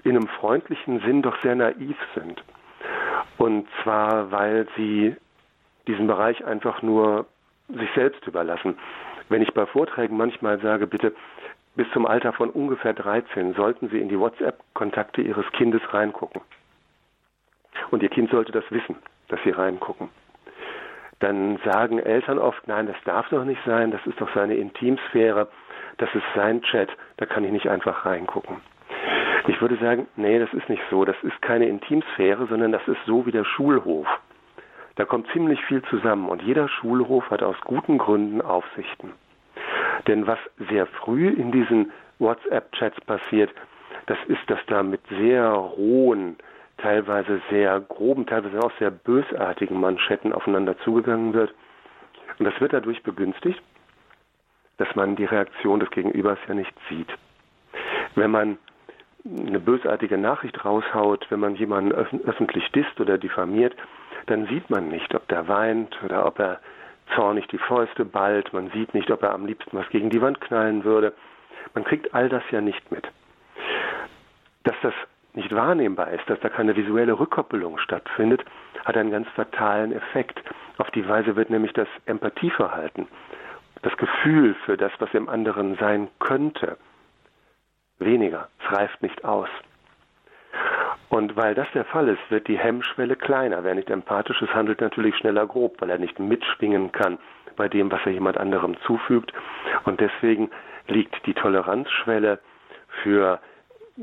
in 0.03 0.11
einem 0.11 0.29
freundlichen 0.29 1.01
Sinn 1.01 1.23
doch 1.23 1.35
sehr 1.41 1.55
naiv 1.55 1.97
sind. 2.15 2.45
Und 3.39 3.67
zwar, 3.83 4.31
weil 4.31 4.69
sie 4.77 5.17
diesen 5.87 6.07
Bereich 6.07 6.45
einfach 6.45 6.83
nur 6.83 7.25
sich 7.69 7.89
selbst 7.95 8.27
überlassen. 8.27 8.77
Wenn 9.31 9.41
ich 9.41 9.55
bei 9.55 9.65
Vorträgen 9.65 10.19
manchmal 10.19 10.61
sage, 10.61 10.87
bitte 10.87 11.15
bis 11.75 11.91
zum 11.95 12.05
Alter 12.05 12.35
von 12.35 12.51
ungefähr 12.51 12.93
13 12.93 13.55
sollten 13.55 13.89
Sie 13.89 14.01
in 14.01 14.11
die 14.11 14.21
WhatsApp-Kontakte 14.21 15.23
Ihres 15.23 15.51
Kindes 15.53 15.81
reingucken. 15.95 16.43
Und 17.91 18.03
Ihr 18.03 18.11
Kind 18.11 18.31
sollte 18.31 18.53
das 18.53 18.71
wissen, 18.71 18.97
dass 19.29 19.41
Sie 19.45 19.51
reingucken 19.51 20.11
dann 21.25 21.59
sagen 21.65 21.99
Eltern 21.99 22.39
oft, 22.39 22.69
nein, 22.69 22.87
das 22.87 22.97
darf 23.05 23.29
doch 23.31 23.45
nicht 23.45 23.61
sein, 23.65 23.91
das 23.91 24.05
ist 24.07 24.21
doch 24.21 24.29
seine 24.35 24.55
Intimsphäre, 24.55 25.49
das 25.97 26.15
ist 26.15 26.25
sein 26.35 26.61
Chat, 26.63 26.91
da 27.17 27.25
kann 27.25 27.45
ich 27.45 27.51
nicht 27.51 27.69
einfach 27.69 28.05
reingucken. 28.05 28.57
Ich 29.47 29.61
würde 29.61 29.77
sagen, 29.77 30.07
nee, 30.17 30.39
das 30.39 30.53
ist 30.53 30.69
nicht 30.69 30.83
so, 30.91 31.05
das 31.05 31.17
ist 31.23 31.41
keine 31.41 31.67
Intimsphäre, 31.67 32.47
sondern 32.47 32.73
das 32.73 32.87
ist 32.87 32.99
so 33.07 33.25
wie 33.25 33.33
der 33.33 33.45
Schulhof. 33.45 34.07
Da 34.97 35.05
kommt 35.05 35.27
ziemlich 35.33 35.63
viel 35.65 35.83
zusammen 35.85 36.29
und 36.29 36.43
jeder 36.43 36.69
Schulhof 36.69 37.29
hat 37.31 37.43
aus 37.43 37.57
guten 37.65 37.99
Gründen 37.99 38.43
Aufsichten. 38.43 39.13
Denn 40.07 40.27
was 40.27 40.39
sehr 40.71 40.87
früh 40.87 41.29
in 41.29 41.53
diesen 41.53 41.91
WhatsApp-Chats 42.19 43.01
passiert, 43.03 43.51
das 44.07 44.19
ist, 44.29 44.49
dass 44.49 44.61
da 44.67 44.83
mit 44.83 45.01
sehr 45.09 45.49
rohen, 45.49 46.37
teilweise 46.79 47.41
sehr 47.51 47.81
groben, 47.81 48.27
teilweise 48.27 48.59
auch 48.61 48.73
sehr 48.79 48.91
bösartigen 48.91 49.81
Manschetten 49.81 50.33
aufeinander 50.33 50.79
zugegangen 50.79 51.33
wird. 51.35 51.55
Und 52.39 52.47
das 52.47 52.61
wird 52.61 52.73
dadurch 52.73 53.03
begünstigt, 53.03 53.63
dass 54.79 54.95
man 54.95 55.17
die 55.17 55.25
Reaktion 55.25 55.81
des 55.81 55.91
Gegenübers 55.91 56.39
ja 56.49 56.55
nicht 56.55 56.75
sieht. 56.89 57.09
Wenn 58.15 58.31
man 58.31 58.59
eine 59.25 59.61
bösartige 59.61 60.19
Nachricht 60.19 60.65
raushaut, 60.65 61.27
wenn 61.31 61.41
man 61.41 61.55
jemanden 61.57 61.93
öffentlich 61.93 62.71
disst 62.73 63.01
oder 63.01 63.17
diffamiert, 63.17 63.75
dann 64.27 64.47
sieht 64.47 64.69
man 64.71 64.89
nicht, 64.89 65.15
ob 65.15 65.27
der 65.29 65.49
weint 65.49 65.97
oder 66.03 66.27
ob 66.27 66.39
er 66.39 66.61
zornig 67.15 67.47
die 67.49 67.59
Fäuste 67.59 68.05
ballt, 68.05 68.53
man 68.53 68.71
sieht 68.71 68.95
nicht, 68.95 69.11
ob 69.11 69.23
er 69.23 69.33
am 69.33 69.47
liebsten 69.47 69.77
was 69.77 69.89
gegen 69.91 70.11
die 70.11 70.21
Wand 70.21 70.41
knallen 70.41 70.85
würde. 70.85 71.15
Man 71.75 71.85
kriegt 71.85 72.15
all 72.15 72.29
das 72.29 72.43
ja 72.51 72.61
nicht 72.61 72.91
mit. 72.91 73.07
Dass 74.65 74.77
das 74.83 74.95
nicht 75.35 75.55
wahrnehmbar 75.55 76.11
ist, 76.11 76.29
dass 76.29 76.41
da 76.41 76.49
keine 76.49 76.77
visuelle 76.77 77.19
Rückkoppelung 77.19 77.79
stattfindet, 77.79 78.45
hat 78.85 78.97
einen 78.97 79.11
ganz 79.11 79.29
fatalen 79.31 79.93
Effekt. 79.93 80.41
Auf 80.79 80.91
die 80.91 81.09
Weise 81.09 81.37
wird 81.37 81.51
nämlich 81.51 81.73
das 81.73 81.89
Empathieverhalten, 82.07 83.09
das 83.83 83.97
Gefühl 83.97 84.55
für 84.65 84.77
das, 84.77 84.93
was 84.99 85.13
im 85.15 85.29
anderen 85.29 85.77
sein 85.77 86.09
könnte, 86.21 86.79
weniger. 87.99 88.49
Es 88.61 88.77
reift 88.77 89.03
nicht 89.03 89.25
aus. 89.25 89.49
Und 91.09 91.37
weil 91.37 91.55
das 91.55 91.69
der 91.75 91.85
Fall 91.85 92.09
ist, 92.09 92.31
wird 92.31 92.49
die 92.49 92.59
Hemmschwelle 92.59 93.17
kleiner. 93.17 93.63
Wer 93.63 93.75
nicht 93.75 93.91
empathisch 93.91 94.41
ist, 94.43 94.55
handelt 94.55 94.81
natürlich 94.81 95.17
schneller 95.17 95.47
grob, 95.47 95.81
weil 95.81 95.91
er 95.91 95.99
nicht 95.99 96.19
mitschwingen 96.19 96.93
kann 96.93 97.19
bei 97.57 97.69
dem, 97.69 97.91
was 97.93 98.01
er 98.05 98.13
jemand 98.13 98.37
anderem 98.39 98.77
zufügt. 98.81 99.33
Und 99.85 100.01
deswegen 100.01 100.51
liegt 100.89 101.25
die 101.27 101.35
Toleranzschwelle 101.35 102.41
für 103.03 103.41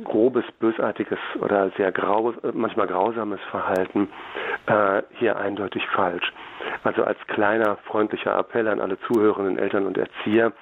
grobes, 0.03 0.45
bösartiges 0.59 1.19
oder 1.39 1.71
sehr 1.75 1.91
grau, 1.91 2.33
manchmal 2.53 2.87
grausames 2.87 3.41
Verhalten 3.49 4.09
äh, 4.65 5.01
hier 5.19 5.37
eindeutig 5.37 5.85
falsch. 5.93 6.31
Also 6.83 7.03
als 7.03 7.17
kleiner 7.27 7.77
freundlicher 7.87 8.37
Appell 8.37 8.67
an 8.67 8.79
alle 8.79 8.97
zuhörenden 9.07 9.57
Eltern 9.57 9.85
und 9.85 9.97
Erzieher, 9.97 10.53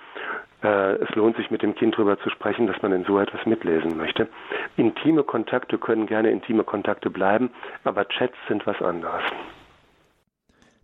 äh, 0.64 0.96
es 0.96 1.10
lohnt 1.16 1.38
sich 1.38 1.52
mit 1.52 1.62
dem 1.62 1.76
Kind 1.76 1.96
darüber 1.96 2.20
zu 2.20 2.30
sprechen, 2.30 2.68
dass 2.68 2.82
man 2.82 2.92
in 2.92 3.06
so 3.06 3.20
etwas 3.20 3.46
mitlesen 3.46 3.96
möchte. 3.98 4.28
Intime 4.78 5.24
Kontakte 5.24 5.78
können 5.78 6.08
gerne 6.08 6.32
intime 6.32 6.64
Kontakte 6.64 7.10
bleiben, 7.10 7.52
aber 7.84 8.08
Chats 8.08 8.36
sind 8.48 8.66
was 8.66 8.82
anderes. 8.82 9.22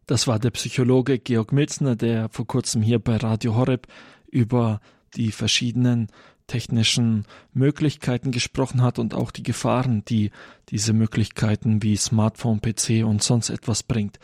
Das 0.08 0.28
war 0.28 0.38
der 0.38 0.52
Psychologe 0.52 1.18
Georg 1.18 1.52
Milzner, 1.52 1.96
der 1.96 2.30
vor 2.30 2.46
kurzem 2.46 2.84
hier 2.84 3.00
bei 3.00 3.18
Radio 3.18 3.56
Horeb 3.56 3.88
über 4.30 4.80
die 5.16 5.32
verschiedenen 5.32 6.10
technischen 6.48 7.26
Möglichkeiten 7.54 8.32
gesprochen 8.32 8.82
hat 8.82 9.00
und 9.00 9.14
auch 9.14 9.32
die 9.32 9.44
Gefahren, 9.44 10.04
die 10.06 10.32
diese 10.70 10.94
Möglichkeiten 10.94 11.82
wie 11.84 11.98
Smartphone, 11.98 12.62
PC 12.62 13.06
und 13.06 13.24
sonst 13.24 13.50
etwas 13.50 13.84
bringt. 13.84 14.20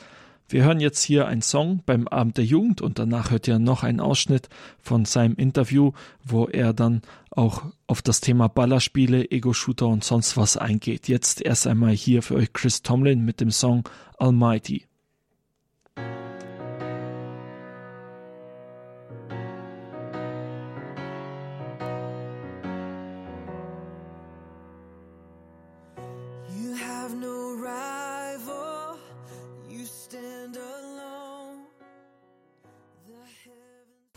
Wir 0.52 0.66
hören 0.66 0.82
jetzt 0.82 1.02
hier 1.02 1.28
einen 1.28 1.42
Song 1.42 1.82
beim 1.86 2.10
Abend 2.10 2.38
der 2.38 2.44
Jugend 2.44 2.82
und 2.82 3.00
danach 3.00 3.32
hört 3.32 3.48
ihr 3.48 3.58
noch 3.58 3.84
einen 3.84 4.02
Ausschnitt 4.02 4.50
von 4.80 5.06
seinem 5.06 5.36
Interview, 5.36 5.94
wo 6.26 6.46
er 6.46 6.74
dann 6.74 7.04
auch 7.30 7.68
auf 7.88 8.02
das 8.02 8.20
Thema 8.20 8.50
Ballerspiele, 8.50 9.32
Ego-Shooter 9.32 9.88
und 9.88 10.04
sonst 10.04 10.36
was 10.36 10.58
eingeht. 10.58 11.08
Jetzt 11.08 11.42
erst 11.42 11.68
einmal 11.68 11.92
hier 11.92 12.22
für 12.22 12.36
euch 12.36 12.52
Chris 12.52 12.82
Tomlin 12.82 13.24
mit 13.24 13.40
dem 13.40 13.52
Song 13.52 13.88
Almighty. 14.18 14.91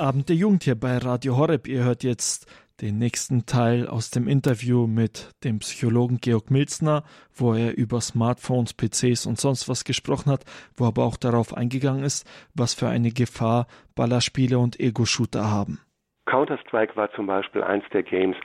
Abend 0.04 0.28
der 0.28 0.36
Jugend 0.36 0.64
hier 0.64 0.74
bei 0.78 0.98
Radio 0.98 1.38
Horeb. 1.38 1.66
Ihr 1.66 1.82
hört 1.82 2.04
jetzt 2.04 2.44
den 2.82 2.98
nächsten 2.98 3.46
Teil 3.46 3.88
aus 3.88 4.10
dem 4.10 4.28
Interview 4.28 4.86
mit 4.86 5.30
dem 5.44 5.60
Psychologen 5.60 6.18
Georg 6.20 6.50
Milzner, 6.50 7.04
wo 7.34 7.54
er 7.54 7.74
über 7.78 8.02
Smartphones, 8.02 8.74
PCs 8.74 9.24
und 9.24 9.38
sonst 9.38 9.66
was 9.66 9.82
gesprochen 9.82 10.30
hat, 10.30 10.44
wo 10.76 10.84
aber 10.84 11.04
auch 11.04 11.16
darauf 11.16 11.56
eingegangen 11.56 12.04
ist, 12.04 12.28
was 12.54 12.74
für 12.74 12.86
eine 12.86 13.12
Gefahr 13.12 13.66
Ballerspiele 13.96 14.58
und 14.58 14.78
Ego-Shooter 14.78 15.50
haben. 15.50 15.80
Counter-Strike 16.26 16.94
war 16.96 17.10
zum 17.12 17.26
Beispiel 17.26 17.62
eins 17.62 17.84
der 17.94 18.02
Games, 18.02 18.36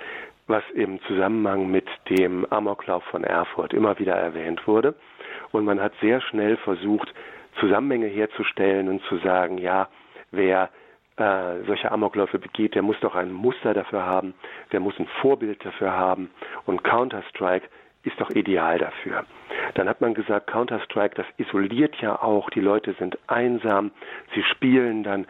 was 0.48 0.64
im 0.76 1.02
Zusammenhang 1.08 1.70
mit 1.70 1.90
dem 2.10 2.46
Amoklauf 2.54 3.04
von 3.12 3.26
Erfurt 3.26 3.74
immer 3.74 4.00
wieder 4.00 4.16
erwähnt 4.16 4.66
wurde. 4.66 4.96
Und 5.52 5.66
man 5.66 5.82
hat 5.82 5.92
sehr 6.00 6.22
schnell 6.22 6.56
versucht, 6.56 7.14
Zusammenhänge 7.60 8.08
herzustellen 8.08 8.88
und 8.88 9.02
zu 9.10 9.18
sagen, 9.18 9.58
ja, 9.58 9.90
wer 10.32 10.70
äh, 11.20 11.64
solche 11.66 11.92
Amokläufe 11.92 12.40
begeht, 12.40 12.76
der 12.76 12.82
muss 12.82 13.00
doch 13.02 13.16
ein 13.16 13.32
Muster 13.32 13.74
dafür 13.74 14.06
haben, 14.06 14.34
der 14.72 14.80
muss 14.80 14.98
ein 15.00 15.08
Vorbild 15.22 15.64
dafür 15.64 15.92
haben 15.92 16.30
und 16.66 16.84
Counter-Strike 16.84 17.68
ist 18.04 18.20
doch 18.20 18.30
ideal 18.30 18.78
dafür. 18.78 19.26
Dann 19.76 19.90
hat 19.90 20.02
man 20.02 20.14
gesagt, 20.14 20.48
Counter-Strike, 20.48 21.16
das 21.16 21.26
isoliert 21.38 21.96
ja 21.98 22.22
auch, 22.22 22.50
die 22.50 22.62
Leute 22.62 22.94
sind 22.94 23.18
einsam, 23.28 23.92
sie 24.34 24.44
spielen 24.44 25.04
dann 25.04 25.28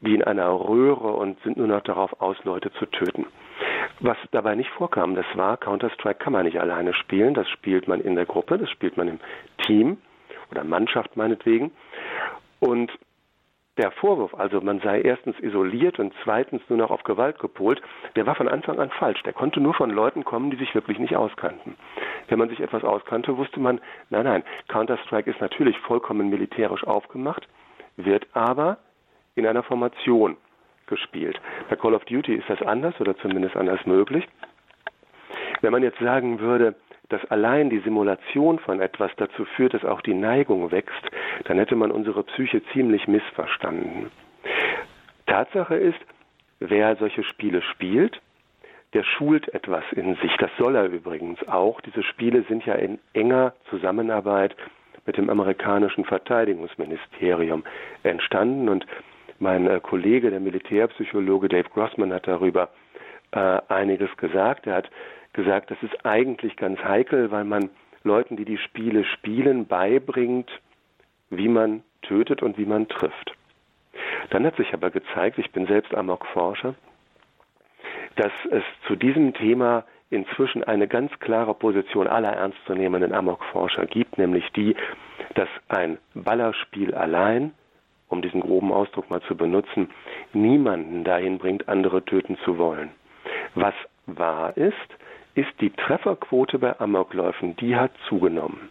wie 0.00 0.14
in 0.14 0.22
einer 0.22 0.48
Röhre 0.48 1.12
und 1.12 1.40
sind 1.42 1.56
nur 1.56 1.66
noch 1.66 1.82
darauf 1.82 2.20
aus, 2.20 2.36
Leute 2.44 2.72
zu 2.74 2.86
töten. 2.86 3.26
Was 4.00 4.16
dabei 4.30 4.54
nicht 4.54 4.70
vorkam, 4.70 5.16
das 5.16 5.26
war, 5.34 5.56
Counter-Strike 5.56 6.22
kann 6.22 6.32
man 6.32 6.44
nicht 6.44 6.60
alleine 6.60 6.94
spielen, 6.94 7.34
das 7.34 7.48
spielt 7.48 7.88
man 7.88 8.00
in 8.00 8.14
der 8.14 8.26
Gruppe, 8.26 8.58
das 8.58 8.70
spielt 8.70 8.96
man 8.96 9.08
im 9.08 9.18
Team 9.66 9.98
oder 10.52 10.62
Mannschaft 10.62 11.16
meinetwegen. 11.16 11.72
Und 12.60 12.92
der 13.78 13.92
Vorwurf, 13.92 14.34
also 14.34 14.60
man 14.60 14.80
sei 14.80 15.00
erstens 15.00 15.38
isoliert 15.40 15.98
und 15.98 16.12
zweitens 16.24 16.60
nur 16.68 16.78
noch 16.78 16.90
auf 16.90 17.04
Gewalt 17.04 17.38
gepolt, 17.38 17.80
der 18.16 18.26
war 18.26 18.34
von 18.34 18.48
Anfang 18.48 18.78
an 18.78 18.90
falsch. 18.90 19.22
Der 19.22 19.32
konnte 19.32 19.60
nur 19.60 19.74
von 19.74 19.90
Leuten 19.90 20.24
kommen, 20.24 20.50
die 20.50 20.56
sich 20.56 20.74
wirklich 20.74 20.98
nicht 20.98 21.16
auskannten. 21.16 21.76
Wenn 22.28 22.38
man 22.38 22.48
sich 22.48 22.60
etwas 22.60 22.84
auskannte, 22.84 23.36
wusste 23.36 23.60
man, 23.60 23.80
nein, 24.10 24.24
nein, 24.24 24.42
Counter-Strike 24.68 25.30
ist 25.30 25.40
natürlich 25.40 25.78
vollkommen 25.78 26.28
militärisch 26.28 26.84
aufgemacht, 26.84 27.48
wird 27.96 28.26
aber 28.34 28.78
in 29.36 29.46
einer 29.46 29.62
Formation 29.62 30.36
gespielt. 30.86 31.40
Bei 31.68 31.76
Call 31.76 31.94
of 31.94 32.04
Duty 32.04 32.34
ist 32.34 32.50
das 32.50 32.60
anders 32.62 33.00
oder 33.00 33.16
zumindest 33.18 33.56
anders 33.56 33.84
möglich. 33.86 34.26
Wenn 35.60 35.72
man 35.72 35.82
jetzt 35.82 35.98
sagen 35.98 36.40
würde, 36.40 36.74
dass 37.08 37.24
allein 37.26 37.70
die 37.70 37.80
Simulation 37.80 38.58
von 38.58 38.80
etwas 38.80 39.10
dazu 39.16 39.44
führt, 39.44 39.74
dass 39.74 39.84
auch 39.84 40.00
die 40.02 40.14
Neigung 40.14 40.70
wächst, 40.70 41.10
dann 41.44 41.58
hätte 41.58 41.76
man 41.76 41.90
unsere 41.90 42.22
Psyche 42.22 42.62
ziemlich 42.72 43.08
missverstanden. 43.08 44.10
Tatsache 45.26 45.76
ist, 45.76 45.98
wer 46.60 46.96
solche 46.96 47.22
Spiele 47.22 47.62
spielt, 47.62 48.20
der 48.94 49.04
schult 49.04 49.52
etwas 49.54 49.84
in 49.92 50.16
sich. 50.16 50.34
Das 50.38 50.50
soll 50.58 50.74
er 50.74 50.86
übrigens 50.86 51.46
auch. 51.48 51.80
Diese 51.82 52.02
Spiele 52.02 52.42
sind 52.48 52.64
ja 52.64 52.74
in 52.74 52.98
enger 53.12 53.52
Zusammenarbeit 53.68 54.56
mit 55.04 55.16
dem 55.16 55.30
amerikanischen 55.30 56.04
Verteidigungsministerium 56.04 57.64
entstanden 58.02 58.68
und 58.68 58.86
mein 59.38 59.66
äh, 59.68 59.80
Kollege, 59.80 60.30
der 60.30 60.40
Militärpsychologe 60.40 61.48
Dave 61.48 61.68
Grossman, 61.72 62.12
hat 62.12 62.26
darüber 62.26 62.70
äh, 63.30 63.60
einiges 63.68 64.14
gesagt. 64.16 64.66
Er 64.66 64.76
hat 64.76 64.90
gesagt, 65.38 65.70
das 65.70 65.80
ist 65.84 66.04
eigentlich 66.04 66.56
ganz 66.56 66.80
heikel, 66.80 67.30
weil 67.30 67.44
man 67.44 67.70
Leuten, 68.02 68.36
die 68.36 68.44
die 68.44 68.58
Spiele 68.58 69.04
spielen, 69.04 69.66
beibringt, 69.66 70.50
wie 71.30 71.46
man 71.46 71.84
tötet 72.02 72.42
und 72.42 72.58
wie 72.58 72.66
man 72.66 72.88
trifft. 72.88 73.34
Dann 74.30 74.44
hat 74.44 74.56
sich 74.56 74.74
aber 74.74 74.90
gezeigt, 74.90 75.38
ich 75.38 75.52
bin 75.52 75.66
selbst 75.66 75.94
Amok-Forscher, 75.94 76.74
dass 78.16 78.32
es 78.50 78.64
zu 78.88 78.96
diesem 78.96 79.32
Thema 79.32 79.84
inzwischen 80.10 80.64
eine 80.64 80.88
ganz 80.88 81.16
klare 81.20 81.54
Position 81.54 82.08
aller 82.08 82.32
ernstzunehmenden 82.32 83.12
Amok-Forscher 83.12 83.86
gibt, 83.86 84.18
nämlich 84.18 84.50
die, 84.56 84.74
dass 85.34 85.48
ein 85.68 85.98
Ballerspiel 86.14 86.94
allein, 86.94 87.52
um 88.08 88.22
diesen 88.22 88.40
groben 88.40 88.72
Ausdruck 88.72 89.08
mal 89.08 89.22
zu 89.22 89.36
benutzen, 89.36 89.88
niemanden 90.32 91.04
dahin 91.04 91.38
bringt, 91.38 91.68
andere 91.68 92.04
töten 92.04 92.38
zu 92.44 92.58
wollen. 92.58 92.90
Was 93.54 93.74
wahr 94.06 94.56
ist, 94.56 94.74
ist 95.38 95.60
die 95.60 95.70
Trefferquote 95.70 96.58
bei 96.58 96.78
Amokläufen, 96.80 97.54
die 97.56 97.76
hat 97.76 97.92
zugenommen. 98.08 98.70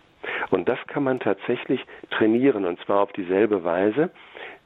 Und 0.50 0.68
das 0.68 0.78
kann 0.88 1.04
man 1.04 1.20
tatsächlich 1.22 1.86
trainieren, 2.12 2.66
und 2.66 2.78
zwar 2.82 3.00
auf 3.02 3.14
dieselbe 3.14 3.64
Weise 3.64 4.12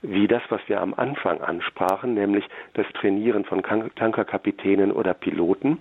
wie 0.03 0.27
das, 0.27 0.41
was 0.49 0.61
wir 0.67 0.81
am 0.81 0.95
Anfang 0.95 1.41
ansprachen, 1.41 2.15
nämlich 2.15 2.43
das 2.73 2.87
Trainieren 2.93 3.45
von 3.45 3.61
Tankerkapitänen 3.61 4.91
oder 4.91 5.13
Piloten. 5.13 5.79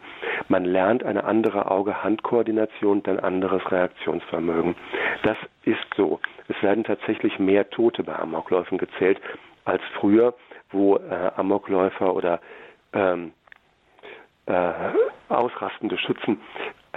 Man 0.48 0.66
lernt 0.66 1.04
eine 1.04 1.24
andere 1.24 1.70
Auge-Hand-Koordination 1.70 3.02
ein 3.06 3.18
anderes 3.18 3.62
Reaktionsvermögen. 3.72 4.74
Das 5.22 5.38
ist 5.64 5.86
so. 5.96 6.20
Es 6.48 6.62
werden 6.62 6.84
tatsächlich 6.84 7.38
mehr 7.38 7.70
Tote 7.70 8.02
bei 8.02 8.14
Amokläufen 8.18 8.76
gezählt 8.76 9.18
als 9.64 9.80
früher, 9.98 10.34
wo 10.70 10.96
äh, 10.96 11.30
Amokläufer 11.36 12.14
oder 12.14 12.40
ähm, 12.92 13.32
äh, 14.50 14.72
ausrastende 15.28 15.96
Schützen 15.98 16.40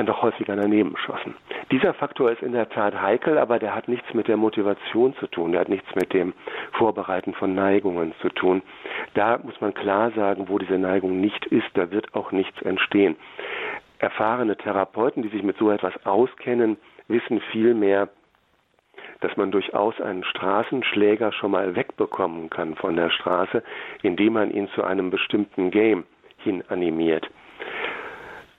doch 0.06 0.22
häufiger 0.22 0.56
daneben 0.56 0.97
schossen. 0.97 1.36
Dieser 1.72 1.93
Faktor 1.93 2.32
ist 2.32 2.41
in 2.41 2.51
der 2.51 2.70
Tat 2.70 2.99
heikel, 2.99 3.38
aber 3.38 3.60
der 3.60 3.76
hat 3.76 3.88
nichts 3.88 4.14
mit 4.14 4.28
der 4.28 4.38
Motivation 4.38 5.16
zu 5.16 5.28
tun, 5.28 5.51
der 5.51 5.62
hat 5.62 5.70
nichts 5.70 5.88
mit 5.95 6.14
dem 6.14 6.34
Vorbereiten 6.72 7.34
von 7.34 7.54
Neigungen 7.54 8.14
zu 8.22 8.30
tun. 8.30 8.64
Da 9.14 9.39
muss 9.43 9.60
man 9.62 9.74
klar 9.74 10.12
sagen, 10.12 10.49
wo 10.49 10.58
diese 10.58 10.80
Neigung 10.80 11.22
nicht 11.22 11.45
ist, 11.45 11.68
da 11.76 11.91
wird 11.91 12.16
auch 12.16 12.32
nichts 12.32 12.62
entstehen. 12.64 13.16
Erfahrene 13.99 14.58
Therapeuten, 14.58 15.24
die 15.24 15.30
sich 15.30 15.43
mit 15.43 15.58
so 15.58 15.70
etwas 15.70 15.93
auskennen, 16.06 16.78
wissen 17.08 17.39
vielmehr, 17.51 18.10
dass 19.22 19.38
man 19.38 19.51
durchaus 19.51 20.01
einen 20.01 20.24
Straßenschläger 20.24 21.32
schon 21.32 21.51
mal 21.51 21.76
wegbekommen 21.76 22.49
kann 22.49 22.76
von 22.76 22.95
der 22.95 23.10
Straße, 23.10 23.64
indem 24.01 24.34
man 24.34 24.51
ihn 24.51 24.68
zu 24.70 24.84
einem 24.84 25.12
bestimmten 25.12 25.72
Game 25.72 26.04
hin 26.38 26.64
animiert. 26.68 27.30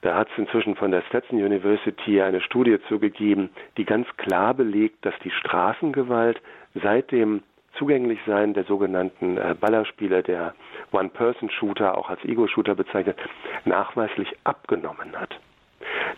Da 0.02 0.16
hat 0.16 0.28
es 0.30 0.38
inzwischen 0.38 0.76
von 0.76 0.90
der 0.90 1.02
Stetson 1.02 1.38
University 1.42 2.20
eine 2.20 2.42
Studie 2.42 2.78
zugegeben, 2.88 3.48
die 3.78 3.86
ganz 3.86 4.06
klar 4.18 4.52
belegt, 4.52 5.04
dass 5.06 5.14
die 5.24 5.30
Straßengewalt 5.30 6.42
seit 6.74 7.10
dem 7.10 7.42
zugänglich 7.78 8.18
sein 8.26 8.54
der 8.54 8.64
sogenannten 8.64 9.36
äh, 9.36 9.54
Ballerspiele, 9.58 10.22
der 10.22 10.54
One-Person-Shooter, 10.92 11.96
auch 11.96 12.10
als 12.10 12.24
Ego-Shooter 12.24 12.74
bezeichnet, 12.74 13.18
nachweislich 13.64 14.28
abgenommen 14.44 15.18
hat. 15.18 15.40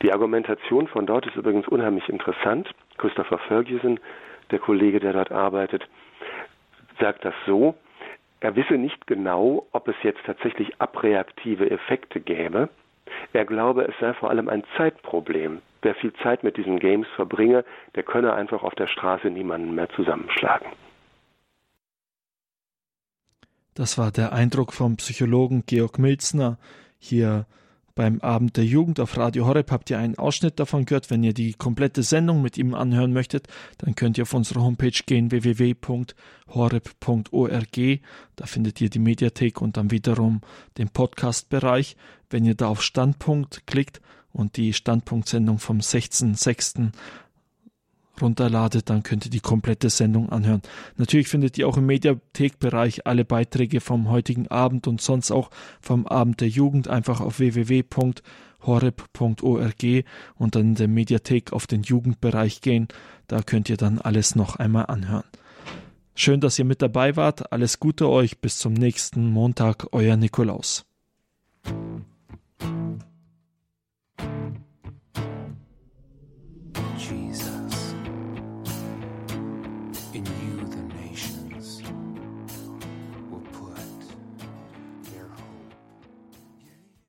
Die 0.03 0.13
Argumentation 0.13 0.87
von 0.89 1.07
dort 1.07 1.27
ist 1.27 1.37
übrigens 1.37 1.67
unheimlich 1.69 2.09
interessant. 2.09 2.69
Christopher 2.99 3.39
Ferguson, 3.39 3.99
der 4.51 4.59
Kollege, 4.59 5.01
der 5.01 5.13
dort 5.13 5.33
arbeitet, 5.33 5.87
sagt 7.01 7.25
das 7.25 7.35
so, 7.47 7.75
er 8.41 8.57
wisse 8.57 8.75
nicht 8.75 9.07
genau, 9.07 9.67
ob 9.73 9.89
es 9.89 9.97
jetzt 10.03 10.21
tatsächlich 10.25 10.81
abreaktive 10.81 11.71
Effekte 11.71 12.21
gäbe. 12.21 12.69
Er 13.33 13.45
glaube, 13.45 13.85
es 13.85 13.95
sei 14.01 14.13
vor 14.15 14.31
allem 14.31 14.49
ein 14.49 14.65
Zeitproblem. 14.77 15.63
Wer 15.83 15.95
viel 15.95 16.13
Zeit 16.23 16.43
mit 16.43 16.57
diesen 16.57 16.79
Games 16.79 17.07
verbringe, 17.15 17.65
der 17.95 18.03
könne 18.03 18.35
einfach 18.35 18.63
auf 18.63 18.75
der 18.75 18.89
Straße 18.89 19.29
niemanden 19.29 19.75
mehr 19.75 19.89
zusammenschlagen. 19.91 20.67
Das 23.75 23.99
war 23.99 24.11
der 24.11 24.33
Eindruck 24.33 24.73
vom 24.73 24.97
Psychologen 24.97 25.65
Georg 25.67 25.99
Milzner 25.99 26.59
hier 26.99 27.47
beim 27.97 28.21
Abend 28.21 28.57
der 28.59 28.65
Jugend 28.65 29.01
auf 29.01 29.17
Radio 29.17 29.47
Horeb 29.47 29.73
habt 29.73 29.89
ihr 29.89 29.99
einen 29.99 30.19
Ausschnitt 30.19 30.61
davon 30.61 30.85
gehört. 30.85 31.11
Wenn 31.11 31.25
ihr 31.25 31.33
die 31.33 31.55
komplette 31.55 32.03
Sendung 32.03 32.43
mit 32.43 32.59
ihm 32.59 32.75
anhören 32.75 33.15
möchtet, 33.15 33.49
dann 33.79 33.95
könnt 33.95 34.19
ihr 34.19 34.23
auf 34.23 34.35
unsere 34.35 34.61
Homepage 34.61 34.93
gehen 35.07 35.31
www.horeb.org. 35.31 36.11
Da 38.37 38.47
findet 38.47 38.81
ihr 38.83 38.91
die 38.91 38.99
Mediathek 38.99 39.63
und 39.63 39.79
dann 39.79 39.91
wiederum 39.91 40.43
den 40.77 40.91
Podcast-Bereich. 40.91 41.97
Wenn 42.29 42.45
ihr 42.45 42.55
da 42.55 42.69
auf 42.69 42.83
Standpunkt 42.83 43.67
klickt 43.67 44.03
und 44.31 44.59
die 44.59 44.75
Standpunktsendung 44.75 45.59
vom 45.59 45.79
16.06 45.79 46.93
runterladet, 48.23 48.91
dann 48.91 49.03
könnt 49.03 49.25
ihr 49.25 49.31
die 49.31 49.41
komplette 49.41 49.91
Sendung 49.91 50.31
anhören. 50.31 50.63
Natürlich 50.97 51.29
findet 51.29 51.59
ihr 51.59 51.69
auch 51.69 51.77
im 51.77 51.87
Mediathekbereich 51.87 53.07
alle 53.07 53.25
Beiträge 53.25 53.81
vom 53.81 54.09
heutigen 54.11 54.49
Abend 54.49 54.87
und 54.87 55.01
sonst 55.01 55.31
auch 55.31 55.51
vom 55.81 56.07
Abend 56.07 56.41
der 56.41 56.49
Jugend 56.49 56.89
einfach 56.89 57.21
auf 57.21 57.39
www.horeb.org 57.39 58.05
und 60.35 60.55
dann 60.55 60.63
in 60.63 60.75
der 60.75 60.89
Mediathek 60.89 61.53
auf 61.53 61.67
den 61.67 61.83
Jugendbereich 61.83 62.61
gehen. 62.61 62.89
Da 63.27 63.43
könnt 63.43 63.69
ihr 63.69 63.77
dann 63.77 63.99
alles 63.99 64.35
noch 64.35 64.57
einmal 64.57 64.87
anhören. 64.87 65.25
Schön, 66.15 66.41
dass 66.41 66.59
ihr 66.59 66.65
mit 66.65 66.81
dabei 66.81 67.15
wart. 67.17 67.53
Alles 67.53 67.79
Gute 67.79 68.09
euch. 68.09 68.39
Bis 68.39 68.57
zum 68.57 68.73
nächsten 68.73 69.31
Montag. 69.31 69.89
Euer 69.93 70.17
Nikolaus. 70.17 70.87